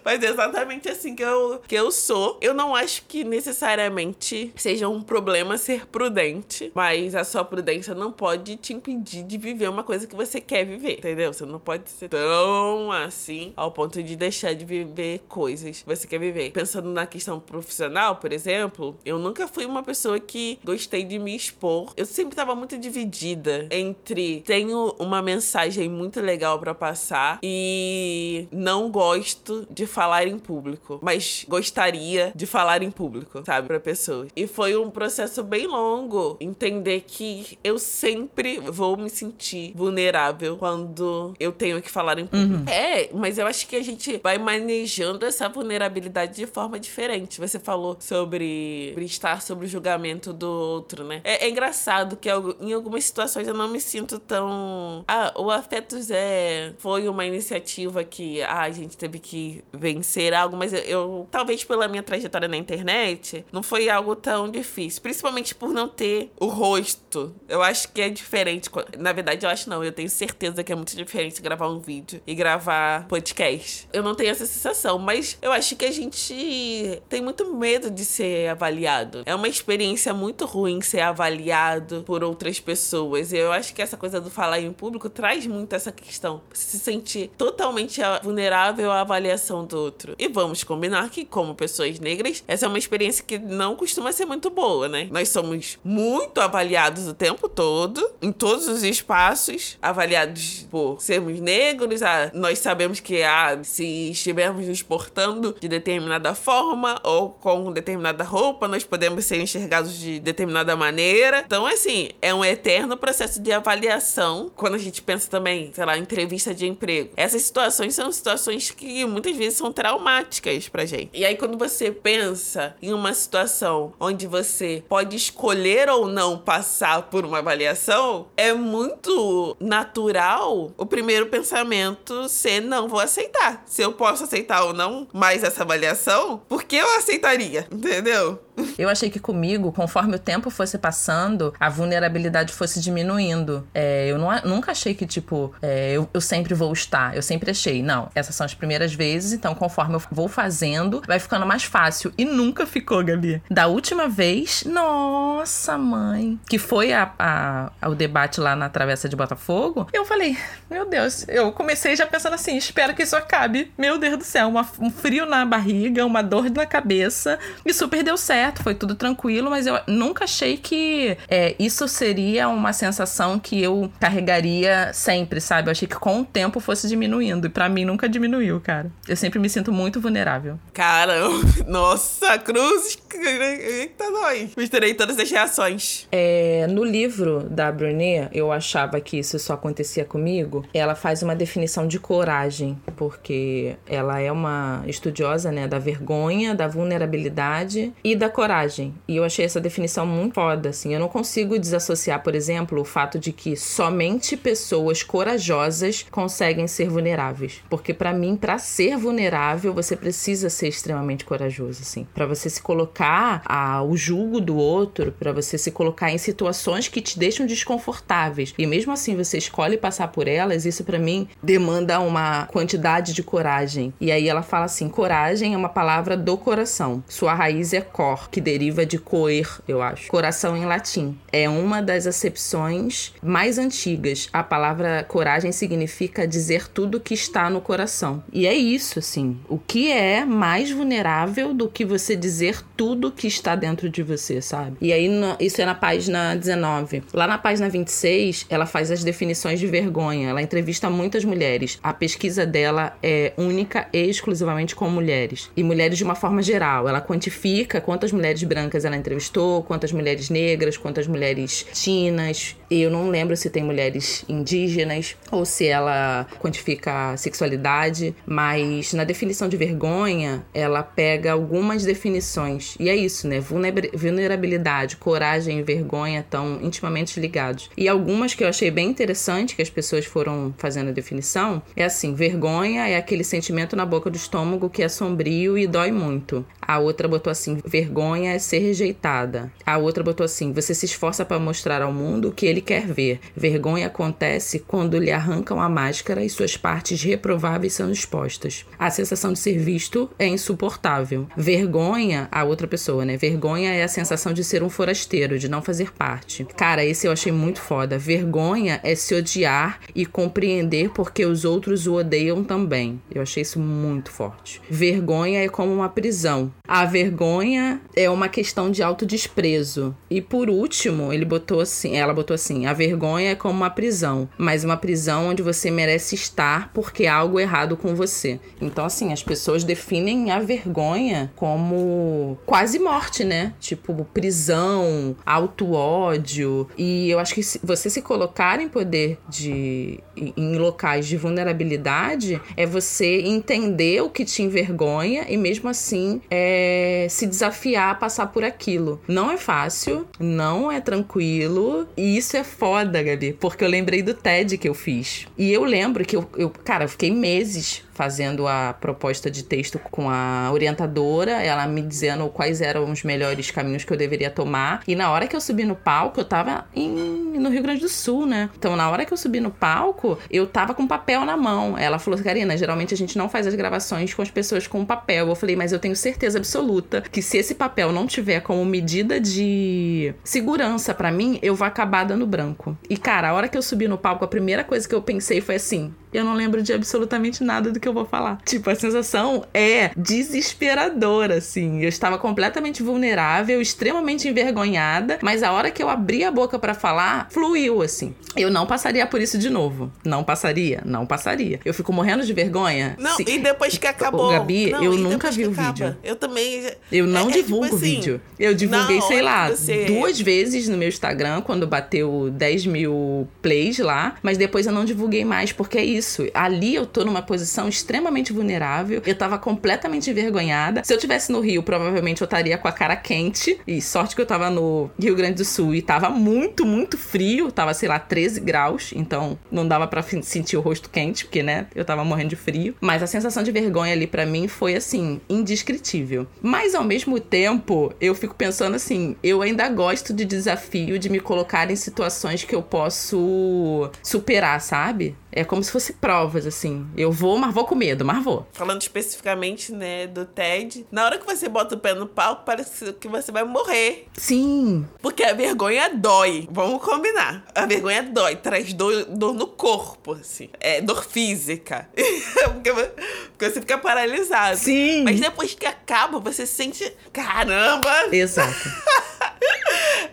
Mas 0.04 0.22
é 0.22 0.28
exatamente 0.28 0.88
assim 0.88 1.14
que 1.14 1.22
eu, 1.22 1.60
que 1.66 1.74
eu 1.74 1.90
sou. 1.90 2.38
Eu 2.40 2.52
não 2.52 2.74
acho 2.74 3.04
que 3.06 3.24
necessariamente 3.24 4.52
seja 4.56 4.88
um 4.88 5.02
problema 5.02 5.56
ser 5.56 5.86
prudente, 5.86 6.70
mas 6.74 7.14
a 7.14 7.24
sua 7.24 7.44
prudência 7.44 7.94
não 7.94 8.12
pode 8.12 8.56
te 8.56 8.72
impedir 8.72 9.22
de 9.22 9.38
viver 9.38 9.68
uma 9.68 9.82
coisa 9.82 10.06
que 10.06 10.14
você 10.14 10.40
quer 10.40 10.64
viver, 10.64 10.98
entendeu? 10.98 11.32
Você 11.32 11.46
não 11.46 11.58
pode 11.58 11.88
ser 11.90 12.08
tão 12.08 12.92
assim 12.92 13.52
ao 13.56 13.72
ponto 13.72 14.02
de 14.02 14.14
deixar 14.16 14.54
de 14.54 14.64
viver 14.64 15.20
coisas 15.28 15.80
que 15.80 15.86
você 15.86 16.06
quer 16.06 16.18
viver. 16.18 16.52
Pensando 16.52 16.90
na 16.90 17.06
questão 17.06 17.40
profissional, 17.40 18.16
por 18.16 18.32
exemplo, 18.32 18.96
eu 19.04 19.18
nunca 19.18 19.48
fui 19.48 19.64
uma 19.64 19.82
pessoa 19.82 20.20
que 20.20 20.58
gostei 20.64 21.04
de 21.04 21.18
me 21.18 21.34
expor. 21.34 21.92
Eu 21.96 22.04
sempre 22.04 22.32
estava 22.32 22.54
muito 22.54 22.76
dividida 22.76 23.66
entre 23.70 24.42
tenho 24.42 24.94
uma 24.98 25.22
mensagem 25.22 25.88
muito 25.88 26.20
legal 26.20 26.58
para 26.58 26.74
passar 26.74 27.38
e 27.42 28.46
não 28.52 28.90
gosto 28.90 29.66
de 29.70 29.86
falar 29.94 30.26
em 30.26 30.38
público, 30.38 30.98
mas 31.00 31.46
gostaria 31.48 32.32
de 32.34 32.46
falar 32.46 32.82
em 32.82 32.90
público, 32.90 33.42
sabe, 33.46 33.68
para 33.68 33.78
pessoas. 33.78 34.28
E 34.34 34.46
foi 34.46 34.76
um 34.76 34.90
processo 34.90 35.42
bem 35.42 35.66
longo 35.66 36.36
entender 36.40 37.04
que 37.06 37.58
eu 37.62 37.78
sempre 37.78 38.58
vou 38.58 38.96
me 38.96 39.08
sentir 39.08 39.72
vulnerável 39.74 40.56
quando 40.56 41.34
eu 41.38 41.52
tenho 41.52 41.80
que 41.80 41.90
falar 41.90 42.18
em 42.18 42.26
público. 42.26 42.54
Uhum. 42.54 42.64
É, 42.68 43.08
mas 43.14 43.38
eu 43.38 43.46
acho 43.46 43.66
que 43.68 43.76
a 43.76 43.82
gente 43.82 44.20
vai 44.22 44.36
manejando 44.36 45.24
essa 45.24 45.48
vulnerabilidade 45.48 46.34
de 46.34 46.46
forma 46.46 46.78
diferente. 46.78 47.40
Você 47.40 47.58
falou 47.58 47.96
sobre, 48.00 48.88
sobre 48.90 49.04
estar 49.04 49.42
sobre 49.42 49.66
o 49.66 49.68
julgamento 49.68 50.32
do 50.32 50.50
outro, 50.50 51.04
né? 51.04 51.20
É, 51.22 51.46
é 51.46 51.50
engraçado 51.50 52.16
que 52.16 52.28
em 52.60 52.72
algumas 52.72 53.04
situações 53.04 53.46
eu 53.46 53.54
não 53.54 53.68
me 53.68 53.80
sinto 53.80 54.18
tão. 54.18 55.04
Ah, 55.06 55.32
o 55.36 55.50
Afetos 55.50 56.10
é 56.10 56.72
foi 56.78 57.08
uma 57.08 57.24
iniciativa 57.24 58.02
que 58.02 58.42
ah, 58.42 58.62
a 58.62 58.70
gente 58.70 58.96
teve 58.96 59.18
que 59.18 59.62
vencer 59.84 60.32
algo, 60.32 60.56
mas 60.56 60.72
eu, 60.72 60.80
eu, 60.80 61.28
talvez 61.30 61.62
pela 61.62 61.86
minha 61.86 62.02
trajetória 62.02 62.48
na 62.48 62.56
internet, 62.56 63.44
não 63.52 63.62
foi 63.62 63.90
algo 63.90 64.16
tão 64.16 64.50
difícil. 64.50 65.02
Principalmente 65.02 65.54
por 65.54 65.68
não 65.68 65.86
ter 65.86 66.32
o 66.40 66.46
rosto. 66.46 67.34
Eu 67.46 67.62
acho 67.62 67.92
que 67.92 68.00
é 68.00 68.08
diferente. 68.08 68.70
Na 68.98 69.12
verdade, 69.12 69.44
eu 69.44 69.50
acho 69.50 69.68
não. 69.68 69.84
Eu 69.84 69.92
tenho 69.92 70.08
certeza 70.08 70.64
que 70.64 70.72
é 70.72 70.74
muito 70.74 70.96
diferente 70.96 71.42
gravar 71.42 71.68
um 71.68 71.78
vídeo 71.78 72.22
e 72.26 72.34
gravar 72.34 73.06
podcast. 73.08 73.86
Eu 73.92 74.02
não 74.02 74.14
tenho 74.14 74.30
essa 74.30 74.46
sensação, 74.46 74.98
mas 74.98 75.36
eu 75.42 75.52
acho 75.52 75.76
que 75.76 75.84
a 75.84 75.92
gente 75.92 77.02
tem 77.10 77.20
muito 77.20 77.54
medo 77.54 77.90
de 77.90 78.04
ser 78.06 78.48
avaliado. 78.48 79.22
É 79.26 79.34
uma 79.34 79.48
experiência 79.48 80.14
muito 80.14 80.46
ruim 80.46 80.80
ser 80.80 81.00
avaliado 81.00 82.02
por 82.06 82.24
outras 82.24 82.58
pessoas. 82.58 83.32
E 83.32 83.36
eu 83.36 83.52
acho 83.52 83.74
que 83.74 83.82
essa 83.82 83.98
coisa 83.98 84.18
do 84.18 84.30
falar 84.30 84.60
em 84.60 84.72
público 84.72 85.10
traz 85.10 85.46
muito 85.46 85.74
essa 85.74 85.92
questão. 85.92 86.40
Você 86.52 86.64
se 86.64 86.78
sente 86.78 87.30
totalmente 87.36 88.00
vulnerável 88.22 88.90
à 88.90 89.02
avaliação 89.02 89.66
do 89.66 89.73
outro. 89.74 90.14
E 90.18 90.28
vamos 90.28 90.64
combinar 90.64 91.10
que, 91.10 91.24
como 91.24 91.54
pessoas 91.54 91.98
negras, 91.98 92.42
essa 92.46 92.66
é 92.66 92.68
uma 92.68 92.78
experiência 92.78 93.24
que 93.24 93.38
não 93.38 93.76
costuma 93.76 94.12
ser 94.12 94.26
muito 94.26 94.50
boa, 94.50 94.88
né? 94.88 95.08
Nós 95.10 95.28
somos 95.28 95.78
muito 95.84 96.40
avaliados 96.40 97.06
o 97.06 97.14
tempo 97.14 97.48
todo, 97.48 98.08
em 98.22 98.32
todos 98.32 98.68
os 98.68 98.82
espaços, 98.82 99.78
avaliados 99.80 100.66
por 100.70 101.00
sermos 101.00 101.40
negros. 101.40 102.02
Ah, 102.02 102.30
nós 102.34 102.58
sabemos 102.58 103.00
que 103.00 103.22
ah, 103.22 103.58
se 103.62 104.10
estivermos 104.10 104.66
nos 104.66 104.82
portando 104.82 105.56
de 105.60 105.68
determinada 105.68 106.34
forma 106.34 107.00
ou 107.02 107.30
com 107.30 107.72
determinada 107.72 108.24
roupa, 108.24 108.68
nós 108.68 108.84
podemos 108.84 109.24
ser 109.24 109.40
enxergados 109.40 109.98
de 109.98 110.20
determinada 110.20 110.76
maneira. 110.76 111.42
Então, 111.44 111.66
assim, 111.66 112.10
é 112.20 112.34
um 112.34 112.44
eterno 112.44 112.96
processo 112.96 113.40
de 113.40 113.52
avaliação 113.52 114.50
quando 114.54 114.74
a 114.74 114.78
gente 114.78 115.02
pensa 115.02 115.28
também, 115.30 115.70
sei 115.74 115.84
lá, 115.84 115.96
entrevista 115.96 116.54
de 116.54 116.66
emprego. 116.66 117.10
Essas 117.16 117.42
situações 117.42 117.94
são 117.94 118.10
situações 118.10 118.70
que 118.70 119.04
muitas 119.04 119.36
vezes 119.36 119.58
são 119.58 119.63
traumáticas 119.72 120.68
pra 120.68 120.84
gente. 120.84 121.10
E 121.12 121.24
aí, 121.24 121.36
quando 121.36 121.58
você 121.58 121.90
pensa 121.90 122.74
em 122.82 122.92
uma 122.92 123.12
situação 123.12 123.92
onde 123.98 124.26
você 124.26 124.82
pode 124.88 125.16
escolher 125.16 125.88
ou 125.88 126.06
não 126.06 126.38
passar 126.38 127.02
por 127.02 127.24
uma 127.24 127.38
avaliação, 127.38 128.26
é 128.36 128.52
muito 128.52 129.56
natural 129.60 130.70
o 130.76 130.86
primeiro 130.86 131.26
pensamento 131.26 132.28
ser: 132.28 132.60
não 132.60 132.88
vou 132.88 133.00
aceitar. 133.00 133.62
Se 133.66 133.82
eu 133.82 133.92
posso 133.92 134.24
aceitar 134.24 134.64
ou 134.64 134.72
não 134.72 135.06
mais 135.12 135.42
essa 135.42 135.62
avaliação, 135.62 136.40
por 136.48 136.64
que 136.64 136.76
eu 136.76 136.96
aceitaria? 136.96 137.66
Entendeu? 137.70 138.40
Eu 138.78 138.88
achei 138.88 139.10
que 139.10 139.18
comigo, 139.18 139.72
conforme 139.72 140.16
o 140.16 140.18
tempo 140.18 140.48
fosse 140.50 140.78
passando, 140.78 141.52
a 141.58 141.68
vulnerabilidade 141.68 142.52
fosse 142.52 142.80
diminuindo. 142.80 143.66
É, 143.74 144.06
eu 144.08 144.18
não, 144.18 144.28
nunca 144.44 144.72
achei 144.72 144.94
que, 144.94 145.06
tipo, 145.06 145.52
é, 145.60 145.92
eu, 145.92 146.08
eu, 146.12 146.20
sempre 146.20 146.54
vou 146.54 146.72
estar. 146.72 147.16
Eu 147.16 147.22
sempre 147.22 147.50
achei, 147.50 147.82
não, 147.82 148.08
essas 148.14 148.34
são 148.34 148.44
as 148.44 148.54
primeiras 148.54 148.94
vezes, 148.94 149.32
então 149.32 149.53
conforme 149.54 149.94
eu 149.94 150.02
vou 150.10 150.28
fazendo, 150.28 151.02
vai 151.06 151.18
ficando 151.18 151.46
mais 151.46 151.64
fácil. 151.64 152.12
E 152.16 152.24
nunca 152.24 152.66
ficou, 152.66 153.04
Gabi. 153.04 153.42
Da 153.50 153.66
última 153.66 154.08
vez, 154.08 154.64
nossa, 154.64 155.76
mãe, 155.78 156.38
que 156.48 156.58
foi 156.58 156.92
a, 156.92 157.12
a, 157.18 157.88
o 157.88 157.94
debate 157.94 158.40
lá 158.40 158.56
na 158.56 158.68
Travessa 158.68 159.08
de 159.08 159.16
Botafogo, 159.16 159.88
eu 159.92 160.04
falei, 160.04 160.36
meu 160.70 160.88
Deus, 160.88 161.26
eu 161.28 161.52
comecei 161.52 161.96
já 161.96 162.06
pensando 162.06 162.34
assim, 162.34 162.56
espero 162.56 162.94
que 162.94 163.02
isso 163.02 163.16
acabe. 163.16 163.72
Meu 163.76 163.98
Deus 163.98 164.18
do 164.18 164.24
céu, 164.24 164.48
uma, 164.48 164.66
um 164.80 164.90
frio 164.90 165.26
na 165.26 165.44
barriga, 165.44 166.04
uma 166.04 166.22
dor 166.22 166.50
na 166.50 166.66
cabeça, 166.66 167.38
e 167.64 167.72
super 167.72 168.02
deu 168.02 168.16
certo 168.16 168.62
foi 168.62 168.74
tudo 168.74 168.94
tranquilo, 168.94 169.50
mas 169.50 169.66
eu 169.66 169.78
nunca 169.86 170.24
achei 170.24 170.56
que 170.56 171.16
é, 171.28 171.54
isso 171.58 171.86
seria 171.86 172.48
uma 172.48 172.72
sensação 172.72 173.38
que 173.38 173.62
eu 173.62 173.90
carregaria 174.00 174.92
sempre, 174.92 175.40
sabe? 175.40 175.68
Eu 175.68 175.72
achei 175.72 175.88
que 175.88 175.96
com 175.96 176.20
o 176.20 176.24
tempo 176.24 176.60
fosse 176.60 176.88
diminuindo. 176.88 177.46
E 177.46 177.50
para 177.50 177.68
mim 177.68 177.84
nunca 177.84 178.08
diminuiu, 178.08 178.60
cara. 178.60 178.90
Eu 179.06 179.16
sempre 179.16 179.33
me 179.38 179.48
sinto 179.48 179.72
muito 179.72 180.00
vulnerável. 180.00 180.58
Cara, 180.72 181.14
nossa, 181.66 182.38
cruz! 182.38 182.98
Eita, 183.14 184.10
nós! 184.10 184.50
Misturei 184.56 184.94
todas 184.94 185.18
as 185.18 185.30
reações. 185.30 186.06
É, 186.10 186.66
no 186.68 186.84
livro 186.84 187.44
da 187.48 187.70
Brené, 187.70 188.28
eu 188.32 188.52
achava 188.52 189.00
que 189.00 189.18
isso 189.18 189.38
só 189.38 189.54
acontecia 189.54 190.04
comigo. 190.04 190.64
Ela 190.74 190.94
faz 190.94 191.22
uma 191.22 191.34
definição 191.34 191.86
de 191.86 191.98
coragem, 191.98 192.78
porque 192.96 193.76
ela 193.86 194.20
é 194.20 194.30
uma 194.30 194.82
estudiosa, 194.86 195.50
né, 195.50 195.66
da 195.66 195.78
vergonha, 195.78 196.54
da 196.54 196.66
vulnerabilidade 196.66 197.92
e 198.02 198.16
da 198.16 198.28
coragem. 198.28 198.94
E 199.06 199.16
eu 199.16 199.24
achei 199.24 199.44
essa 199.44 199.60
definição 199.60 200.06
muito 200.06 200.34
foda, 200.34 200.70
assim. 200.70 200.92
Eu 200.92 201.00
não 201.00 201.08
consigo 201.08 201.58
desassociar, 201.58 202.22
por 202.22 202.34
exemplo, 202.34 202.80
o 202.80 202.84
fato 202.84 203.18
de 203.18 203.32
que 203.32 203.56
somente 203.56 204.36
pessoas 204.36 205.02
corajosas 205.02 206.04
conseguem 206.10 206.66
ser 206.66 206.88
vulneráveis. 206.88 207.62
Porque 207.70 207.94
para 207.94 208.12
mim, 208.12 208.36
para 208.36 208.58
ser 208.58 208.96
vulnerável, 208.96 209.23
você 209.72 209.96
precisa 209.96 210.50
ser 210.50 210.68
extremamente 210.68 211.24
corajoso, 211.24 211.82
assim. 211.82 212.06
Para 212.14 212.26
você 212.26 212.48
se 212.50 212.62
colocar 212.62 213.42
ao 213.44 213.96
julgo 213.96 214.40
do 214.40 214.56
outro, 214.56 215.12
para 215.12 215.32
você 215.32 215.56
se 215.58 215.70
colocar 215.70 216.10
em 216.10 216.18
situações 216.18 216.88
que 216.88 217.00
te 217.00 217.18
deixam 217.18 217.46
desconfortáveis. 217.46 218.54
E 218.58 218.66
mesmo 218.66 218.92
assim 218.92 219.16
você 219.16 219.38
escolhe 219.38 219.76
passar 219.76 220.08
por 220.08 220.28
elas, 220.28 220.64
isso 220.64 220.84
para 220.84 220.98
mim 220.98 221.28
demanda 221.42 222.00
uma 222.00 222.46
quantidade 222.46 223.12
de 223.12 223.22
coragem. 223.22 223.92
E 224.00 224.10
aí 224.10 224.28
ela 224.28 224.42
fala 224.42 224.66
assim: 224.66 224.88
coragem 224.88 225.54
é 225.54 225.56
uma 225.56 225.68
palavra 225.68 226.16
do 226.16 226.36
coração. 226.36 227.02
Sua 227.08 227.34
raiz 227.34 227.72
é 227.72 227.80
cor, 227.80 228.28
que 228.30 228.40
deriva 228.40 228.84
de 228.84 228.98
coer, 228.98 229.48
eu 229.66 229.82
acho. 229.82 230.08
Coração 230.08 230.56
em 230.56 230.64
latim. 230.64 231.18
É 231.32 231.48
uma 231.48 231.80
das 231.80 232.06
acepções 232.06 233.12
mais 233.22 233.58
antigas. 233.58 234.28
A 234.32 234.42
palavra 234.42 235.04
coragem 235.08 235.52
significa 235.52 236.26
dizer 236.26 236.68
tudo 236.68 237.00
que 237.00 237.14
está 237.14 237.48
no 237.50 237.60
coração. 237.60 238.22
E 238.32 238.46
é 238.46 238.54
isso, 238.54 238.98
assim. 238.98 239.13
O 239.48 239.58
que 239.58 239.90
é 239.90 240.24
mais 240.24 240.70
vulnerável 240.70 241.52
do 241.52 241.68
que 241.68 241.84
você 241.84 242.16
dizer 242.16 242.60
tudo 242.76 243.12
que 243.12 243.26
está 243.26 243.54
dentro 243.54 243.88
de 243.88 244.02
você, 244.02 244.40
sabe? 244.40 244.76
E 244.80 244.92
aí, 244.92 245.08
isso 245.40 245.60
é 245.60 245.64
na 245.64 245.74
página 245.74 246.34
19. 246.34 247.02
Lá 247.12 247.26
na 247.26 247.38
página 247.38 247.68
26, 247.68 248.46
ela 248.48 248.66
faz 248.66 248.90
as 248.90 249.04
definições 249.04 249.60
de 249.60 249.66
vergonha. 249.66 250.30
Ela 250.30 250.42
entrevista 250.42 250.90
muitas 250.90 251.24
mulheres. 251.24 251.78
A 251.82 251.92
pesquisa 251.92 252.44
dela 252.46 252.96
é 253.02 253.32
única 253.36 253.86
e 253.92 254.08
exclusivamente 254.08 254.74
com 254.74 254.88
mulheres. 254.88 255.50
E 255.56 255.62
mulheres 255.62 255.98
de 255.98 256.04
uma 256.04 256.14
forma 256.14 256.42
geral. 256.42 256.88
Ela 256.88 257.00
quantifica 257.00 257.80
quantas 257.80 258.12
mulheres 258.12 258.42
brancas 258.42 258.84
ela 258.84 258.96
entrevistou, 258.96 259.62
quantas 259.62 259.92
mulheres 259.92 260.30
negras, 260.30 260.76
quantas 260.76 261.06
mulheres 261.06 261.66
chinas. 261.72 262.56
E 262.70 262.82
eu 262.82 262.90
não 262.90 263.08
lembro 263.08 263.36
se 263.36 263.50
tem 263.50 263.62
mulheres 263.62 264.24
indígenas 264.28 265.16
ou 265.30 265.44
se 265.44 265.66
ela 265.66 266.26
quantifica 266.40 267.16
sexualidade, 267.16 268.14
mas 268.26 268.92
na 268.92 269.03
definição 269.04 269.48
de 269.48 269.56
vergonha, 269.56 270.44
ela 270.52 270.82
pega 270.82 271.32
algumas 271.32 271.84
definições. 271.84 272.76
E 272.78 272.88
é 272.88 272.96
isso, 272.96 273.28
né? 273.28 273.40
Vulnerabilidade, 273.40 274.96
coragem 274.96 275.58
e 275.58 275.62
vergonha 275.62 276.20
estão 276.20 276.58
intimamente 276.62 277.20
ligados. 277.20 277.70
E 277.76 277.88
algumas 277.88 278.34
que 278.34 278.44
eu 278.44 278.48
achei 278.48 278.70
bem 278.70 278.88
interessante 278.88 279.56
que 279.56 279.62
as 279.62 279.70
pessoas 279.70 280.04
foram 280.04 280.54
fazendo 280.58 280.88
a 280.88 280.92
definição 280.92 281.62
é 281.76 281.84
assim: 281.84 282.14
vergonha 282.14 282.88
é 282.88 282.96
aquele 282.96 283.24
sentimento 283.24 283.76
na 283.76 283.86
boca 283.86 284.10
do 284.10 284.16
estômago 284.16 284.70
que 284.70 284.82
é 284.82 284.88
sombrio 284.88 285.56
e 285.58 285.66
dói 285.66 285.90
muito. 285.90 286.44
A 286.60 286.78
outra 286.78 287.06
botou 287.06 287.30
assim: 287.30 287.58
vergonha 287.64 288.32
é 288.32 288.38
ser 288.38 288.58
rejeitada. 288.58 289.52
A 289.64 289.78
outra 289.78 290.02
botou 290.02 290.24
assim: 290.24 290.52
você 290.52 290.74
se 290.74 290.86
esforça 290.86 291.24
para 291.24 291.38
mostrar 291.38 291.82
ao 291.82 291.92
mundo 291.92 292.28
o 292.28 292.32
que 292.32 292.46
ele 292.46 292.60
quer 292.60 292.86
ver. 292.86 293.20
Vergonha 293.36 293.86
acontece 293.86 294.58
quando 294.58 294.98
lhe 294.98 295.10
arrancam 295.10 295.60
a 295.60 295.68
máscara 295.68 296.24
e 296.24 296.30
suas 296.30 296.56
partes 296.56 297.02
reprováveis 297.02 297.74
são 297.74 297.90
expostas. 297.90 298.64
A 298.78 298.90
sensação 298.94 299.32
de 299.32 299.38
ser 299.38 299.58
visto 299.58 300.10
é 300.18 300.26
insuportável. 300.26 301.26
Vergonha, 301.36 302.28
a 302.32 302.44
outra 302.44 302.66
pessoa, 302.66 303.04
né? 303.04 303.16
Vergonha 303.16 303.70
é 303.72 303.82
a 303.82 303.88
sensação 303.88 304.32
de 304.32 304.42
ser 304.42 304.62
um 304.62 304.70
forasteiro, 304.70 305.38
de 305.38 305.48
não 305.48 305.60
fazer 305.60 305.92
parte. 305.92 306.46
Cara, 306.56 306.84
esse 306.84 307.06
eu 307.06 307.12
achei 307.12 307.32
muito 307.32 307.60
foda. 307.60 307.98
Vergonha 307.98 308.80
é 308.82 308.94
se 308.94 309.14
odiar 309.14 309.80
e 309.94 310.06
compreender 310.06 310.90
porque 310.90 311.24
os 311.26 311.44
outros 311.44 311.86
o 311.86 311.94
odeiam 311.94 312.42
também. 312.44 313.00
Eu 313.12 313.22
achei 313.22 313.42
isso 313.42 313.58
muito 313.58 314.10
forte. 314.10 314.62
Vergonha 314.70 315.40
é 315.40 315.48
como 315.48 315.72
uma 315.72 315.88
prisão. 315.88 316.52
A 316.66 316.84
vergonha 316.84 317.80
é 317.94 318.08
uma 318.08 318.28
questão 318.28 318.70
de 318.70 318.82
autodesprezo. 318.82 319.94
E 320.08 320.20
por 320.20 320.48
último, 320.48 321.12
ele 321.12 321.24
botou 321.24 321.60
assim, 321.60 321.96
ela 321.96 322.14
botou 322.14 322.34
assim: 322.34 322.66
a 322.66 322.72
vergonha 322.72 323.30
é 323.30 323.34
como 323.34 323.54
uma 323.54 323.70
prisão, 323.70 324.28
mas 324.38 324.64
uma 324.64 324.76
prisão 324.76 325.28
onde 325.28 325.42
você 325.42 325.70
merece 325.70 326.14
estar 326.14 326.70
porque 326.72 327.06
há 327.06 327.16
algo 327.16 327.40
errado 327.40 327.76
com 327.76 327.94
você. 327.94 328.38
Então, 328.60 328.83
assim, 328.84 329.12
as 329.12 329.22
pessoas 329.22 329.64
definem 329.64 330.30
a 330.30 330.38
vergonha 330.40 331.32
como 331.36 332.38
quase 332.46 332.78
morte, 332.78 333.24
né? 333.24 333.52
Tipo, 333.60 334.04
prisão, 334.12 335.16
auto-ódio. 335.24 336.68
E 336.76 337.10
eu 337.10 337.18
acho 337.18 337.34
que 337.34 337.42
se 337.42 337.60
você 337.62 337.88
se 337.90 338.02
colocar 338.02 338.60
em 338.60 338.68
poder 338.68 339.18
de. 339.28 340.00
em 340.16 340.56
locais 340.56 341.06
de 341.06 341.16
vulnerabilidade, 341.16 342.40
é 342.56 342.66
você 342.66 343.20
entender 343.20 344.02
o 344.02 344.10
que 344.10 344.24
te 344.24 344.42
envergonha 344.42 345.26
e 345.28 345.36
mesmo 345.36 345.68
assim 345.68 346.20
é, 346.30 347.06
se 347.10 347.26
desafiar 347.26 347.90
a 347.90 347.94
passar 347.94 348.26
por 348.26 348.44
aquilo. 348.44 349.00
Não 349.08 349.30
é 349.30 349.36
fácil, 349.36 350.06
não 350.18 350.70
é 350.70 350.80
tranquilo, 350.80 351.86
e 351.96 352.16
isso 352.16 352.36
é 352.36 352.44
foda, 352.44 353.02
Gabi, 353.02 353.32
porque 353.32 353.64
eu 353.64 353.68
lembrei 353.68 354.02
do 354.02 354.14
TED 354.14 354.58
que 354.58 354.68
eu 354.68 354.74
fiz. 354.74 355.26
E 355.36 355.52
eu 355.52 355.64
lembro 355.64 356.04
que 356.04 356.16
eu, 356.16 356.28
eu 356.36 356.50
cara, 356.50 356.84
eu 356.84 356.88
fiquei 356.88 357.10
meses 357.10 357.82
fazendo 357.94 358.46
a 358.46 358.74
proposta 358.78 359.30
de 359.30 359.44
texto 359.44 359.78
com 359.78 360.10
a 360.10 360.50
orientadora, 360.52 361.42
ela 361.42 361.66
me 361.66 361.80
dizendo 361.80 362.28
quais 362.28 362.60
eram 362.60 362.90
os 362.90 363.02
melhores 363.02 363.50
caminhos 363.50 363.84
que 363.84 363.92
eu 363.92 363.96
deveria 363.96 364.30
tomar. 364.30 364.82
E 364.86 364.94
na 364.94 365.10
hora 365.10 365.26
que 365.26 365.34
eu 365.34 365.40
subi 365.40 365.64
no 365.64 365.76
palco, 365.76 366.20
eu 366.20 366.24
tava 366.24 366.66
em, 366.74 366.90
no 366.90 367.48
Rio 367.48 367.62
Grande 367.62 367.80
do 367.80 367.88
Sul, 367.88 368.26
né? 368.26 368.50
Então, 368.56 368.76
na 368.76 368.90
hora 368.90 369.04
que 369.04 369.12
eu 369.12 369.16
subi 369.16 369.40
no 369.40 369.50
palco, 369.50 370.18
eu 370.30 370.46
tava 370.46 370.74
com 370.74 370.86
papel 370.86 371.24
na 371.24 371.36
mão. 371.36 371.78
Ela 371.78 371.98
falou: 371.98 372.20
Karina, 372.20 372.56
geralmente 372.56 372.92
a 372.92 372.96
gente 372.96 373.16
não 373.16 373.28
faz 373.28 373.46
as 373.46 373.54
gravações 373.54 374.12
com 374.12 374.22
as 374.22 374.30
pessoas 374.30 374.66
com 374.66 374.84
papel. 374.84 375.28
Eu 375.28 375.34
falei, 375.34 375.56
mas 375.56 375.72
eu 375.72 375.78
tenho 375.78 375.94
certeza 375.94 376.38
absoluta 376.38 377.02
que 377.02 377.22
se 377.22 377.38
esse 377.38 377.54
papel 377.54 377.92
não 377.92 378.06
tiver 378.06 378.40
como 378.40 378.64
medida 378.64 379.20
de 379.20 380.14
segurança 380.24 380.92
para 380.92 381.12
mim, 381.12 381.38
eu 381.42 381.54
vou 381.54 381.66
acabar 381.66 382.04
dando 382.04 382.26
branco. 382.26 382.76
E, 382.90 382.96
cara, 382.96 383.30
a 383.30 383.34
hora 383.34 383.48
que 383.48 383.56
eu 383.56 383.62
subi 383.62 383.86
no 383.86 383.98
palco, 383.98 384.24
a 384.24 384.28
primeira 384.28 384.64
coisa 384.64 384.88
que 384.88 384.94
eu 384.94 385.02
pensei 385.02 385.40
foi 385.40 385.56
assim: 385.56 385.94
eu 386.14 386.24
não 386.24 386.34
lembro 386.34 386.62
de 386.62 386.72
absolutamente 386.72 387.42
nada 387.42 387.70
do 387.70 387.80
que 387.80 387.88
eu 387.88 387.92
vou 387.92 388.04
falar. 388.04 388.38
Tipo, 388.44 388.70
a 388.70 388.74
sensação 388.74 389.44
é 389.52 389.90
desesperadora, 389.96 391.36
assim. 391.36 391.82
Eu 391.82 391.88
estava 391.88 392.18
completamente 392.18 392.82
vulnerável, 392.82 393.60
extremamente 393.60 394.28
envergonhada, 394.28 395.18
mas 395.22 395.42
a 395.42 395.52
hora 395.52 395.70
que 395.70 395.82
eu 395.82 395.88
abri 395.88 396.24
a 396.24 396.30
boca 396.30 396.58
para 396.58 396.74
falar, 396.74 397.28
fluiu, 397.30 397.82
assim. 397.82 398.14
Eu 398.36 398.50
não 398.50 398.66
passaria 398.66 399.06
por 399.06 399.20
isso 399.20 399.38
de 399.38 399.50
novo. 399.50 399.92
Não 400.04 400.24
passaria, 400.24 400.82
não 400.84 401.06
passaria. 401.06 401.60
Eu 401.64 401.74
fico 401.74 401.92
morrendo 401.92 402.24
de 402.24 402.32
vergonha. 402.32 402.96
Não, 402.98 403.16
e 403.20 403.38
depois 403.38 403.76
que 403.78 403.86
acabou. 403.86 404.30
Gabi, 404.30 404.70
não, 404.70 404.82
eu 404.82 404.96
nunca 404.96 405.30
vi 405.30 405.46
o 405.46 405.50
vídeo. 405.50 405.96
Eu 406.02 406.16
também. 406.16 406.70
Eu 406.90 407.06
não 407.06 407.28
é, 407.28 407.32
divulgo 407.32 407.64
é 407.64 407.68
tipo 407.68 407.76
o 407.76 407.78
assim, 407.78 407.94
vídeo. 407.94 408.20
Eu 408.38 408.54
divulguei, 408.54 409.00
sei 409.02 409.22
lá, 409.22 409.50
você... 409.50 409.84
duas 409.86 410.20
vezes 410.20 410.68
no 410.68 410.76
meu 410.76 410.88
Instagram, 410.88 411.40
quando 411.42 411.66
bateu 411.66 412.30
10 412.32 412.66
mil 412.66 413.28
plays 413.42 413.78
lá, 413.78 414.16
mas 414.22 414.38
depois 414.38 414.66
eu 414.66 414.72
não 414.72 414.84
divulguei 414.84 415.24
mais, 415.24 415.52
porque 415.52 415.78
é 415.78 415.84
isso. 416.04 416.28
Ali 416.34 416.74
eu 416.74 416.86
tô 416.86 417.04
numa 417.04 417.22
posição 417.22 417.68
extremamente 417.68 418.32
vulnerável. 418.32 419.02
Eu 419.04 419.14
tava 419.14 419.38
completamente 419.38 420.10
envergonhada. 420.10 420.84
Se 420.84 420.92
eu 420.92 420.98
tivesse 420.98 421.32
no 421.32 421.40
Rio, 421.40 421.62
provavelmente 421.62 422.20
eu 422.20 422.26
estaria 422.26 422.58
com 422.58 422.68
a 422.68 422.72
cara 422.72 422.94
quente. 422.94 423.58
E 423.66 423.80
sorte 423.80 424.14
que 424.14 424.20
eu 424.20 424.26
tava 424.26 424.50
no 424.50 424.90
Rio 425.00 425.16
Grande 425.16 425.36
do 425.36 425.44
Sul 425.44 425.74
e 425.74 425.80
tava 425.80 426.10
muito, 426.10 426.66
muito 426.66 426.98
frio. 426.98 427.50
Tava, 427.50 427.72
sei 427.72 427.88
lá, 427.88 427.98
13 427.98 428.40
graus. 428.40 428.92
Então 428.94 429.38
não 429.50 429.66
dava 429.66 429.86
para 429.86 430.02
sentir 430.22 430.56
o 430.56 430.60
rosto 430.60 430.90
quente, 430.90 431.24
porque, 431.24 431.42
né, 431.42 431.66
eu 431.74 431.84
tava 431.84 432.04
morrendo 432.04 432.30
de 432.30 432.36
frio. 432.36 432.76
Mas 432.80 433.02
a 433.02 433.06
sensação 433.06 433.42
de 433.42 433.50
vergonha 433.50 433.92
ali 433.92 434.06
para 434.06 434.26
mim 434.26 434.46
foi, 434.46 434.74
assim, 434.74 435.20
indescritível. 435.28 436.26
Mas 436.42 436.74
ao 436.74 436.84
mesmo 436.84 437.18
tempo, 437.18 437.92
eu 438.00 438.14
fico 438.14 438.34
pensando 438.34 438.74
assim, 438.74 439.16
eu 439.22 439.40
ainda 439.40 439.68
gosto 439.68 440.12
de 440.12 440.24
desafio 440.24 440.98
de 440.98 441.08
me 441.08 441.20
colocar 441.20 441.70
em 441.70 441.76
situações 441.76 442.44
que 442.44 442.54
eu 442.54 442.62
posso 442.62 443.90
superar, 444.02 444.60
sabe? 444.60 445.16
É 445.36 445.42
como 445.42 445.64
se 445.64 445.72
fosse 445.72 445.94
provas, 445.94 446.46
assim. 446.46 446.86
Eu 446.96 447.10
vou, 447.10 447.36
mas 447.36 447.52
vou 447.52 447.64
com 447.64 447.74
medo, 447.74 448.04
mas 448.04 448.22
vou. 448.22 448.46
Falando 448.52 448.80
especificamente, 448.80 449.72
né, 449.72 450.06
do 450.06 450.24
TED, 450.24 450.86
na 450.92 451.04
hora 451.04 451.18
que 451.18 451.26
você 451.26 451.48
bota 451.48 451.74
o 451.74 451.78
pé 451.78 451.92
no 451.92 452.06
palco, 452.06 452.44
parece 452.46 452.92
que 452.92 453.08
você 453.08 453.32
vai 453.32 453.42
morrer. 453.42 454.06
Sim. 454.16 454.86
Porque 455.02 455.24
a 455.24 455.34
vergonha 455.34 455.90
dói. 455.92 456.48
Vamos 456.52 456.80
combinar. 456.80 457.44
A 457.52 457.66
vergonha 457.66 458.04
dói, 458.04 458.36
traz 458.36 458.72
dor, 458.72 459.06
dor 459.06 459.34
no 459.34 459.48
corpo, 459.48 460.12
assim. 460.12 460.48
É 460.60 460.80
dor 460.80 461.04
física. 461.04 461.88
porque, 462.54 462.72
porque 462.72 463.50
você 463.50 463.60
fica 463.60 463.76
paralisado. 463.76 464.56
Sim. 464.56 465.02
Mas 465.02 465.18
depois 465.18 465.52
que 465.52 465.66
acaba, 465.66 466.20
você 466.20 466.46
sente. 466.46 466.92
Caramba! 467.12 467.92
Exato. 468.12 468.54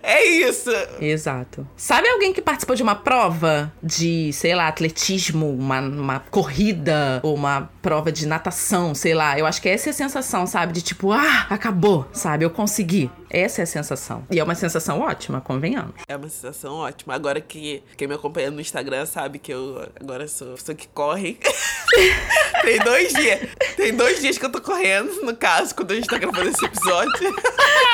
é 0.03 0.25
isso. 0.25 0.69
Exato. 0.99 1.67
Sabe 1.75 2.07
alguém 2.09 2.33
que 2.33 2.41
participou 2.41 2.75
de 2.75 2.83
uma 2.83 2.95
prova 2.95 3.71
de, 3.81 4.31
sei 4.33 4.55
lá, 4.55 4.67
atletismo, 4.67 5.49
uma, 5.49 5.79
uma 5.79 6.19
corrida 6.19 7.19
ou 7.23 7.35
uma 7.35 7.69
prova 7.81 8.11
de 8.11 8.25
natação, 8.25 8.93
sei 8.93 9.13
lá? 9.13 9.37
Eu 9.37 9.45
acho 9.45 9.61
que 9.61 9.69
essa 9.69 9.89
é 9.89 9.91
a 9.91 9.93
sensação, 9.93 10.45
sabe? 10.47 10.73
De 10.73 10.81
tipo, 10.81 11.11
ah, 11.11 11.47
acabou, 11.49 12.07
sabe? 12.11 12.45
Eu 12.45 12.49
consegui. 12.49 13.09
Essa 13.29 13.61
é 13.61 13.63
a 13.63 13.67
sensação. 13.67 14.25
E 14.29 14.39
é 14.39 14.43
uma 14.43 14.55
sensação 14.55 14.99
ótima, 14.99 15.39
convenhamos. 15.39 15.95
É 16.07 16.17
uma 16.17 16.27
sensação 16.27 16.75
ótima. 16.75 17.15
Agora 17.15 17.39
que 17.39 17.81
quem 17.95 18.07
me 18.07 18.13
acompanha 18.13 18.51
no 18.51 18.59
Instagram 18.59 19.05
sabe 19.05 19.39
que 19.39 19.53
eu 19.53 19.89
agora 19.99 20.27
sou 20.27 20.55
pessoa 20.55 20.75
que 20.75 20.87
corre. 20.89 21.39
Tem 22.61 22.79
dois 22.79 23.13
dias. 23.13 23.39
Tem 23.77 23.95
dois 23.95 24.19
dias 24.19 24.37
que 24.37 24.45
eu 24.45 24.51
tô 24.51 24.61
correndo, 24.61 25.23
no 25.23 25.35
caso, 25.35 25.73
quando 25.73 25.91
a 25.91 25.95
gente 25.95 26.07
tá 26.07 26.17
gravando 26.17 26.49
esse 26.49 26.65
episódio. 26.65 27.11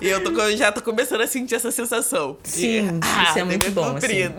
e 0.00 0.08
eu 0.08 0.22
tô, 0.22 0.56
já 0.56 0.70
tô 0.72 0.80
começando 0.80 1.20
a 1.20 1.26
sentir 1.26 1.54
essa 1.54 1.70
sensação. 1.70 2.36
Sim, 2.42 3.00
ah, 3.02 3.24
isso 3.28 3.38
é 3.38 3.44
muito 3.44 3.70
bom. 3.70 3.96
Assim. 3.96 4.32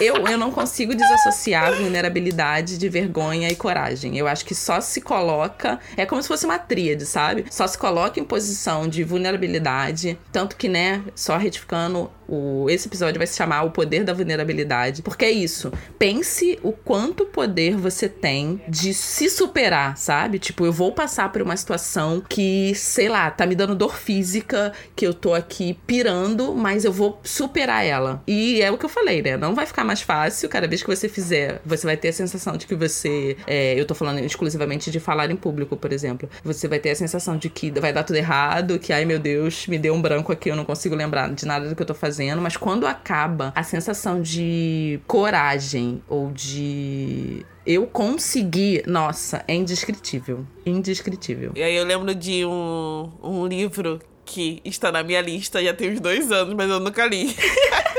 Eu, 0.00 0.26
eu 0.26 0.38
não 0.38 0.50
consigo 0.50 0.94
desassociar 0.94 1.74
vulnerabilidade 1.74 2.78
de 2.78 2.88
vergonha 2.88 3.48
e 3.48 3.56
coragem. 3.56 4.16
Eu 4.16 4.26
acho 4.26 4.44
que 4.44 4.54
só 4.54 4.80
se 4.80 5.00
coloca. 5.00 5.78
É 5.96 6.06
como 6.06 6.22
se 6.22 6.28
fosse 6.28 6.44
uma 6.44 6.58
tríade, 6.58 7.06
sabe? 7.06 7.46
Só 7.50 7.66
se 7.66 7.76
coloca 7.78 8.18
em 8.18 8.24
posição 8.24 8.88
de 8.88 9.04
vulnerabilidade. 9.04 10.18
Tanto 10.32 10.56
que, 10.56 10.68
né, 10.68 11.02
só 11.14 11.36
retificando 11.36 12.10
o, 12.28 12.68
esse 12.70 12.88
episódio 12.88 13.18
vai 13.18 13.26
se 13.26 13.36
chamar 13.36 13.62
O 13.62 13.70
Poder 13.70 14.04
da 14.04 14.12
Vulnerabilidade, 14.12 15.02
porque 15.02 15.24
é 15.24 15.30
isso. 15.30 15.72
Pense 15.98 16.58
o 16.62 16.72
quanto 16.72 17.26
poder 17.26 17.76
você 17.76 18.08
tem 18.08 18.60
de 18.68 18.94
se 18.94 19.28
superar, 19.28 19.96
sabe? 19.96 20.38
Tipo, 20.38 20.66
eu 20.66 20.72
vou 20.72 20.92
passar 20.92 21.30
por 21.30 21.42
uma 21.42 21.56
situação 21.56 22.22
que, 22.26 22.74
sei 22.74 23.08
lá, 23.08 23.30
tá 23.30 23.46
me 23.46 23.54
dando 23.54 23.74
dor 23.74 23.96
física, 23.96 24.72
que 24.96 25.06
eu 25.06 25.12
tô 25.12 25.34
aqui 25.34 25.78
pirando, 25.86 26.54
mas 26.54 26.84
eu 26.84 26.92
vou 26.92 27.20
superar 27.22 27.84
ela. 27.84 28.22
E 28.26 28.62
é 28.62 28.70
o 28.70 28.78
que 28.78 28.84
eu 28.84 28.88
falei, 28.88 29.22
né? 29.22 29.36
Não 29.36 29.54
vai 29.54 29.66
ficar 29.66 29.84
mais 29.84 30.00
fácil. 30.00 30.48
Cada 30.48 30.66
vez 30.66 30.82
que 30.82 30.88
você 30.88 31.08
fizer, 31.08 31.60
você 31.64 31.86
vai 31.86 31.96
ter 31.96 32.08
a 32.08 32.12
sensação 32.12 32.56
de 32.56 32.66
que 32.66 32.74
você. 32.74 33.36
É, 33.46 33.78
eu 33.78 33.84
tô 33.84 33.94
falando 33.94 34.20
exclusivamente 34.20 34.90
de 34.90 35.00
falar 35.00 35.30
em 35.30 35.36
público, 35.36 35.76
por 35.76 35.92
exemplo. 35.92 36.28
Você 36.42 36.68
vai 36.68 36.78
ter 36.78 36.90
a 36.90 36.96
sensação 36.96 37.36
de 37.36 37.48
que 37.48 37.70
vai 37.70 37.92
dar 37.92 38.04
tudo 38.04 38.16
errado, 38.16 38.78
que, 38.78 38.92
ai 38.92 39.04
meu 39.04 39.18
Deus, 39.18 39.66
me 39.66 39.78
deu 39.78 39.94
um 39.94 40.00
branco 40.00 40.32
aqui, 40.32 40.50
eu 40.50 40.56
não 40.56 40.64
consigo 40.64 40.94
lembrar 40.94 41.32
de 41.32 41.44
nada 41.46 41.68
do 41.68 41.76
que 41.76 41.82
eu 41.82 41.86
tô 41.86 41.94
fazendo 41.94 42.13
fazendo, 42.14 42.40
mas 42.40 42.56
quando 42.56 42.86
acaba, 42.86 43.52
a 43.56 43.62
sensação 43.64 44.22
de 44.22 45.00
coragem 45.06 46.00
ou 46.08 46.30
de 46.30 47.44
eu 47.66 47.86
consegui, 47.86 48.82
nossa, 48.86 49.42
é 49.48 49.54
indescritível. 49.54 50.46
Indescritível. 50.64 51.52
E 51.56 51.62
aí 51.62 51.74
eu 51.74 51.84
lembro 51.84 52.14
de 52.14 52.44
um, 52.44 53.10
um 53.22 53.46
livro 53.46 54.00
que 54.24 54.60
está 54.64 54.92
na 54.92 55.02
minha 55.02 55.20
lista 55.20 55.62
já 55.62 55.74
tem 55.74 55.92
uns 55.92 56.00
dois 56.00 56.30
anos, 56.30 56.54
mas 56.54 56.70
eu 56.70 56.78
nunca 56.78 57.04
li. 57.06 57.34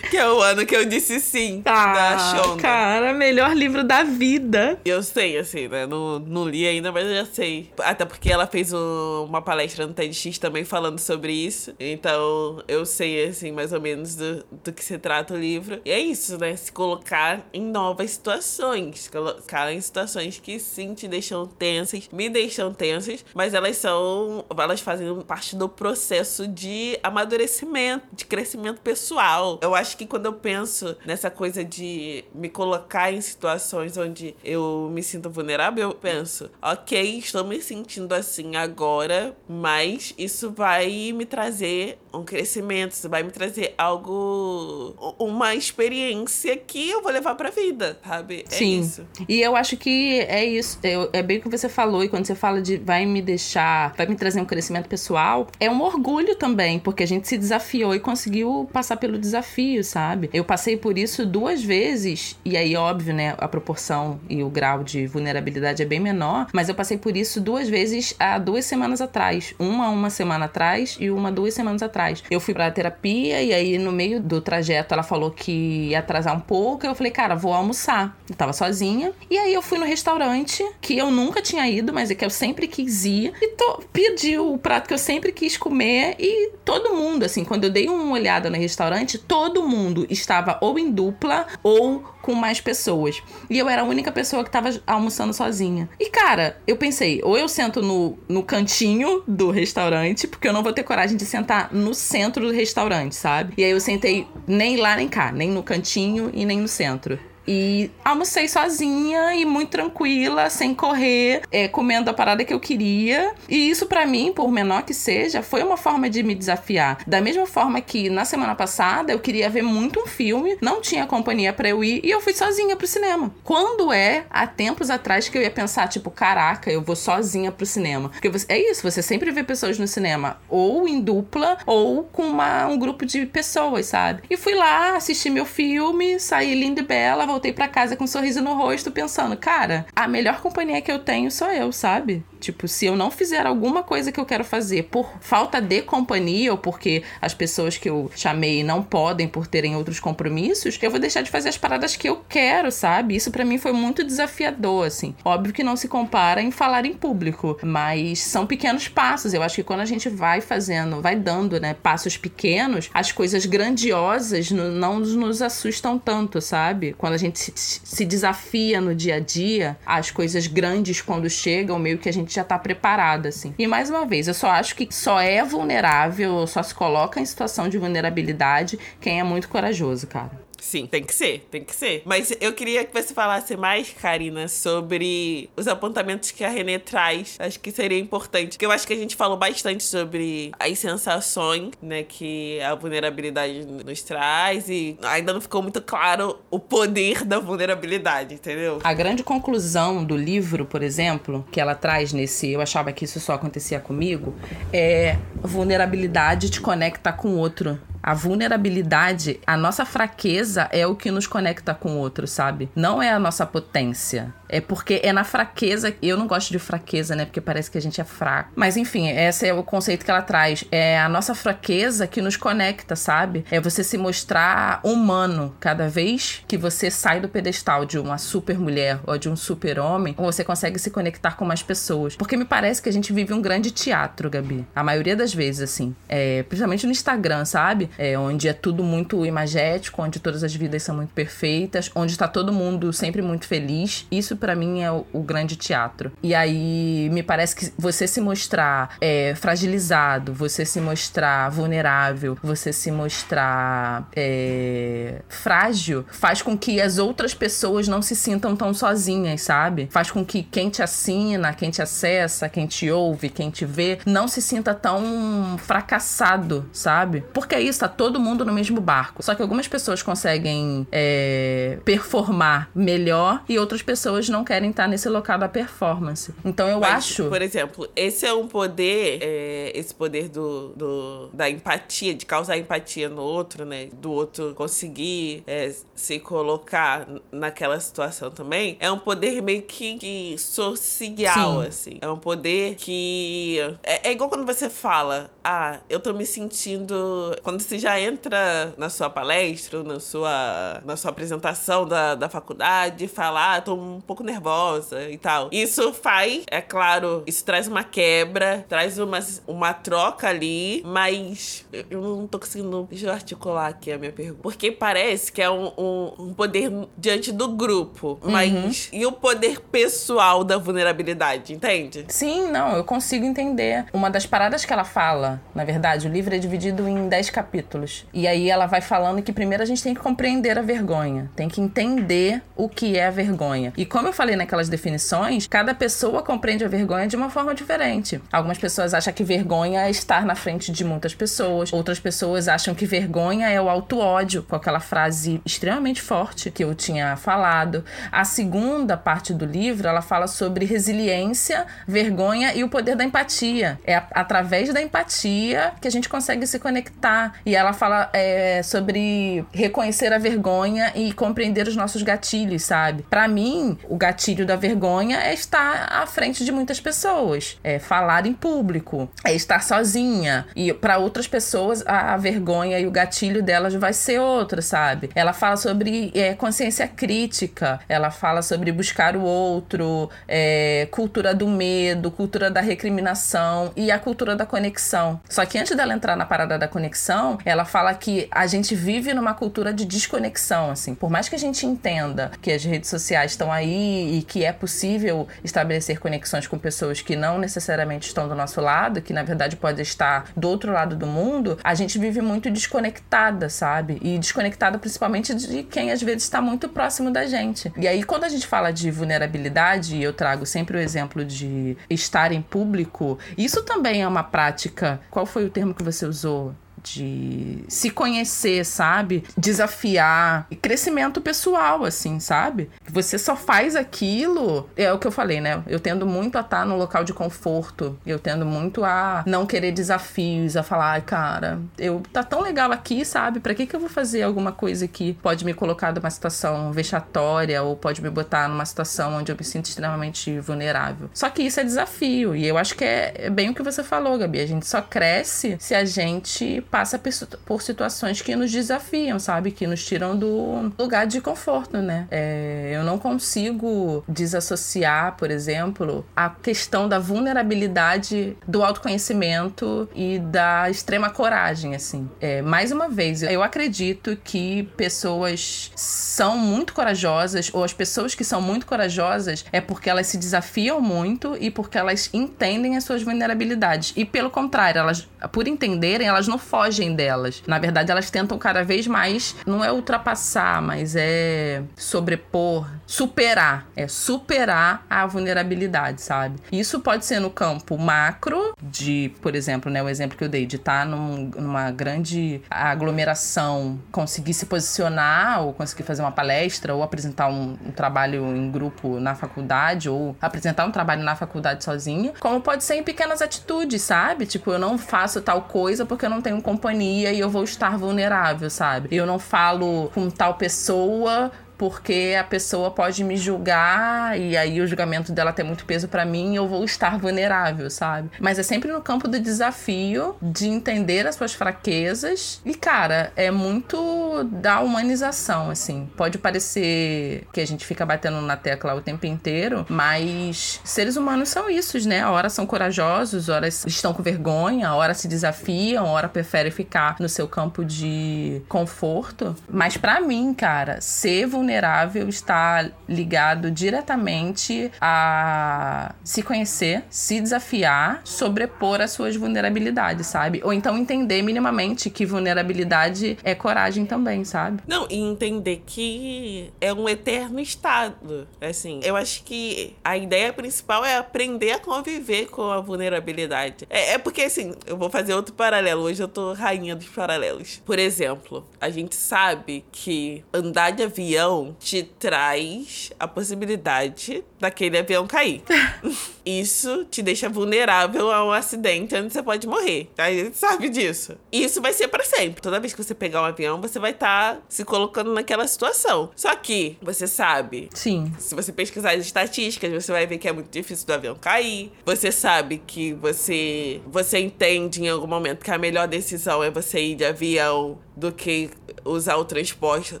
que 0.10 0.16
é 0.16 0.28
o 0.30 0.40
ano 0.40 0.66
que 0.66 0.74
eu 0.74 0.84
disse 0.84 1.20
sim, 1.20 1.62
ah, 1.64 1.92
da 1.92 2.18
Shonda. 2.18 2.62
Cara, 2.62 3.12
melhor 3.12 3.54
livro 3.56 3.84
da 3.84 4.02
vida. 4.02 4.78
Eu 4.84 5.02
sei, 5.02 5.38
assim, 5.38 5.68
né? 5.68 5.86
Não, 5.86 6.18
não 6.18 6.48
li 6.48 6.66
ainda, 6.66 6.92
mas 6.92 7.06
eu 7.06 7.14
já 7.14 7.26
sei. 7.26 7.70
Até 7.78 8.04
porque 8.04 8.30
ela 8.30 8.46
fez 8.46 8.72
um, 8.72 9.24
uma 9.24 9.42
palestra 9.42 9.86
no 9.86 9.94
TEDx 9.94 10.38
também 10.38 10.64
falando 10.64 10.98
sobre 10.98 11.32
isso. 11.32 11.74
Então, 11.78 12.62
eu 12.68 12.84
sei, 12.86 13.24
assim, 13.24 13.52
mais 13.52 13.72
ou 13.72 13.80
menos 13.80 14.14
do, 14.14 14.44
do 14.64 14.72
que 14.72 14.84
se 14.84 14.98
trata 14.98 15.34
o 15.34 15.36
livro. 15.36 15.80
E 15.84 15.90
é 15.90 15.98
isso, 15.98 16.38
né? 16.38 16.56
Se 16.56 16.70
colocar 16.72 17.46
em 17.52 17.62
novas 17.62 18.12
situações. 18.12 19.08
Colocar 19.08 19.72
em 19.72 19.80
situações 19.80 20.38
que 20.38 20.58
sim 20.58 20.94
te 20.94 21.08
deixam 21.08 21.46
tensas, 21.46 22.08
me 22.12 22.28
deixam 22.28 22.72
tensas, 22.72 23.24
mas 23.34 23.54
elas 23.54 23.76
são. 23.76 24.44
Elas 24.56 24.80
fazem 24.80 25.14
parte 25.22 25.56
do 25.56 25.68
processo 25.68 26.46
de 26.46 26.98
amadurecimento, 27.02 28.06
de 28.12 28.24
crescimento 28.24 28.80
pessoal. 28.80 29.58
Eu 29.62 29.74
acho 29.74 29.93
que 29.96 30.06
quando 30.06 30.26
eu 30.26 30.32
penso 30.32 30.96
nessa 31.04 31.30
coisa 31.30 31.64
de 31.64 32.24
me 32.34 32.48
colocar 32.48 33.12
em 33.12 33.20
situações 33.20 33.96
onde 33.96 34.34
eu 34.44 34.90
me 34.92 35.02
sinto 35.02 35.30
vulnerável, 35.30 35.90
eu 35.90 35.94
penso, 35.94 36.50
ok, 36.60 37.18
estou 37.18 37.44
me 37.44 37.60
sentindo 37.60 38.12
assim 38.14 38.56
agora, 38.56 39.36
mas 39.48 40.14
isso 40.18 40.50
vai 40.50 41.12
me 41.12 41.24
trazer 41.24 41.98
um 42.12 42.24
crescimento, 42.24 42.92
isso 42.92 43.08
vai 43.08 43.22
me 43.22 43.30
trazer 43.30 43.74
algo, 43.76 44.94
uma 45.18 45.54
experiência 45.54 46.56
que 46.56 46.90
eu 46.90 47.02
vou 47.02 47.12
levar 47.12 47.34
pra 47.34 47.50
vida, 47.50 47.98
sabe? 48.06 48.44
É 48.50 48.54
Sim. 48.54 48.80
Isso. 48.80 49.06
E 49.28 49.40
eu 49.40 49.56
acho 49.56 49.76
que 49.76 50.20
é 50.20 50.44
isso, 50.44 50.78
é 51.12 51.22
bem 51.22 51.38
o 51.38 51.42
que 51.42 51.48
você 51.48 51.68
falou, 51.68 52.02
e 52.04 52.08
quando 52.08 52.26
você 52.26 52.34
fala 52.34 52.60
de 52.60 52.76
vai 52.76 53.04
me 53.06 53.20
deixar, 53.20 53.92
vai 53.96 54.06
me 54.06 54.16
trazer 54.16 54.40
um 54.40 54.44
crescimento 54.44 54.88
pessoal, 54.88 55.46
é 55.58 55.70
um 55.70 55.80
orgulho 55.82 56.34
também, 56.36 56.78
porque 56.78 57.02
a 57.02 57.06
gente 57.06 57.28
se 57.28 57.36
desafiou 57.36 57.94
e 57.94 58.00
conseguiu 58.00 58.68
passar 58.72 58.96
pelo 58.96 59.18
desafio, 59.18 59.83
sabe? 59.84 60.30
Eu 60.32 60.44
passei 60.44 60.76
por 60.76 60.98
isso 60.98 61.24
duas 61.26 61.62
vezes, 61.62 62.38
e 62.44 62.56
aí, 62.56 62.76
óbvio, 62.76 63.14
né, 63.14 63.34
a 63.38 63.48
proporção 63.48 64.18
e 64.28 64.42
o 64.42 64.48
grau 64.48 64.82
de 64.82 65.06
vulnerabilidade 65.06 65.82
é 65.82 65.86
bem 65.86 66.00
menor, 66.00 66.46
mas 66.52 66.68
eu 66.68 66.74
passei 66.74 66.98
por 66.98 67.16
isso 67.16 67.40
duas 67.40 67.68
vezes 67.68 68.14
há 68.18 68.38
duas 68.38 68.64
semanas 68.64 69.00
atrás. 69.00 69.54
Uma 69.58 69.88
uma 69.88 70.10
semana 70.10 70.46
atrás 70.46 70.96
e 70.98 71.10
uma 71.10 71.30
duas 71.30 71.54
semanas 71.54 71.82
atrás. 71.82 72.22
Eu 72.30 72.40
fui 72.40 72.54
pra 72.54 72.70
terapia 72.70 73.42
e 73.42 73.52
aí 73.52 73.78
no 73.78 73.92
meio 73.92 74.20
do 74.20 74.40
trajeto 74.40 74.94
ela 74.94 75.02
falou 75.02 75.30
que 75.30 75.88
ia 75.90 75.98
atrasar 75.98 76.36
um 76.36 76.40
pouco. 76.40 76.86
Eu 76.86 76.94
falei, 76.94 77.12
cara, 77.12 77.34
vou 77.34 77.52
almoçar. 77.52 78.16
Eu 78.28 78.34
tava 78.34 78.52
sozinha. 78.52 79.12
E 79.30 79.38
aí 79.38 79.52
eu 79.52 79.62
fui 79.62 79.78
no 79.78 79.84
restaurante 79.84 80.64
que 80.80 80.96
eu 80.96 81.10
nunca 81.10 81.42
tinha 81.42 81.68
ido, 81.68 81.92
mas 81.92 82.10
é 82.10 82.14
que 82.14 82.24
eu 82.24 82.30
sempre 82.30 82.66
quis 82.66 83.04
ir. 83.04 83.32
E 83.40 83.48
tô, 83.48 83.82
pedi 83.92 84.38
o 84.38 84.58
prato 84.58 84.88
que 84.88 84.94
eu 84.94 84.98
sempre 84.98 85.32
quis 85.32 85.56
comer 85.56 86.16
e 86.18 86.52
todo 86.64 86.94
mundo, 86.94 87.24
assim, 87.24 87.44
quando 87.44 87.64
eu 87.64 87.70
dei 87.70 87.88
uma 87.88 88.12
olhada 88.12 88.48
no 88.48 88.56
restaurante, 88.56 89.18
todo 89.18 89.66
mundo 89.66 89.73
estava 90.08 90.58
ou 90.60 90.78
em 90.78 90.90
dupla 90.90 91.46
ou 91.62 92.00
com 92.22 92.34
mais 92.34 92.60
pessoas. 92.60 93.22
E 93.50 93.58
eu 93.58 93.68
era 93.68 93.82
a 93.82 93.84
única 93.84 94.10
pessoa 94.10 94.42
que 94.42 94.48
estava 94.48 94.70
almoçando 94.86 95.34
sozinha. 95.34 95.88
E 96.00 96.08
cara, 96.10 96.58
eu 96.66 96.76
pensei, 96.76 97.20
ou 97.22 97.36
eu 97.36 97.48
sento 97.48 97.82
no, 97.82 98.18
no 98.28 98.42
cantinho 98.42 99.22
do 99.26 99.50
restaurante, 99.50 100.26
porque 100.26 100.48
eu 100.48 100.52
não 100.52 100.62
vou 100.62 100.72
ter 100.72 100.82
coragem 100.82 101.16
de 101.16 101.24
sentar 101.24 101.72
no 101.72 101.92
centro 101.94 102.46
do 102.46 102.52
restaurante, 102.52 103.14
sabe? 103.14 103.54
E 103.56 103.64
aí 103.64 103.70
eu 103.70 103.80
sentei 103.80 104.26
nem 104.46 104.76
lá 104.76 104.96
nem 104.96 105.08
cá, 105.08 105.30
nem 105.30 105.50
no 105.50 105.62
cantinho 105.62 106.30
e 106.32 106.44
nem 106.44 106.60
no 106.60 106.68
centro. 106.68 107.18
E 107.46 107.90
almocei 108.04 108.48
sozinha 108.48 109.34
e 109.34 109.44
muito 109.44 109.70
tranquila, 109.70 110.48
sem 110.50 110.74
correr, 110.74 111.42
é, 111.50 111.68
comendo 111.68 112.10
a 112.10 112.14
parada 112.14 112.44
que 112.44 112.52
eu 112.52 112.60
queria. 112.60 113.34
E 113.48 113.70
isso 113.70 113.86
para 113.86 114.06
mim, 114.06 114.32
por 114.32 114.50
menor 114.50 114.82
que 114.82 114.94
seja, 114.94 115.42
foi 115.42 115.62
uma 115.62 115.76
forma 115.76 116.08
de 116.08 116.22
me 116.22 116.34
desafiar. 116.34 116.98
Da 117.06 117.20
mesma 117.20 117.46
forma 117.46 117.80
que 117.80 118.08
na 118.08 118.24
semana 118.24 118.54
passada 118.54 119.12
eu 119.12 119.18
queria 119.18 119.50
ver 119.50 119.62
muito 119.62 120.00
um 120.00 120.06
filme, 120.06 120.56
não 120.60 120.80
tinha 120.80 121.06
companhia 121.06 121.52
para 121.52 121.68
eu 121.68 121.82
ir 121.84 122.00
e 122.04 122.10
eu 122.10 122.20
fui 122.20 122.32
sozinha 122.32 122.76
pro 122.76 122.86
cinema. 122.86 123.34
Quando 123.42 123.92
é 123.92 124.24
há 124.30 124.46
tempos 124.46 124.90
atrás 124.90 125.28
que 125.28 125.36
eu 125.36 125.42
ia 125.42 125.50
pensar, 125.50 125.88
tipo, 125.88 126.10
caraca, 126.10 126.70
eu 126.70 126.82
vou 126.82 126.96
sozinha 126.96 127.52
pro 127.52 127.66
cinema. 127.66 128.08
Porque 128.08 128.28
você, 128.28 128.46
é 128.48 128.70
isso, 128.70 128.82
você 128.82 129.02
sempre 129.02 129.30
vê 129.30 129.42
pessoas 129.42 129.78
no 129.78 129.86
cinema 129.86 130.38
ou 130.48 130.88
em 130.88 131.00
dupla 131.00 131.58
ou 131.66 132.04
com 132.04 132.22
uma, 132.22 132.66
um 132.66 132.78
grupo 132.78 133.04
de 133.04 133.26
pessoas, 133.26 133.86
sabe? 133.86 134.22
E 134.28 134.36
fui 134.36 134.54
lá, 134.54 134.96
assisti 134.96 135.30
meu 135.30 135.44
filme, 135.44 136.18
saí 136.18 136.54
linda 136.54 136.80
e 136.80 136.84
bela, 136.84 137.26
voltei 137.34 137.52
para 137.52 137.66
casa 137.66 137.96
com 137.96 138.04
um 138.04 138.08
sorriso 138.08 138.40
no 138.40 138.54
rosto, 138.54 138.92
pensando, 138.92 139.36
cara, 139.36 139.86
a 139.94 140.06
melhor 140.06 140.40
companhia 140.40 140.80
que 140.80 140.90
eu 140.90 141.00
tenho 141.00 141.30
sou 141.30 141.50
eu, 141.50 141.72
sabe? 141.72 142.24
Tipo, 142.44 142.68
se 142.68 142.84
eu 142.84 142.94
não 142.94 143.10
fizer 143.10 143.46
alguma 143.46 143.82
coisa 143.82 144.12
que 144.12 144.20
eu 144.20 144.26
quero 144.26 144.44
fazer 144.44 144.84
por 144.84 145.10
falta 145.20 145.60
de 145.60 145.80
companhia 145.80 146.52
ou 146.52 146.58
porque 146.58 147.02
as 147.20 147.32
pessoas 147.32 147.78
que 147.78 147.88
eu 147.88 148.10
chamei 148.14 148.62
não 148.62 148.82
podem 148.82 149.26
por 149.26 149.46
terem 149.46 149.74
outros 149.74 149.98
compromissos, 149.98 150.78
eu 150.82 150.90
vou 150.90 151.00
deixar 151.00 151.22
de 151.22 151.30
fazer 151.30 151.48
as 151.48 151.56
paradas 151.56 151.96
que 151.96 152.06
eu 152.06 152.22
quero, 152.28 152.70
sabe? 152.70 153.16
Isso 153.16 153.30
para 153.30 153.46
mim 153.46 153.56
foi 153.56 153.72
muito 153.72 154.04
desafiador, 154.04 154.86
assim. 154.86 155.14
Óbvio 155.24 155.54
que 155.54 155.64
não 155.64 155.74
se 155.74 155.88
compara 155.88 156.42
em 156.42 156.50
falar 156.50 156.84
em 156.84 156.92
público, 156.92 157.58
mas 157.62 158.20
são 158.20 158.46
pequenos 158.46 158.88
passos. 158.88 159.32
Eu 159.32 159.42
acho 159.42 159.54
que 159.54 159.62
quando 159.62 159.80
a 159.80 159.86
gente 159.86 160.10
vai 160.10 160.42
fazendo, 160.42 161.00
vai 161.00 161.16
dando, 161.16 161.58
né, 161.58 161.72
passos 161.72 162.18
pequenos, 162.18 162.90
as 162.92 163.10
coisas 163.10 163.46
grandiosas 163.46 164.50
não 164.50 165.00
nos 165.00 165.40
assustam 165.40 165.98
tanto, 165.98 166.42
sabe? 166.42 166.94
Quando 166.98 167.14
a 167.14 167.18
gente 167.18 167.52
se, 167.54 168.04
desafia 168.04 168.82
no 168.82 168.94
dia 168.94 169.14
a 169.16 169.20
dia, 169.20 169.78
as 169.86 170.10
coisas 170.10 170.46
grandes 170.46 171.00
quando 171.00 171.30
chegam, 171.30 171.78
meio 171.78 171.96
que 171.96 172.08
a 172.08 172.12
gente 172.12 172.33
já 172.34 172.44
tá 172.44 172.58
preparada, 172.58 173.28
assim. 173.28 173.54
E 173.58 173.66
mais 173.66 173.90
uma 173.90 174.04
vez, 174.04 174.28
eu 174.28 174.34
só 174.34 174.50
acho 174.50 174.74
que 174.74 174.88
só 174.90 175.20
é 175.20 175.42
vulnerável, 175.44 176.46
só 176.46 176.62
se 176.62 176.74
coloca 176.74 177.20
em 177.20 177.24
situação 177.24 177.68
de 177.68 177.78
vulnerabilidade 177.78 178.78
quem 179.00 179.20
é 179.20 179.24
muito 179.24 179.48
corajoso, 179.48 180.06
cara. 180.06 180.43
Sim, 180.64 180.86
tem 180.86 181.04
que 181.04 181.14
ser, 181.14 181.46
tem 181.50 181.62
que 181.62 181.76
ser. 181.76 182.02
Mas 182.06 182.32
eu 182.40 182.54
queria 182.54 182.82
que 182.86 182.92
você 182.92 183.12
falasse 183.12 183.54
mais, 183.54 183.90
Karina, 183.90 184.48
sobre 184.48 185.50
os 185.54 185.68
apontamentos 185.68 186.30
que 186.30 186.42
a 186.42 186.48
Renê 186.48 186.78
traz. 186.78 187.36
Acho 187.38 187.60
que 187.60 187.70
seria 187.70 187.98
importante. 187.98 188.52
Porque 188.52 188.64
eu 188.64 188.72
acho 188.72 188.86
que 188.86 188.94
a 188.94 188.96
gente 188.96 189.14
falou 189.14 189.36
bastante 189.36 189.84
sobre 189.84 190.52
as 190.58 190.78
sensações, 190.78 191.72
né, 191.82 192.02
que 192.02 192.58
a 192.62 192.74
vulnerabilidade 192.74 193.66
nos 193.66 194.00
traz. 194.00 194.70
E 194.70 194.96
ainda 195.02 195.34
não 195.34 195.40
ficou 195.40 195.62
muito 195.62 195.82
claro 195.82 196.38
o 196.50 196.58
poder 196.58 197.24
da 197.24 197.38
vulnerabilidade, 197.38 198.34
entendeu? 198.34 198.78
A 198.82 198.94
grande 198.94 199.22
conclusão 199.22 200.02
do 200.02 200.16
livro, 200.16 200.64
por 200.64 200.82
exemplo, 200.82 201.46
que 201.52 201.60
ela 201.60 201.74
traz 201.74 202.14
nesse 202.14 202.50
Eu 202.50 202.62
achava 202.62 202.90
que 202.90 203.04
isso 203.04 203.20
só 203.20 203.34
acontecia 203.34 203.78
comigo, 203.78 204.34
é 204.72 205.18
vulnerabilidade 205.42 206.48
te 206.48 206.62
conecta 206.62 207.12
com 207.12 207.28
o 207.28 207.36
outro. 207.36 207.78
A 208.06 208.12
vulnerabilidade, 208.12 209.40
a 209.46 209.56
nossa 209.56 209.86
fraqueza 209.86 210.68
é 210.70 210.86
o 210.86 210.94
que 210.94 211.10
nos 211.10 211.26
conecta 211.26 211.72
com 211.72 211.92
o 211.92 211.98
outro, 211.98 212.26
sabe? 212.26 212.68
Não 212.76 213.02
é 213.02 213.10
a 213.10 213.18
nossa 213.18 213.46
potência. 213.46 214.30
É 214.48 214.60
porque 214.60 215.00
é 215.02 215.12
na 215.12 215.24
fraqueza. 215.24 215.94
Eu 216.02 216.16
não 216.16 216.26
gosto 216.26 216.50
de 216.50 216.58
fraqueza, 216.58 217.14
né? 217.16 217.24
Porque 217.24 217.40
parece 217.40 217.70
que 217.70 217.78
a 217.78 217.80
gente 217.80 218.00
é 218.00 218.04
fraco. 218.04 218.52
Mas 218.54 218.76
enfim, 218.76 219.08
esse 219.08 219.46
é 219.46 219.54
o 219.54 219.62
conceito 219.62 220.04
que 220.04 220.10
ela 220.10 220.22
traz. 220.22 220.64
É 220.70 220.98
a 220.98 221.08
nossa 221.08 221.34
fraqueza 221.34 222.06
que 222.06 222.20
nos 222.20 222.36
conecta, 222.36 222.96
sabe? 222.96 223.44
É 223.50 223.60
você 223.60 223.82
se 223.82 223.98
mostrar 223.98 224.80
humano. 224.82 225.54
Cada 225.60 225.88
vez 225.88 226.42
que 226.46 226.56
você 226.56 226.90
sai 226.90 227.20
do 227.20 227.28
pedestal 227.28 227.84
de 227.84 227.98
uma 227.98 228.18
super 228.18 228.58
mulher 228.58 229.00
ou 229.06 229.18
de 229.18 229.28
um 229.28 229.36
super 229.36 229.78
homem, 229.78 230.14
você 230.16 230.44
consegue 230.44 230.78
se 230.78 230.90
conectar 230.90 231.36
com 231.36 231.44
mais 231.44 231.62
pessoas. 231.62 232.16
Porque 232.16 232.36
me 232.36 232.44
parece 232.44 232.82
que 232.82 232.88
a 232.88 232.92
gente 232.92 233.12
vive 233.12 233.32
um 233.32 233.42
grande 233.42 233.70
teatro, 233.70 234.30
Gabi. 234.30 234.66
A 234.74 234.82
maioria 234.82 235.16
das 235.16 235.34
vezes, 235.34 235.62
assim. 235.62 235.94
É, 236.08 236.42
principalmente 236.44 236.86
no 236.86 236.92
Instagram, 236.92 237.44
sabe? 237.44 237.90
É, 237.98 238.18
onde 238.18 238.48
é 238.48 238.52
tudo 238.52 238.82
muito 238.82 239.24
imagético, 239.24 240.02
onde 240.02 240.18
todas 240.18 240.42
as 240.44 240.54
vidas 240.54 240.82
são 240.82 240.96
muito 240.96 241.12
perfeitas, 241.12 241.90
onde 241.94 242.16
tá 242.16 242.28
todo 242.28 242.52
mundo 242.52 242.92
sempre 242.92 243.22
muito 243.22 243.46
feliz. 243.46 244.06
Isso 244.10 244.33
para 244.36 244.54
mim 244.54 244.82
é 244.82 244.90
o, 244.90 245.06
o, 245.12 245.22
grande 245.22 245.56
teatro. 245.56 246.12
E 246.22 246.34
aí 246.34 247.08
me 247.10 247.22
parece 247.22 247.56
que 247.56 247.72
você 247.78 248.06
se 248.06 248.20
mostrar 248.20 248.96
é, 249.00 249.34
fragilizado, 249.34 250.32
você 250.32 250.64
se 250.64 250.80
mostrar 250.80 251.50
vulnerável, 251.50 252.36
você 252.42 252.72
se 252.72 252.90
mostrar 252.90 254.08
é, 254.14 255.22
frágil, 255.28 256.04
faz 256.10 256.42
com 256.42 256.56
que 256.56 256.80
as 256.80 256.98
outras 256.98 257.34
pessoas 257.34 257.88
não 257.88 258.02
se 258.02 258.14
sintam 258.14 258.54
tão 258.56 258.72
sozinhas, 258.74 259.42
sabe? 259.42 259.88
Faz 259.90 260.10
com 260.10 260.24
que 260.24 260.42
quem 260.42 260.70
te 260.70 260.82
assina, 260.82 261.52
quem 261.52 261.70
te 261.70 261.82
acessa, 261.82 262.48
quem 262.48 262.66
te 262.66 262.90
ouve, 262.90 263.28
quem 263.28 263.50
te 263.50 263.64
vê, 263.64 263.98
não 264.06 264.28
se 264.28 264.40
sinta 264.40 264.74
tão 264.74 265.56
fracassado, 265.58 266.68
sabe? 266.72 267.24
Porque 267.32 267.54
é 267.54 267.60
isso, 267.60 267.80
tá 267.80 267.88
todo 267.88 268.20
mundo 268.20 268.44
no 268.44 268.52
mesmo 268.52 268.80
barco. 268.80 269.22
Só 269.22 269.34
que 269.34 269.42
algumas 269.42 269.68
pessoas 269.68 270.02
conseguem 270.02 270.86
é, 270.90 271.78
performar 271.84 272.68
melhor 272.74 273.42
e 273.48 273.58
outras 273.58 273.82
pessoas 273.82 274.23
não 274.28 274.44
querem 274.44 274.70
estar 274.70 274.86
nesse 274.86 275.08
local 275.08 275.38
da 275.38 275.48
performance. 275.48 276.34
Então 276.44 276.68
eu 276.68 276.80
Mas, 276.80 276.94
acho. 276.94 277.28
Por 277.28 277.42
exemplo, 277.42 277.88
esse 277.96 278.26
é 278.26 278.32
um 278.32 278.46
poder, 278.46 279.18
é, 279.22 279.72
esse 279.74 279.94
poder 279.94 280.28
do, 280.28 280.68
do, 280.70 281.28
da 281.32 281.48
empatia, 281.48 282.14
de 282.14 282.26
causar 282.26 282.56
empatia 282.56 283.08
no 283.08 283.22
outro, 283.22 283.64
né? 283.64 283.88
Do 283.92 284.12
outro 284.12 284.54
conseguir 284.54 285.42
é, 285.46 285.72
se 285.94 286.18
colocar 286.18 287.06
naquela 287.32 287.78
situação 287.80 288.30
também. 288.30 288.76
É 288.80 288.90
um 288.90 288.98
poder 288.98 289.42
meio 289.42 289.62
que, 289.62 289.98
que 289.98 290.36
social, 290.38 291.62
Sim. 291.62 291.68
assim. 291.68 291.98
É 292.00 292.08
um 292.08 292.18
poder 292.18 292.76
que. 292.76 293.58
É, 293.82 294.08
é 294.08 294.12
igual 294.12 294.28
quando 294.28 294.46
você 294.46 294.68
fala, 294.68 295.30
ah, 295.42 295.80
eu 295.88 295.98
tô 295.98 296.12
me 296.12 296.26
sentindo. 296.26 297.36
Quando 297.42 297.60
você 297.60 297.78
já 297.78 298.00
entra 298.00 298.74
na 298.76 298.88
sua 298.88 299.08
palestra, 299.08 299.82
na 299.82 299.98
sua, 300.00 300.82
na 300.84 300.96
sua 300.96 301.10
apresentação 301.10 301.86
da, 301.86 302.14
da 302.14 302.28
faculdade, 302.28 303.08
fala, 303.08 303.56
ah, 303.56 303.60
tô 303.60 303.74
um 303.74 304.00
pouco 304.00 304.13
nervosa 304.22 305.08
e 305.10 305.18
tal. 305.18 305.48
Isso 305.50 305.92
faz, 305.92 306.44
é 306.50 306.60
claro, 306.60 307.22
isso 307.26 307.44
traz 307.44 307.66
uma 307.66 307.82
quebra, 307.82 308.64
traz 308.68 308.98
uma, 308.98 309.18
uma 309.46 309.72
troca 309.72 310.28
ali, 310.28 310.82
mas 310.84 311.64
eu 311.90 312.00
não 312.00 312.26
tô 312.26 312.38
conseguindo. 312.38 312.88
Articular 313.14 313.68
aqui 313.68 313.92
a 313.92 313.98
minha 313.98 314.12
pergunta. 314.12 314.40
Porque 314.42 314.70
parece 314.70 315.30
que 315.30 315.42
é 315.42 315.50
um, 315.50 315.72
um, 315.76 316.12
um 316.18 316.34
poder 316.34 316.70
diante 316.96 317.32
do 317.32 317.48
grupo, 317.48 318.18
uhum. 318.22 318.30
mas. 318.30 318.88
E 318.92 319.04
o 319.06 319.12
poder 319.12 319.60
pessoal 319.60 320.44
da 320.44 320.56
vulnerabilidade, 320.56 321.52
entende? 321.52 322.04
Sim, 322.08 322.50
não, 322.50 322.76
eu 322.76 322.84
consigo 322.84 323.24
entender. 323.24 323.86
Uma 323.92 324.10
das 324.10 324.26
paradas 324.26 324.64
que 324.64 324.72
ela 324.72 324.84
fala, 324.84 325.40
na 325.54 325.64
verdade, 325.64 326.06
o 326.06 326.10
livro 326.10 326.34
é 326.34 326.38
dividido 326.38 326.88
em 326.88 327.08
10 327.08 327.30
capítulos. 327.30 328.06
E 328.12 328.26
aí 328.26 328.48
ela 328.48 328.66
vai 328.66 328.80
falando 328.80 329.22
que 329.22 329.32
primeiro 329.32 329.62
a 329.62 329.66
gente 329.66 329.82
tem 329.82 329.94
que 329.94 330.00
compreender 330.00 330.58
a 330.58 330.62
vergonha, 330.62 331.30
tem 331.34 331.48
que 331.48 331.60
entender 331.60 332.42
o 332.56 332.68
que 332.68 332.96
é 332.96 333.06
a 333.06 333.10
vergonha. 333.10 333.72
E 333.76 333.84
como 333.84 334.03
eu 334.06 334.12
falei 334.12 334.36
naquelas 334.36 334.68
definições, 334.68 335.46
cada 335.46 335.74
pessoa 335.74 336.22
compreende 336.22 336.64
a 336.64 336.68
vergonha 336.68 337.06
de 337.06 337.16
uma 337.16 337.30
forma 337.30 337.54
diferente. 337.54 338.20
Algumas 338.32 338.58
pessoas 338.58 338.94
acham 338.94 339.12
que 339.12 339.24
vergonha 339.24 339.82
é 339.82 339.90
estar 339.90 340.24
na 340.24 340.34
frente 340.34 340.72
de 340.72 340.84
muitas 340.84 341.14
pessoas, 341.14 341.72
outras 341.72 341.98
pessoas 341.98 342.48
acham 342.48 342.74
que 342.74 342.86
vergonha 342.86 343.48
é 343.48 343.60
o 343.60 343.68
auto-ódio, 343.68 344.42
com 344.42 344.56
aquela 344.56 344.80
frase 344.80 345.40
extremamente 345.44 346.00
forte 346.00 346.50
que 346.50 346.64
eu 346.64 346.74
tinha 346.74 347.16
falado. 347.16 347.84
A 348.10 348.24
segunda 348.24 348.96
parte 348.96 349.32
do 349.32 349.44
livro, 349.44 349.88
ela 349.88 350.02
fala 350.02 350.26
sobre 350.26 350.64
resiliência, 350.64 351.66
vergonha 351.86 352.54
e 352.54 352.64
o 352.64 352.68
poder 352.68 352.96
da 352.96 353.04
empatia. 353.04 353.78
É 353.86 354.02
através 354.12 354.72
da 354.72 354.80
empatia 354.80 355.72
que 355.80 355.88
a 355.88 355.90
gente 355.90 356.08
consegue 356.08 356.46
se 356.46 356.58
conectar. 356.58 357.34
E 357.44 357.54
ela 357.54 357.72
fala 357.72 358.10
é, 358.12 358.62
sobre 358.62 359.44
reconhecer 359.52 360.12
a 360.12 360.18
vergonha 360.18 360.92
e 360.94 361.12
compreender 361.12 361.68
os 361.68 361.76
nossos 361.76 362.02
gatilhos, 362.02 362.62
sabe? 362.62 363.04
Para 363.08 363.26
mim, 363.28 363.78
o 363.94 363.96
gatilho 363.96 364.44
da 364.44 364.56
vergonha 364.56 365.20
é 365.20 365.32
estar 365.32 365.86
à 365.88 366.04
frente 366.04 366.44
de 366.44 366.50
muitas 366.50 366.80
pessoas, 366.80 367.56
é 367.62 367.78
falar 367.78 368.26
em 368.26 368.32
público, 368.32 369.08
é 369.24 369.32
estar 369.32 369.62
sozinha. 369.62 370.46
E 370.56 370.72
para 370.72 370.98
outras 370.98 371.28
pessoas, 371.28 371.80
a 371.86 372.16
vergonha 372.16 372.80
e 372.80 372.88
o 372.88 372.90
gatilho 372.90 373.40
delas 373.40 373.72
vai 373.74 373.92
ser 373.92 374.18
outra, 374.18 374.60
sabe? 374.60 375.10
Ela 375.14 375.32
fala 375.32 375.56
sobre 375.56 376.10
é, 376.12 376.34
consciência 376.34 376.88
crítica, 376.88 377.78
ela 377.88 378.10
fala 378.10 378.42
sobre 378.42 378.72
buscar 378.72 379.16
o 379.16 379.22
outro, 379.22 380.10
é, 380.26 380.88
cultura 380.90 381.32
do 381.32 381.46
medo, 381.46 382.10
cultura 382.10 382.50
da 382.50 382.60
recriminação 382.60 383.70
e 383.76 383.92
a 383.92 383.98
cultura 384.00 384.34
da 384.34 384.44
conexão. 384.44 385.20
Só 385.30 385.46
que 385.46 385.56
antes 385.56 385.76
dela 385.76 385.94
entrar 385.94 386.16
na 386.16 386.26
parada 386.26 386.58
da 386.58 386.66
conexão, 386.66 387.38
ela 387.44 387.64
fala 387.64 387.94
que 387.94 388.26
a 388.32 388.44
gente 388.48 388.74
vive 388.74 389.14
numa 389.14 389.34
cultura 389.34 389.72
de 389.72 389.84
desconexão, 389.84 390.72
assim. 390.72 390.96
Por 390.96 391.08
mais 391.08 391.28
que 391.28 391.36
a 391.36 391.38
gente 391.38 391.64
entenda 391.64 392.32
que 392.42 392.50
as 392.50 392.64
redes 392.64 392.90
sociais 392.90 393.30
estão 393.30 393.52
aí 393.52 393.83
e 393.84 394.22
que 394.22 394.44
é 394.44 394.52
possível 394.52 395.28
estabelecer 395.42 395.98
conexões 395.98 396.46
com 396.46 396.58
pessoas 396.58 397.00
que 397.00 397.16
não 397.16 397.38
necessariamente 397.38 398.08
estão 398.08 398.28
do 398.28 398.34
nosso 398.34 398.60
lado, 398.60 399.00
que 399.02 399.12
na 399.12 399.22
verdade 399.22 399.56
pode 399.56 399.80
estar 399.82 400.30
do 400.36 400.48
outro 400.48 400.72
lado 400.72 400.96
do 400.96 401.06
mundo, 401.06 401.58
a 401.62 401.74
gente 401.74 401.98
vive 401.98 402.20
muito 402.20 402.50
desconectada, 402.50 403.48
sabe? 403.48 403.98
E 404.02 404.18
desconectada 404.18 404.78
principalmente 404.78 405.34
de 405.34 405.62
quem 405.62 405.90
às 405.90 406.02
vezes 406.02 406.24
está 406.24 406.40
muito 406.40 406.68
próximo 406.68 407.10
da 407.10 407.26
gente. 407.26 407.72
E 407.76 407.86
aí, 407.86 408.02
quando 408.02 408.24
a 408.24 408.28
gente 408.28 408.46
fala 408.46 408.72
de 408.72 408.90
vulnerabilidade, 408.90 410.00
eu 410.02 410.12
trago 410.12 410.46
sempre 410.46 410.76
o 410.76 410.80
exemplo 410.80 411.24
de 411.24 411.76
estar 411.88 412.32
em 412.32 412.42
público, 412.42 413.18
isso 413.36 413.62
também 413.62 414.02
é 414.02 414.08
uma 414.08 414.22
prática. 414.22 415.00
Qual 415.10 415.26
foi 415.26 415.44
o 415.44 415.50
termo 415.50 415.74
que 415.74 415.82
você 415.82 416.06
usou? 416.06 416.54
De 416.84 417.64
se 417.68 417.90
conhecer, 417.90 418.64
sabe? 418.64 419.24
Desafiar. 419.36 420.46
Crescimento 420.60 421.20
pessoal, 421.20 421.84
assim, 421.84 422.20
sabe? 422.20 422.70
Você 422.88 423.18
só 423.18 423.34
faz 423.34 423.74
aquilo. 423.74 424.68
É 424.76 424.92
o 424.92 424.98
que 424.98 425.06
eu 425.06 425.12
falei, 425.12 425.40
né? 425.40 425.62
Eu 425.66 425.80
tendo 425.80 426.06
muito 426.06 426.36
a 426.36 426.42
estar 426.42 426.60
tá 426.60 426.64
no 426.64 426.76
local 426.76 427.02
de 427.02 427.12
conforto. 427.12 427.98
Eu 428.06 428.18
tendo 428.18 428.44
muito 428.44 428.84
a 428.84 429.24
não 429.26 429.46
querer 429.46 429.72
desafios, 429.72 430.56
a 430.56 430.62
falar, 430.62 430.92
ai, 430.92 431.00
cara, 431.00 431.58
eu 431.78 432.02
tá 432.12 432.22
tão 432.22 432.40
legal 432.40 432.70
aqui, 432.70 433.04
sabe? 433.04 433.40
Pra 433.40 433.54
que, 433.54 433.66
que 433.66 433.74
eu 433.74 433.80
vou 433.80 433.88
fazer 433.88 434.22
alguma 434.22 434.52
coisa 434.52 434.86
que 434.86 435.14
pode 435.14 435.44
me 435.44 435.54
colocar 435.54 435.92
numa 435.92 436.10
situação 436.10 436.72
vexatória 436.72 437.62
ou 437.62 437.76
pode 437.76 438.02
me 438.02 438.10
botar 438.10 438.48
numa 438.48 438.64
situação 438.64 439.14
onde 439.14 439.32
eu 439.32 439.36
me 439.36 439.44
sinto 439.44 439.66
extremamente 439.66 440.38
vulnerável? 440.40 441.08
Só 441.14 441.30
que 441.30 441.42
isso 441.42 441.60
é 441.60 441.64
desafio. 441.64 442.36
E 442.36 442.46
eu 442.46 442.58
acho 442.58 442.76
que 442.76 442.84
é, 442.84 443.14
é 443.16 443.30
bem 443.30 443.50
o 443.50 443.54
que 443.54 443.62
você 443.62 443.82
falou, 443.82 444.18
Gabi. 444.18 444.40
A 444.40 444.46
gente 444.46 444.66
só 444.66 444.82
cresce 444.82 445.56
se 445.58 445.74
a 445.74 445.84
gente 445.84 446.60
passa 446.74 447.00
por 447.46 447.62
situações 447.62 448.20
que 448.20 448.34
nos 448.34 448.50
desafiam, 448.50 449.16
sabe? 449.20 449.52
Que 449.52 449.64
nos 449.64 449.84
tiram 449.84 450.18
do 450.18 450.72
lugar 450.76 451.06
de 451.06 451.20
conforto, 451.20 451.78
né? 451.78 452.08
É, 452.10 452.72
eu 452.74 452.82
não 452.82 452.98
consigo 452.98 454.02
desassociar, 454.08 455.16
por 455.16 455.30
exemplo, 455.30 456.04
a 456.16 456.28
questão 456.28 456.88
da 456.88 456.98
vulnerabilidade 456.98 458.36
do 458.48 458.64
autoconhecimento 458.64 459.88
e 459.94 460.18
da 460.18 460.68
extrema 460.68 461.10
coragem, 461.10 461.76
assim. 461.76 462.10
É, 462.20 462.42
mais 462.42 462.72
uma 462.72 462.88
vez, 462.88 463.22
eu 463.22 463.44
acredito 463.44 464.18
que 464.24 464.64
pessoas 464.76 465.70
são 465.76 466.36
muito 466.36 466.72
corajosas, 466.72 467.52
ou 467.52 467.62
as 467.62 467.72
pessoas 467.72 468.16
que 468.16 468.24
são 468.24 468.42
muito 468.42 468.66
corajosas 468.66 469.44
é 469.52 469.60
porque 469.60 469.88
elas 469.88 470.08
se 470.08 470.18
desafiam 470.18 470.80
muito 470.80 471.36
e 471.38 471.52
porque 471.52 471.78
elas 471.78 472.10
entendem 472.12 472.76
as 472.76 472.82
suas 472.82 473.04
vulnerabilidades. 473.04 473.92
E 473.94 474.04
pelo 474.04 474.28
contrário, 474.28 474.80
elas, 474.80 475.06
por 475.28 475.48
entenderem, 475.48 476.06
elas 476.06 476.28
não 476.28 476.38
fogem 476.38 476.94
delas. 476.94 477.42
Na 477.46 477.58
verdade, 477.58 477.90
elas 477.90 478.10
tentam 478.10 478.38
cada 478.38 478.62
vez 478.62 478.86
mais, 478.86 479.34
não 479.46 479.64
é 479.64 479.72
ultrapassar, 479.72 480.60
mas 480.62 480.94
é 480.96 481.62
sobrepor, 481.76 482.68
superar. 482.86 483.66
É 483.76 483.88
superar 483.88 484.84
a 484.88 485.06
vulnerabilidade, 485.06 486.02
sabe? 486.02 486.36
Isso 486.52 486.80
pode 486.80 487.04
ser 487.04 487.20
no 487.20 487.30
campo 487.30 487.78
macro, 487.78 488.54
de, 488.62 489.12
por 489.20 489.34
exemplo, 489.34 489.70
né, 489.70 489.82
o 489.82 489.88
exemplo 489.88 490.16
que 490.16 490.24
eu 490.24 490.28
dei, 490.28 490.46
de 490.46 490.56
estar 490.56 490.80
tá 490.80 490.84
num, 490.84 491.30
numa 491.36 491.70
grande 491.70 492.42
aglomeração, 492.50 493.78
conseguir 493.90 494.34
se 494.34 494.46
posicionar, 494.46 495.42
ou 495.42 495.52
conseguir 495.52 495.82
fazer 495.82 496.02
uma 496.02 496.12
palestra, 496.12 496.74
ou 496.74 496.82
apresentar 496.82 497.28
um, 497.28 497.56
um 497.66 497.70
trabalho 497.70 498.24
em 498.36 498.50
grupo 498.50 499.00
na 499.00 499.14
faculdade, 499.14 499.88
ou 499.88 500.16
apresentar 500.20 500.64
um 500.64 500.70
trabalho 500.70 501.02
na 501.02 501.16
faculdade 501.16 501.64
sozinha, 501.64 502.12
como 502.20 502.40
pode 502.40 502.64
ser 502.64 502.76
em 502.76 502.82
pequenas 502.82 503.22
atitudes, 503.22 503.82
sabe? 503.82 504.26
Tipo, 504.26 504.52
eu 504.52 504.58
não 504.58 504.78
faço 504.78 505.13
tal 505.20 505.42
coisa 505.42 505.84
porque 505.84 506.06
eu 506.06 506.10
não 506.10 506.20
tenho 506.20 506.40
companhia 506.42 507.12
e 507.12 507.20
eu 507.20 507.30
vou 507.30 507.44
estar 507.44 507.76
vulnerável, 507.76 508.50
sabe? 508.50 508.94
Eu 508.94 509.06
não 509.06 509.18
falo 509.18 509.90
com 509.94 510.10
tal 510.10 510.34
pessoa 510.34 511.30
porque 511.56 512.16
a 512.18 512.24
pessoa 512.24 512.70
pode 512.70 513.02
me 513.04 513.16
julgar 513.16 514.18
e 514.18 514.36
aí 514.36 514.60
o 514.60 514.66
julgamento 514.66 515.12
dela 515.12 515.32
tem 515.32 515.44
muito 515.44 515.64
peso 515.64 515.88
para 515.88 516.04
mim 516.04 516.36
eu 516.36 516.48
vou 516.48 516.64
estar 516.64 516.98
vulnerável, 516.98 517.70
sabe? 517.70 518.10
Mas 518.20 518.38
é 518.38 518.42
sempre 518.42 518.70
no 518.72 518.80
campo 518.80 519.08
do 519.08 519.18
desafio 519.18 520.16
de 520.20 520.48
entender 520.48 521.06
as 521.06 521.14
suas 521.14 521.32
fraquezas 521.32 522.40
e 522.44 522.54
cara, 522.54 523.12
é 523.16 523.30
muito 523.30 524.24
da 524.24 524.60
humanização, 524.60 525.50
assim. 525.50 525.88
Pode 525.96 526.18
parecer 526.18 527.26
que 527.32 527.40
a 527.40 527.46
gente 527.46 527.64
fica 527.64 527.84
batendo 527.84 528.20
na 528.20 528.36
tecla 528.36 528.74
o 528.74 528.80
tempo 528.80 529.06
inteiro, 529.06 529.66
mas 529.68 530.60
seres 530.64 530.96
humanos 530.96 531.28
são 531.28 531.48
isso, 531.48 531.78
né? 531.88 532.00
A 532.00 532.10
hora 532.10 532.28
são 532.28 532.46
corajosos, 532.46 533.28
horas 533.28 533.64
estão 533.66 533.92
com 533.92 534.02
vergonha, 534.02 534.68
a 534.68 534.74
hora 534.74 534.94
se 534.94 535.08
desafiam, 535.08 535.86
hora 535.86 536.08
preferem 536.08 536.50
ficar 536.50 536.96
no 537.00 537.08
seu 537.08 537.28
campo 537.28 537.64
de 537.64 538.42
conforto. 538.48 539.34
Mas 539.48 539.76
para 539.76 540.00
mim, 540.00 540.34
cara, 540.34 540.80
ser 540.80 541.26
vulnerável 541.26 541.43
vulnerável 541.44 542.08
está 542.08 542.70
ligado 542.88 543.50
diretamente 543.50 544.72
a 544.80 545.94
se 546.02 546.22
conhecer, 546.22 546.84
se 546.88 547.20
desafiar, 547.20 548.00
sobrepor 548.02 548.80
as 548.80 548.92
suas 548.92 549.14
vulnerabilidades, 549.14 550.06
sabe? 550.06 550.40
Ou 550.42 550.52
então 550.52 550.78
entender 550.78 551.20
minimamente 551.20 551.90
que 551.90 552.06
vulnerabilidade 552.06 553.18
é 553.22 553.34
coragem 553.34 553.84
também, 553.84 554.24
sabe? 554.24 554.62
Não, 554.66 554.86
e 554.90 554.96
entender 554.96 555.62
que 555.66 556.50
é 556.60 556.72
um 556.72 556.88
eterno 556.88 557.38
estado. 557.38 558.26
Assim, 558.40 558.80
eu 558.82 558.96
acho 558.96 559.22
que 559.22 559.76
a 559.84 559.98
ideia 559.98 560.32
principal 560.32 560.82
é 560.82 560.96
aprender 560.96 561.52
a 561.52 561.58
conviver 561.58 562.26
com 562.30 562.50
a 562.50 562.60
vulnerabilidade. 562.60 563.66
É, 563.68 563.94
é 563.94 563.98
porque, 563.98 564.22
assim, 564.22 564.54
eu 564.66 564.78
vou 564.78 564.88
fazer 564.88 565.12
outro 565.12 565.34
paralelo. 565.34 565.82
Hoje 565.82 566.02
eu 566.02 566.08
tô 566.08 566.32
rainha 566.32 566.74
dos 566.74 566.88
paralelos. 566.88 567.60
Por 567.66 567.78
exemplo, 567.78 568.46
a 568.58 568.70
gente 568.70 568.96
sabe 568.96 569.64
que 569.70 570.24
andar 570.32 570.70
de 570.70 570.82
avião 570.82 571.33
avião 571.34 571.56
te 571.58 571.82
traz 571.82 572.92
a 572.98 573.08
possibilidade 573.08 574.24
daquele 574.38 574.78
avião 574.78 575.06
cair. 575.06 575.42
Isso 576.24 576.86
te 576.90 577.02
deixa 577.02 577.28
vulnerável 577.28 578.10
a 578.10 578.24
um 578.24 578.30
acidente 578.30 578.94
onde 578.94 579.12
você 579.12 579.22
pode 579.22 579.46
morrer. 579.46 579.90
A 579.98 580.10
gente 580.10 580.38
sabe 580.38 580.70
disso. 580.70 581.18
E 581.30 581.44
isso 581.44 581.60
vai 581.60 581.72
ser 581.74 581.88
para 581.88 582.02
sempre. 582.02 582.40
Toda 582.40 582.58
vez 582.58 582.72
que 582.72 582.82
você 582.82 582.94
pegar 582.94 583.20
um 583.20 583.26
avião, 583.26 583.60
você 583.60 583.78
vai 583.78 583.90
estar 583.90 584.36
tá 584.36 584.40
se 584.48 584.64
colocando 584.64 585.12
naquela 585.12 585.46
situação. 585.46 586.10
Só 586.16 586.34
que 586.34 586.78
você 586.80 587.06
sabe. 587.06 587.68
Sim. 587.74 588.10
Se 588.18 588.34
você 588.34 588.52
pesquisar 588.52 588.92
as 588.92 589.04
estatísticas, 589.04 589.70
você 589.70 589.92
vai 589.92 590.06
ver 590.06 590.16
que 590.16 590.26
é 590.26 590.32
muito 590.32 590.48
difícil 590.50 590.86
do 590.86 590.94
avião 590.94 591.14
cair. 591.14 591.70
Você 591.84 592.10
sabe 592.10 592.62
que 592.66 592.94
você 592.94 593.82
você 593.86 594.18
entende 594.18 594.82
em 594.82 594.88
algum 594.88 595.06
momento 595.06 595.44
que 595.44 595.50
a 595.50 595.58
melhor 595.58 595.86
decisão 595.86 596.42
é 596.42 596.50
você 596.50 596.80
ir 596.80 596.94
de 596.94 597.04
avião 597.04 597.78
do 597.94 598.10
que 598.10 598.50
usar 598.84 599.16
o 599.16 599.24
transporte, 599.24 600.00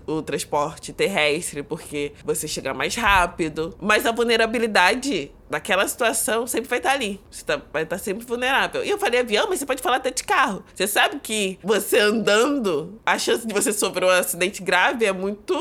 o 0.06 0.20
transporte 0.20 0.92
terrestre, 0.92 1.23
porque 1.62 2.12
você 2.24 2.46
chega 2.46 2.74
mais 2.74 2.94
rápido. 2.94 3.76
Mas 3.80 4.06
a 4.06 4.12
vulnerabilidade 4.12 5.30
naquela 5.54 5.86
situação 5.86 6.46
sempre 6.48 6.68
vai 6.68 6.78
estar 6.78 6.90
ali. 6.90 7.20
Você 7.30 7.44
tá, 7.44 7.60
vai 7.72 7.84
estar 7.84 7.96
sempre 7.98 8.26
vulnerável. 8.26 8.84
E 8.84 8.90
eu 8.90 8.98
falei 8.98 9.20
avião, 9.20 9.46
mas 9.48 9.60
você 9.60 9.66
pode 9.66 9.80
falar 9.80 9.96
até 9.96 10.10
de 10.10 10.24
carro. 10.24 10.64
Você 10.74 10.86
sabe 10.86 11.20
que 11.22 11.58
você 11.62 11.98
andando, 11.98 13.00
a 13.06 13.16
chance 13.18 13.46
de 13.46 13.54
você 13.54 13.72
sofrer 13.72 14.04
um 14.04 14.10
acidente 14.10 14.62
grave 14.62 15.04
é 15.04 15.12
muito, 15.12 15.54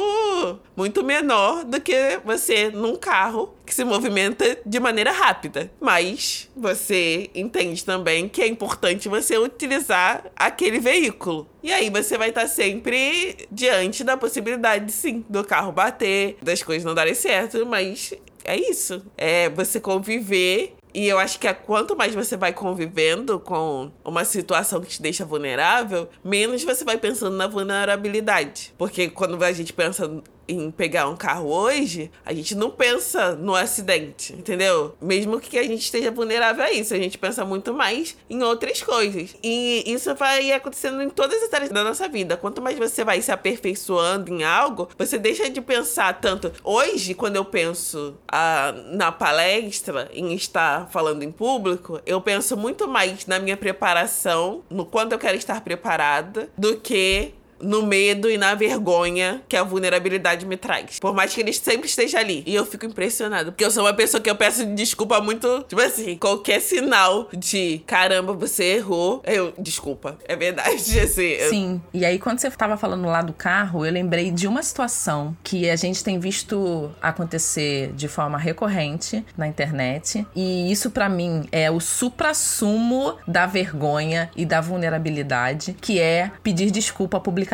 muito 0.75 1.03
menor 1.03 1.63
do 1.63 1.79
que 1.79 2.19
você 2.25 2.71
num 2.71 2.95
carro 2.95 3.53
que 3.65 3.73
se 3.73 3.85
movimenta 3.85 4.57
de 4.65 4.79
maneira 4.79 5.11
rápida. 5.11 5.71
Mas 5.79 6.49
você 6.55 7.29
entende 7.35 7.85
também 7.85 8.27
que 8.27 8.41
é 8.41 8.47
importante 8.47 9.07
você 9.07 9.37
utilizar 9.37 10.25
aquele 10.35 10.79
veículo. 10.79 11.47
E 11.61 11.71
aí 11.71 11.89
você 11.89 12.17
vai 12.17 12.29
estar 12.29 12.47
sempre 12.47 13.47
diante 13.49 14.03
da 14.03 14.17
possibilidade, 14.17 14.91
sim, 14.91 15.23
do 15.29 15.45
carro 15.45 15.71
bater, 15.71 16.37
das 16.41 16.61
coisas 16.61 16.83
não 16.83 16.93
darem 16.93 17.13
certo, 17.13 17.65
mas 17.65 18.13
é 18.43 18.55
isso. 18.57 19.03
É 19.17 19.49
você 19.49 19.79
conviver 19.79 20.75
e 20.93 21.07
eu 21.07 21.17
acho 21.17 21.39
que 21.39 21.51
quanto 21.55 21.95
mais 21.95 22.13
você 22.13 22.37
vai 22.37 22.53
convivendo 22.53 23.39
com 23.39 23.91
uma 24.05 24.23
situação 24.23 24.79
que 24.79 24.87
te 24.87 25.01
deixa 25.01 25.25
vulnerável, 25.25 26.07
menos 26.23 26.63
você 26.63 26.85
vai 26.85 26.97
pensando 26.97 27.35
na 27.35 27.47
vulnerabilidade. 27.47 28.73
Porque 28.77 29.09
quando 29.09 29.41
a 29.43 29.51
gente 29.51 29.73
pensa 29.73 30.21
em 30.47 30.71
pegar 30.71 31.07
um 31.07 31.15
carro 31.15 31.49
hoje, 31.49 32.11
a 32.25 32.33
gente 32.33 32.55
não 32.55 32.69
pensa 32.69 33.35
no 33.35 33.55
acidente, 33.55 34.33
entendeu? 34.33 34.95
Mesmo 35.01 35.39
que 35.39 35.57
a 35.57 35.63
gente 35.63 35.81
esteja 35.81 36.11
vulnerável 36.11 36.63
a 36.63 36.71
isso, 36.71 36.93
a 36.93 36.97
gente 36.97 37.17
pensa 37.17 37.45
muito 37.45 37.73
mais 37.73 38.17
em 38.29 38.43
outras 38.43 38.81
coisas. 38.81 39.35
E 39.43 39.83
isso 39.85 40.13
vai 40.15 40.51
acontecendo 40.51 41.01
em 41.01 41.09
todas 41.09 41.41
as 41.43 41.53
áreas 41.53 41.71
da 41.71 41.83
nossa 41.83 42.07
vida. 42.07 42.37
Quanto 42.37 42.61
mais 42.61 42.77
você 42.77 43.03
vai 43.03 43.21
se 43.21 43.31
aperfeiçoando 43.31 44.33
em 44.33 44.43
algo, 44.43 44.89
você 44.97 45.17
deixa 45.17 45.49
de 45.49 45.61
pensar 45.61 46.19
tanto. 46.19 46.51
Hoje, 46.63 47.13
quando 47.13 47.35
eu 47.35 47.45
penso 47.45 48.17
ah, 48.27 48.73
na 48.91 49.11
palestra, 49.11 50.09
em 50.13 50.33
estar 50.33 50.89
falando 50.89 51.23
em 51.23 51.31
público, 51.31 52.01
eu 52.05 52.19
penso 52.21 52.57
muito 52.57 52.87
mais 52.87 53.25
na 53.25 53.39
minha 53.39 53.57
preparação, 53.57 54.63
no 54.69 54.85
quanto 54.85 55.13
eu 55.13 55.19
quero 55.19 55.37
estar 55.37 55.61
preparada, 55.61 56.49
do 56.57 56.77
que 56.77 57.33
no 57.63 57.83
medo 57.83 58.29
e 58.29 58.37
na 58.37 58.53
vergonha 58.55 59.41
que 59.47 59.55
a 59.55 59.63
vulnerabilidade 59.63 60.45
me 60.45 60.57
traz. 60.57 60.99
Por 60.99 61.13
mais 61.13 61.33
que 61.33 61.41
ele 61.41 61.53
sempre 61.53 61.87
esteja 61.87 62.19
ali. 62.19 62.43
E 62.45 62.53
eu 62.53 62.65
fico 62.65 62.85
impressionado. 62.85 63.51
Porque 63.51 63.63
eu 63.63 63.71
sou 63.71 63.83
uma 63.83 63.93
pessoa 63.93 64.21
que 64.21 64.29
eu 64.29 64.35
peço 64.35 64.65
desculpa 64.65 65.21
muito. 65.21 65.65
Tipo 65.67 65.81
assim, 65.81 66.17
qualquer 66.17 66.59
sinal 66.59 67.29
de 67.33 67.81
caramba, 67.87 68.33
você 68.33 68.75
errou. 68.75 69.21
Eu, 69.25 69.53
desculpa. 69.57 70.17
É 70.25 70.35
verdade, 70.35 70.99
assim. 70.99 71.37
Sim. 71.49 71.81
E 71.93 72.05
aí, 72.05 72.19
quando 72.19 72.39
você 72.39 72.49
tava 72.51 72.77
falando 72.77 73.05
lá 73.05 73.21
do 73.21 73.33
carro, 73.33 73.85
eu 73.85 73.91
lembrei 73.91 74.31
de 74.31 74.47
uma 74.47 74.61
situação 74.61 75.35
que 75.43 75.69
a 75.69 75.75
gente 75.75 76.03
tem 76.03 76.19
visto 76.19 76.91
acontecer 77.01 77.91
de 77.93 78.07
forma 78.07 78.37
recorrente 78.37 79.25
na 79.37 79.47
internet. 79.47 80.25
E 80.35 80.71
isso, 80.71 80.91
para 80.91 81.07
mim, 81.09 81.47
é 81.51 81.71
o 81.71 81.79
supra-sumo 81.79 83.17
da 83.27 83.45
vergonha 83.45 84.29
e 84.35 84.45
da 84.45 84.61
vulnerabilidade, 84.61 85.75
que 85.79 85.99
é 85.99 86.31
pedir 86.41 86.71
desculpa 86.71 87.19
publicamente. 87.19 87.52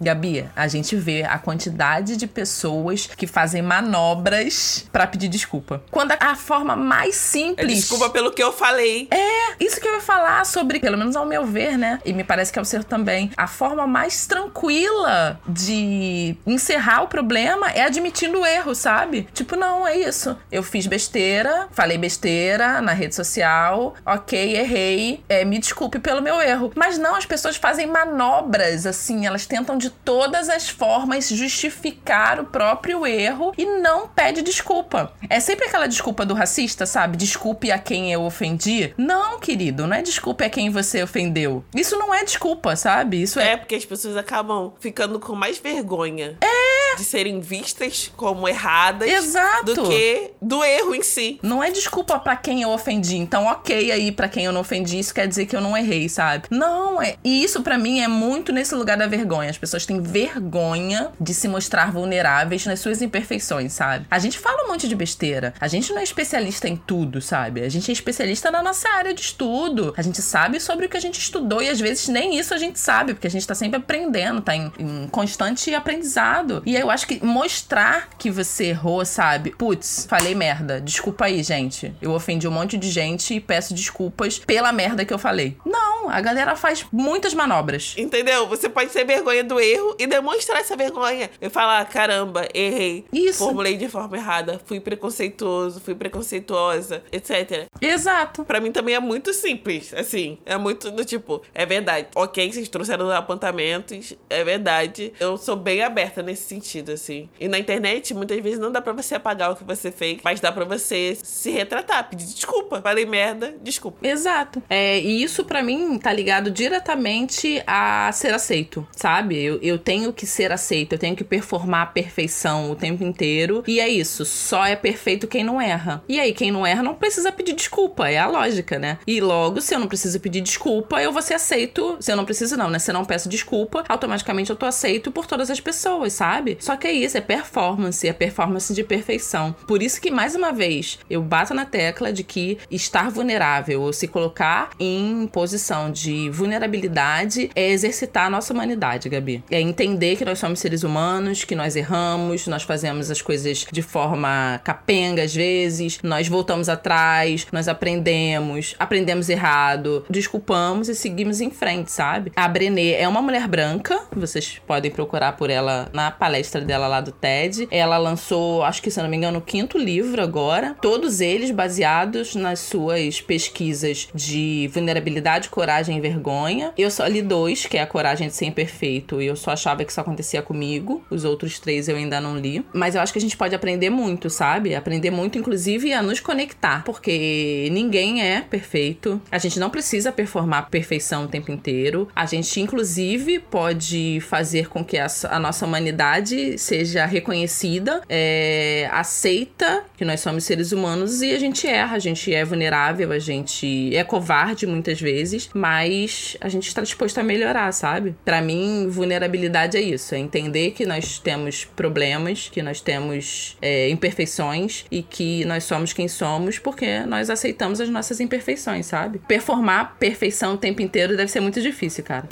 Gabi, 0.00 0.48
a 0.54 0.68
gente 0.68 0.96
vê 0.96 1.22
a 1.22 1.38
quantidade 1.38 2.16
de 2.16 2.26
pessoas 2.26 3.06
que 3.06 3.26
fazem 3.26 3.62
manobras 3.62 4.86
para 4.92 5.06
pedir 5.06 5.28
desculpa. 5.28 5.82
Quando 5.90 6.12
a 6.12 6.34
forma 6.34 6.76
mais 6.76 7.14
simples. 7.14 7.72
É 7.72 7.74
desculpa 7.74 8.10
pelo 8.10 8.32
que 8.32 8.42
eu 8.42 8.52
falei. 8.52 9.08
É, 9.10 9.54
isso 9.64 9.80
que 9.80 9.88
eu 9.88 9.94
ia 9.94 10.00
falar 10.00 10.44
sobre, 10.46 10.80
pelo 10.80 10.98
menos 10.98 11.16
ao 11.16 11.26
meu 11.26 11.44
ver, 11.44 11.76
né? 11.78 12.00
E 12.04 12.12
me 12.12 12.24
parece 12.24 12.52
que 12.52 12.58
é 12.58 12.62
o 12.62 12.64
seu 12.64 12.82
também. 12.84 13.30
A 13.36 13.46
forma 13.46 13.86
mais 13.86 14.26
tranquila 14.26 15.40
de 15.48 16.36
encerrar 16.46 17.02
o 17.02 17.08
problema 17.08 17.70
é 17.70 17.82
admitindo 17.82 18.40
o 18.40 18.46
erro, 18.46 18.74
sabe? 18.74 19.28
Tipo, 19.32 19.56
não, 19.56 19.86
é 19.86 19.96
isso. 19.96 20.36
Eu 20.50 20.62
fiz 20.62 20.86
besteira, 20.86 21.68
falei 21.72 21.98
besteira 21.98 22.80
na 22.80 22.92
rede 22.92 23.14
social, 23.14 23.94
ok, 24.04 24.56
errei, 24.56 25.22
é, 25.28 25.44
me 25.44 25.58
desculpe 25.58 25.98
pelo 25.98 26.22
meu 26.22 26.40
erro. 26.40 26.72
Mas 26.74 26.98
não, 26.98 27.14
as 27.14 27.26
pessoas 27.26 27.56
fazem 27.56 27.86
manobras, 27.86 28.86
assim, 28.86 29.21
elas 29.26 29.46
tentam 29.46 29.76
de 29.76 29.90
todas 29.90 30.48
as 30.48 30.68
formas 30.68 31.28
justificar 31.28 32.40
o 32.40 32.44
próprio 32.44 33.06
erro 33.06 33.52
e 33.56 33.64
não 33.64 34.08
pede 34.08 34.42
desculpa. 34.42 35.12
É 35.28 35.40
sempre 35.40 35.66
aquela 35.66 35.86
desculpa 35.86 36.24
do 36.24 36.34
racista, 36.34 36.86
sabe? 36.86 37.16
Desculpe 37.16 37.70
a 37.70 37.78
quem 37.78 38.12
eu 38.12 38.22
ofendi. 38.22 38.94
Não, 38.96 39.38
querido, 39.40 39.86
não 39.86 39.96
é 39.96 40.02
desculpe 40.02 40.44
a 40.44 40.50
quem 40.50 40.70
você 40.70 41.02
ofendeu. 41.02 41.64
Isso 41.74 41.96
não 41.98 42.14
é 42.14 42.24
desculpa, 42.24 42.76
sabe? 42.76 43.22
Isso 43.22 43.40
é. 43.40 43.52
É 43.52 43.56
porque 43.56 43.74
as 43.74 43.84
pessoas 43.84 44.16
acabam 44.16 44.72
ficando 44.80 45.18
com 45.18 45.34
mais 45.34 45.58
vergonha. 45.58 46.36
É! 46.40 46.51
De 46.96 47.04
serem 47.04 47.40
vistas 47.40 48.10
como 48.16 48.48
erradas. 48.48 49.08
Exato. 49.08 49.74
Do 49.74 49.88
que 49.88 50.30
do 50.40 50.62
erro 50.64 50.94
em 50.94 51.02
si. 51.02 51.38
Não 51.42 51.62
é 51.62 51.70
desculpa 51.70 52.18
para 52.18 52.36
quem 52.36 52.62
eu 52.62 52.70
ofendi. 52.70 53.16
Então, 53.16 53.46
ok 53.46 53.90
aí 53.90 54.12
para 54.12 54.28
quem 54.28 54.44
eu 54.44 54.52
não 54.52 54.60
ofendi, 54.60 54.98
isso 54.98 55.14
quer 55.14 55.26
dizer 55.26 55.46
que 55.46 55.56
eu 55.56 55.60
não 55.60 55.76
errei, 55.76 56.08
sabe? 56.08 56.44
Não, 56.50 57.00
é. 57.00 57.16
E 57.24 57.42
isso 57.42 57.62
para 57.62 57.78
mim 57.78 58.00
é 58.00 58.08
muito 58.08 58.52
nesse 58.52 58.74
lugar 58.74 58.96
da 58.96 59.06
vergonha. 59.06 59.50
As 59.50 59.58
pessoas 59.58 59.86
têm 59.86 60.00
vergonha 60.00 61.10
de 61.20 61.34
se 61.34 61.48
mostrar 61.48 61.92
vulneráveis 61.92 62.66
nas 62.66 62.80
suas 62.80 63.02
imperfeições, 63.02 63.72
sabe? 63.72 64.06
A 64.10 64.18
gente 64.18 64.38
fala 64.38 64.64
um 64.64 64.68
monte 64.68 64.88
de 64.88 64.94
besteira. 64.94 65.54
A 65.60 65.68
gente 65.68 65.92
não 65.92 66.00
é 66.00 66.04
especialista 66.04 66.68
em 66.68 66.76
tudo, 66.76 67.20
sabe? 67.20 67.62
A 67.62 67.68
gente 67.68 67.90
é 67.90 67.92
especialista 67.92 68.50
na 68.50 68.62
nossa 68.62 68.88
área 68.88 69.14
de 69.14 69.20
estudo. 69.20 69.94
A 69.96 70.02
gente 70.02 70.20
sabe 70.22 70.60
sobre 70.60 70.86
o 70.86 70.88
que 70.88 70.96
a 70.96 71.00
gente 71.00 71.18
estudou 71.18 71.62
e 71.62 71.68
às 71.68 71.80
vezes 71.80 72.08
nem 72.08 72.38
isso 72.38 72.54
a 72.54 72.58
gente 72.58 72.78
sabe, 72.78 73.14
porque 73.14 73.26
a 73.26 73.30
gente 73.30 73.46
tá 73.46 73.54
sempre 73.54 73.78
aprendendo, 73.78 74.40
tá 74.40 74.54
em, 74.54 74.72
em 74.78 75.08
constante 75.08 75.74
aprendizado. 75.74 76.62
E 76.64 76.76
eu 76.82 76.90
acho 76.90 77.06
que 77.06 77.24
mostrar 77.24 78.10
que 78.18 78.30
você 78.30 78.66
errou, 78.66 79.04
sabe? 79.04 79.52
Putz, 79.52 80.06
falei 80.08 80.34
merda. 80.34 80.80
Desculpa 80.80 81.26
aí, 81.26 81.42
gente. 81.42 81.94
Eu 82.02 82.12
ofendi 82.12 82.46
um 82.48 82.50
monte 82.50 82.76
de 82.76 82.90
gente 82.90 83.34
e 83.34 83.40
peço 83.40 83.72
desculpas 83.72 84.38
pela 84.40 84.72
merda 84.72 85.04
que 85.04 85.14
eu 85.14 85.18
falei. 85.18 85.56
Não, 85.64 86.10
a 86.10 86.20
galera 86.20 86.56
faz 86.56 86.84
muitas 86.92 87.34
manobras. 87.34 87.94
Entendeu? 87.96 88.48
Você 88.48 88.68
pode 88.68 88.90
ter 88.90 89.04
vergonha 89.04 89.44
do 89.44 89.60
erro 89.60 89.94
e 89.98 90.06
demonstrar 90.06 90.60
essa 90.60 90.76
vergonha. 90.76 91.30
E 91.40 91.48
falar, 91.48 91.84
caramba, 91.86 92.48
errei. 92.52 93.04
Isso. 93.12 93.44
Formulei 93.44 93.76
de 93.76 93.88
forma 93.88 94.16
errada. 94.16 94.60
Fui 94.64 94.80
preconceituoso, 94.80 95.80
fui 95.80 95.94
preconceituosa, 95.94 97.02
etc. 97.12 97.68
Exato. 97.80 98.44
Pra 98.44 98.60
mim 98.60 98.72
também 98.72 98.96
é 98.96 99.00
muito 99.00 99.32
simples, 99.32 99.94
assim. 99.94 100.38
É 100.44 100.56
muito 100.58 100.90
do 100.90 101.04
tipo, 101.04 101.42
é 101.54 101.64
verdade. 101.64 102.08
Ok, 102.16 102.52
vocês 102.52 102.68
trouxeram 102.68 103.08
apontamentos, 103.10 104.14
é 104.28 104.42
verdade. 104.42 105.12
Eu 105.20 105.36
sou 105.36 105.54
bem 105.54 105.82
aberta 105.82 106.22
nesse 106.22 106.42
sentido, 106.42 106.71
assim. 106.80 107.28
E 107.38 107.48
na 107.48 107.58
internet, 107.58 108.14
muitas 108.14 108.40
vezes 108.40 108.58
não 108.58 108.70
dá 108.72 108.80
pra 108.80 108.92
você 108.92 109.14
apagar 109.14 109.52
o 109.52 109.56
que 109.56 109.64
você 109.64 109.90
fez, 109.90 110.18
mas 110.24 110.40
dá 110.40 110.50
pra 110.50 110.64
você 110.64 111.16
se 111.22 111.50
retratar, 111.50 112.08
pedir 112.08 112.26
desculpa. 112.26 112.80
Falei 112.80 113.06
merda, 113.06 113.54
desculpa. 113.62 114.06
Exato. 114.06 114.62
É, 114.68 114.98
e 115.00 115.22
isso 115.22 115.44
para 115.44 115.62
mim 115.62 115.98
tá 115.98 116.12
ligado 116.12 116.50
diretamente 116.50 117.62
a 117.66 118.10
ser 118.12 118.32
aceito, 118.34 118.86
sabe? 118.92 119.42
Eu, 119.42 119.58
eu 119.62 119.78
tenho 119.78 120.12
que 120.12 120.26
ser 120.26 120.52
aceito, 120.52 120.94
eu 120.94 120.98
tenho 120.98 121.16
que 121.16 121.24
performar 121.24 121.82
a 121.82 121.86
perfeição 121.86 122.70
o 122.70 122.76
tempo 122.76 123.04
inteiro. 123.04 123.62
E 123.66 123.80
é 123.80 123.88
isso, 123.88 124.24
só 124.24 124.64
é 124.64 124.76
perfeito 124.76 125.26
quem 125.26 125.44
não 125.44 125.60
erra. 125.60 126.02
E 126.08 126.18
aí, 126.18 126.32
quem 126.32 126.50
não 126.50 126.66
erra 126.66 126.82
não 126.82 126.94
precisa 126.94 127.32
pedir 127.32 127.54
desculpa, 127.54 128.08
é 128.08 128.18
a 128.18 128.26
lógica, 128.26 128.78
né? 128.78 128.98
E 129.06 129.20
logo, 129.20 129.60
se 129.60 129.74
eu 129.74 129.78
não 129.78 129.86
preciso 129.86 130.18
pedir 130.20 130.40
desculpa, 130.40 131.02
eu 131.02 131.12
vou 131.12 131.22
ser 131.22 131.34
aceito. 131.34 131.96
Se 132.00 132.12
eu 132.12 132.16
não 132.16 132.24
preciso, 132.24 132.56
não, 132.56 132.70
né? 132.70 132.78
Se 132.78 132.90
eu 132.90 132.94
não 132.94 133.04
peço 133.04 133.28
desculpa, 133.28 133.84
automaticamente 133.88 134.50
eu 134.50 134.56
tô 134.56 134.66
aceito 134.66 135.10
por 135.10 135.26
todas 135.26 135.50
as 135.50 135.60
pessoas, 135.60 136.12
sabe? 136.12 136.56
Só 136.62 136.76
que 136.76 136.86
é 136.86 136.92
isso, 136.92 137.18
é 137.18 137.20
performance, 137.20 138.06
é 138.06 138.12
performance 138.12 138.72
de 138.72 138.84
perfeição. 138.84 139.52
Por 139.66 139.82
isso 139.82 140.00
que, 140.00 140.12
mais 140.12 140.36
uma 140.36 140.52
vez, 140.52 140.96
eu 141.10 141.20
bato 141.20 141.52
na 141.52 141.64
tecla 141.64 142.12
de 142.12 142.22
que 142.22 142.56
estar 142.70 143.10
vulnerável 143.10 143.82
ou 143.82 143.92
se 143.92 144.06
colocar 144.06 144.70
em 144.78 145.26
posição 145.26 145.90
de 145.90 146.30
vulnerabilidade 146.30 147.50
é 147.56 147.70
exercitar 147.70 148.26
a 148.26 148.30
nossa 148.30 148.52
humanidade, 148.52 149.08
Gabi. 149.08 149.42
É 149.50 149.60
entender 149.60 150.14
que 150.14 150.24
nós 150.24 150.38
somos 150.38 150.60
seres 150.60 150.84
humanos, 150.84 151.42
que 151.42 151.56
nós 151.56 151.74
erramos, 151.74 152.46
nós 152.46 152.62
fazemos 152.62 153.10
as 153.10 153.20
coisas 153.20 153.66
de 153.68 153.82
forma 153.82 154.60
capenga 154.62 155.24
às 155.24 155.34
vezes, 155.34 155.98
nós 156.00 156.28
voltamos 156.28 156.68
atrás, 156.68 157.44
nós 157.50 157.66
aprendemos, 157.66 158.76
aprendemos 158.78 159.28
errado, 159.28 160.04
desculpamos 160.08 160.88
e 160.88 160.94
seguimos 160.94 161.40
em 161.40 161.50
frente, 161.50 161.90
sabe? 161.90 162.30
A 162.36 162.46
Brené 162.46 162.92
é 163.00 163.08
uma 163.08 163.20
mulher 163.20 163.48
branca, 163.48 164.00
vocês 164.14 164.62
podem 164.64 164.92
procurar 164.92 165.32
por 165.32 165.50
ela 165.50 165.88
na 165.92 166.12
palestra 166.12 166.51
dela 166.60 166.86
lá 166.86 167.00
do 167.00 167.12
TED. 167.12 167.68
Ela 167.70 167.98
lançou, 167.98 168.62
acho 168.62 168.82
que 168.82 168.90
se 168.90 169.00
não 169.00 169.08
me 169.08 169.16
engano, 169.16 169.38
o 169.38 169.42
quinto 169.42 169.78
livro 169.78 170.22
agora, 170.22 170.76
todos 170.80 171.20
eles 171.20 171.50
baseados 171.50 172.34
nas 172.34 172.60
suas 172.60 173.20
pesquisas 173.20 174.08
de 174.14 174.70
vulnerabilidade, 174.72 175.48
coragem 175.48 175.98
e 175.98 176.00
vergonha. 176.00 176.72
Eu 176.76 176.90
só 176.90 177.06
li 177.06 177.22
dois, 177.22 177.66
que 177.66 177.78
é 177.78 177.82
a 177.82 177.86
coragem 177.86 178.28
de 178.28 178.34
ser 178.34 178.46
imperfeito, 178.46 179.20
e 179.20 179.26
eu 179.26 179.36
só 179.36 179.52
achava 179.52 179.84
que 179.84 179.90
isso 179.90 180.00
acontecia 180.00 180.42
comigo. 180.42 181.04
Os 181.10 181.24
outros 181.24 181.58
três 181.58 181.88
eu 181.88 181.96
ainda 181.96 182.20
não 182.20 182.36
li. 182.36 182.64
Mas 182.72 182.94
eu 182.94 183.00
acho 183.00 183.12
que 183.12 183.18
a 183.18 183.22
gente 183.22 183.36
pode 183.36 183.54
aprender 183.54 183.90
muito, 183.90 184.28
sabe? 184.28 184.74
Aprender 184.74 185.10
muito, 185.10 185.38
inclusive, 185.38 185.92
a 185.92 186.02
nos 186.02 186.20
conectar, 186.20 186.84
porque 186.84 187.68
ninguém 187.72 188.22
é 188.22 188.40
perfeito. 188.40 189.20
A 189.30 189.38
gente 189.38 189.58
não 189.58 189.70
precisa 189.70 190.12
performar 190.12 190.70
perfeição 190.70 191.24
o 191.24 191.28
tempo 191.28 191.50
inteiro. 191.50 192.08
A 192.14 192.26
gente, 192.26 192.60
inclusive, 192.60 193.38
pode 193.38 194.20
fazer 194.20 194.68
com 194.68 194.84
que 194.84 194.98
a, 194.98 195.06
a 195.30 195.38
nossa 195.38 195.66
humanidade 195.66 196.41
seja 196.56 197.06
reconhecida, 197.06 198.02
é, 198.08 198.88
aceita 198.92 199.84
que 199.96 200.04
nós 200.04 200.20
somos 200.20 200.44
seres 200.44 200.72
humanos 200.72 201.22
e 201.22 201.32
a 201.32 201.38
gente 201.38 201.66
erra, 201.66 201.96
a 201.96 201.98
gente 201.98 202.32
é 202.32 202.44
vulnerável, 202.44 203.12
a 203.12 203.18
gente 203.18 203.94
é 203.94 204.04
covarde 204.04 204.66
muitas 204.66 205.00
vezes, 205.00 205.50
mas 205.54 206.36
a 206.40 206.48
gente 206.48 206.66
está 206.68 206.82
disposto 206.82 207.18
a 207.18 207.22
melhorar, 207.22 207.72
sabe? 207.72 208.14
Para 208.24 208.40
mim, 208.40 208.88
vulnerabilidade 208.88 209.76
é 209.76 209.80
isso, 209.80 210.14
é 210.14 210.18
entender 210.18 210.72
que 210.72 210.86
nós 210.86 211.18
temos 211.18 211.64
problemas, 211.64 212.48
que 212.48 212.62
nós 212.62 212.80
temos 212.80 213.56
é, 213.60 213.88
imperfeições 213.88 214.84
e 214.90 215.02
que 215.02 215.44
nós 215.44 215.64
somos 215.64 215.92
quem 215.92 216.08
somos 216.08 216.58
porque 216.58 217.00
nós 217.00 217.30
aceitamos 217.30 217.80
as 217.80 217.88
nossas 217.88 218.20
imperfeições, 218.20 218.86
sabe? 218.86 219.18
Performar 219.26 219.96
perfeição 219.98 220.54
o 220.54 220.58
tempo 220.58 220.82
inteiro 220.82 221.16
deve 221.16 221.30
ser 221.30 221.40
muito 221.40 221.60
difícil, 221.60 222.04
cara. 222.04 222.28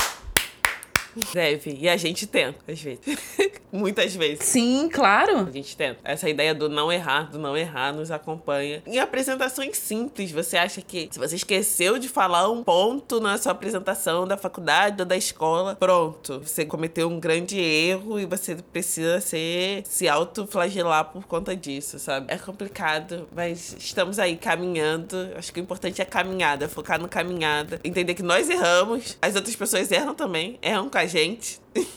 Deve. 1.32 1.76
E 1.80 1.88
a 1.88 1.96
gente 1.96 2.26
tenta, 2.26 2.58
às 2.70 2.80
vezes. 2.80 3.00
Muitas 3.72 4.14
vezes. 4.14 4.44
Sim, 4.44 4.88
claro. 4.92 5.38
A 5.38 5.50
gente 5.50 5.76
tenta. 5.76 6.00
Essa 6.04 6.28
ideia 6.28 6.54
do 6.54 6.68
não 6.68 6.92
errar, 6.92 7.30
do 7.30 7.38
não 7.38 7.56
errar, 7.56 7.92
nos 7.92 8.10
acompanha. 8.10 8.82
Em 8.86 8.98
apresentações 8.98 9.76
simples, 9.76 10.32
você 10.32 10.56
acha 10.56 10.80
que 10.82 11.08
se 11.10 11.18
você 11.18 11.36
esqueceu 11.36 11.98
de 11.98 12.08
falar 12.08 12.50
um 12.50 12.64
ponto 12.64 13.20
na 13.20 13.38
sua 13.38 13.52
apresentação 13.52 14.26
da 14.26 14.36
faculdade 14.36 15.02
ou 15.02 15.06
da 15.06 15.16
escola, 15.16 15.76
pronto. 15.76 16.40
Você 16.40 16.64
cometeu 16.64 17.08
um 17.08 17.20
grande 17.20 17.58
erro 17.58 18.18
e 18.18 18.26
você 18.26 18.56
precisa 18.56 19.20
ser, 19.20 19.84
se 19.86 20.08
autoflagelar 20.08 21.06
por 21.06 21.26
conta 21.26 21.54
disso, 21.54 21.98
sabe? 21.98 22.32
É 22.32 22.38
complicado, 22.38 23.28
mas 23.34 23.76
estamos 23.78 24.18
aí 24.18 24.36
caminhando. 24.36 25.30
Acho 25.36 25.52
que 25.52 25.60
o 25.60 25.62
importante 25.62 26.02
é 26.02 26.04
caminhada, 26.04 26.68
focar 26.68 27.00
no 27.00 27.08
caminhada. 27.08 27.80
Entender 27.84 28.14
que 28.14 28.22
nós 28.22 28.48
erramos, 28.50 29.16
as 29.22 29.36
outras 29.36 29.54
pessoas 29.54 29.90
erram 29.92 30.14
também, 30.14 30.58
erram 30.62 30.88
com 30.88 30.98
a 31.00 31.06
gente. 31.06 31.60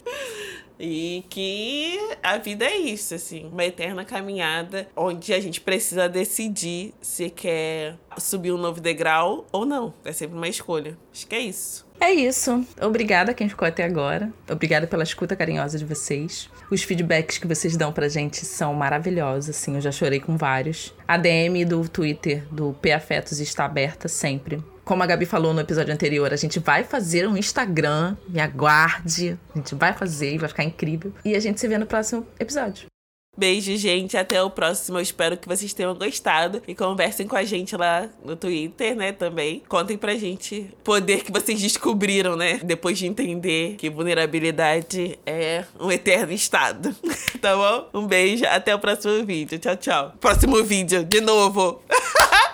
E 0.79 1.23
que 1.29 1.97
a 2.21 2.37
vida 2.37 2.65
é 2.65 2.75
isso, 2.75 3.15
assim, 3.15 3.45
uma 3.45 3.63
eterna 3.63 4.03
caminhada 4.03 4.87
onde 4.95 5.33
a 5.33 5.39
gente 5.39 5.61
precisa 5.61 6.09
decidir 6.09 6.93
se 6.99 7.29
quer 7.29 7.95
subir 8.17 8.51
um 8.51 8.57
novo 8.57 8.81
degrau 8.81 9.45
ou 9.51 9.65
não. 9.65 9.93
É 10.03 10.11
sempre 10.11 10.35
uma 10.35 10.47
escolha. 10.47 10.97
Acho 11.13 11.25
que 11.25 11.35
é 11.35 11.39
isso. 11.39 11.85
É 12.01 12.11
isso. 12.11 12.65
Obrigada 12.81 13.33
quem 13.33 13.47
ficou 13.47 13.65
até 13.65 13.85
agora. 13.85 14.29
Obrigada 14.51 14.85
pela 14.85 15.03
escuta 15.03 15.37
carinhosa 15.37 15.77
de 15.77 15.85
vocês. 15.85 16.49
Os 16.69 16.83
feedbacks 16.83 17.37
que 17.37 17.47
vocês 17.47 17.77
dão 17.77 17.93
pra 17.93 18.09
gente 18.09 18.45
são 18.45 18.73
maravilhosos, 18.73 19.51
assim, 19.51 19.75
eu 19.75 19.81
já 19.81 19.91
chorei 19.91 20.19
com 20.19 20.35
vários. 20.35 20.93
A 21.07 21.17
DM 21.17 21.63
do 21.63 21.87
Twitter 21.87 22.43
do 22.51 22.73
P 22.81 22.91
Afetos 22.91 23.39
está 23.39 23.63
aberta 23.63 24.09
sempre. 24.09 24.61
Como 24.83 25.01
a 25.01 25.05
Gabi 25.05 25.25
falou 25.25 25.53
no 25.53 25.61
episódio 25.61 25.93
anterior, 25.93 26.33
a 26.33 26.35
gente 26.35 26.59
vai 26.59 26.83
fazer 26.83 27.27
um 27.27 27.37
Instagram, 27.37 28.17
me 28.27 28.39
aguarde. 28.39 29.39
A 29.55 29.57
gente 29.57 29.75
vai 29.75 29.93
fazer 29.93 30.33
e 30.33 30.37
vai 30.37 30.49
ficar 30.49 30.63
incrível. 30.63 31.13
E 31.23 31.35
a 31.35 31.39
gente 31.39 31.59
se 31.59 31.67
vê 31.67 31.77
no 31.77 31.85
próximo 31.85 32.27
episódio. 32.39 32.87
Beijo, 33.35 33.75
gente. 33.77 34.15
Até 34.15 34.41
o 34.43 34.49
próximo. 34.49 34.97
Eu 34.97 35.01
espero 35.01 35.37
que 35.37 35.47
vocês 35.47 35.73
tenham 35.73 35.95
gostado. 35.95 36.61
E 36.67 36.75
conversem 36.75 37.27
com 37.27 37.35
a 37.35 37.43
gente 37.43 37.75
lá 37.75 38.07
no 38.23 38.35
Twitter, 38.35 38.95
né? 38.95 39.11
Também. 39.11 39.63
Contem 39.67 39.97
pra 39.97 40.15
gente 40.15 40.69
o 40.73 40.83
poder 40.83 41.23
que 41.23 41.31
vocês 41.31 41.59
descobriram, 41.59 42.35
né? 42.35 42.59
Depois 42.63 42.97
de 42.97 43.07
entender 43.07 43.75
que 43.77 43.89
vulnerabilidade 43.89 45.17
é 45.25 45.65
um 45.79 45.91
eterno 45.91 46.31
estado. 46.31 46.95
tá 47.41 47.55
bom? 47.55 48.01
Um 48.01 48.05
beijo. 48.05 48.45
Até 48.45 48.75
o 48.75 48.79
próximo 48.79 49.25
vídeo. 49.25 49.57
Tchau, 49.57 49.77
tchau. 49.77 50.13
Próximo 50.19 50.63
vídeo, 50.63 51.03
de 51.03 51.19
novo. 51.19 51.81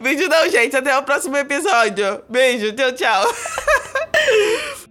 Vídeo 0.00 0.28
não, 0.28 0.48
gente. 0.48 0.76
Até 0.76 0.96
o 0.96 1.02
próximo 1.02 1.36
episódio. 1.36 2.22
Beijo, 2.28 2.72
tchau, 2.72 2.92
tchau. 2.92 3.34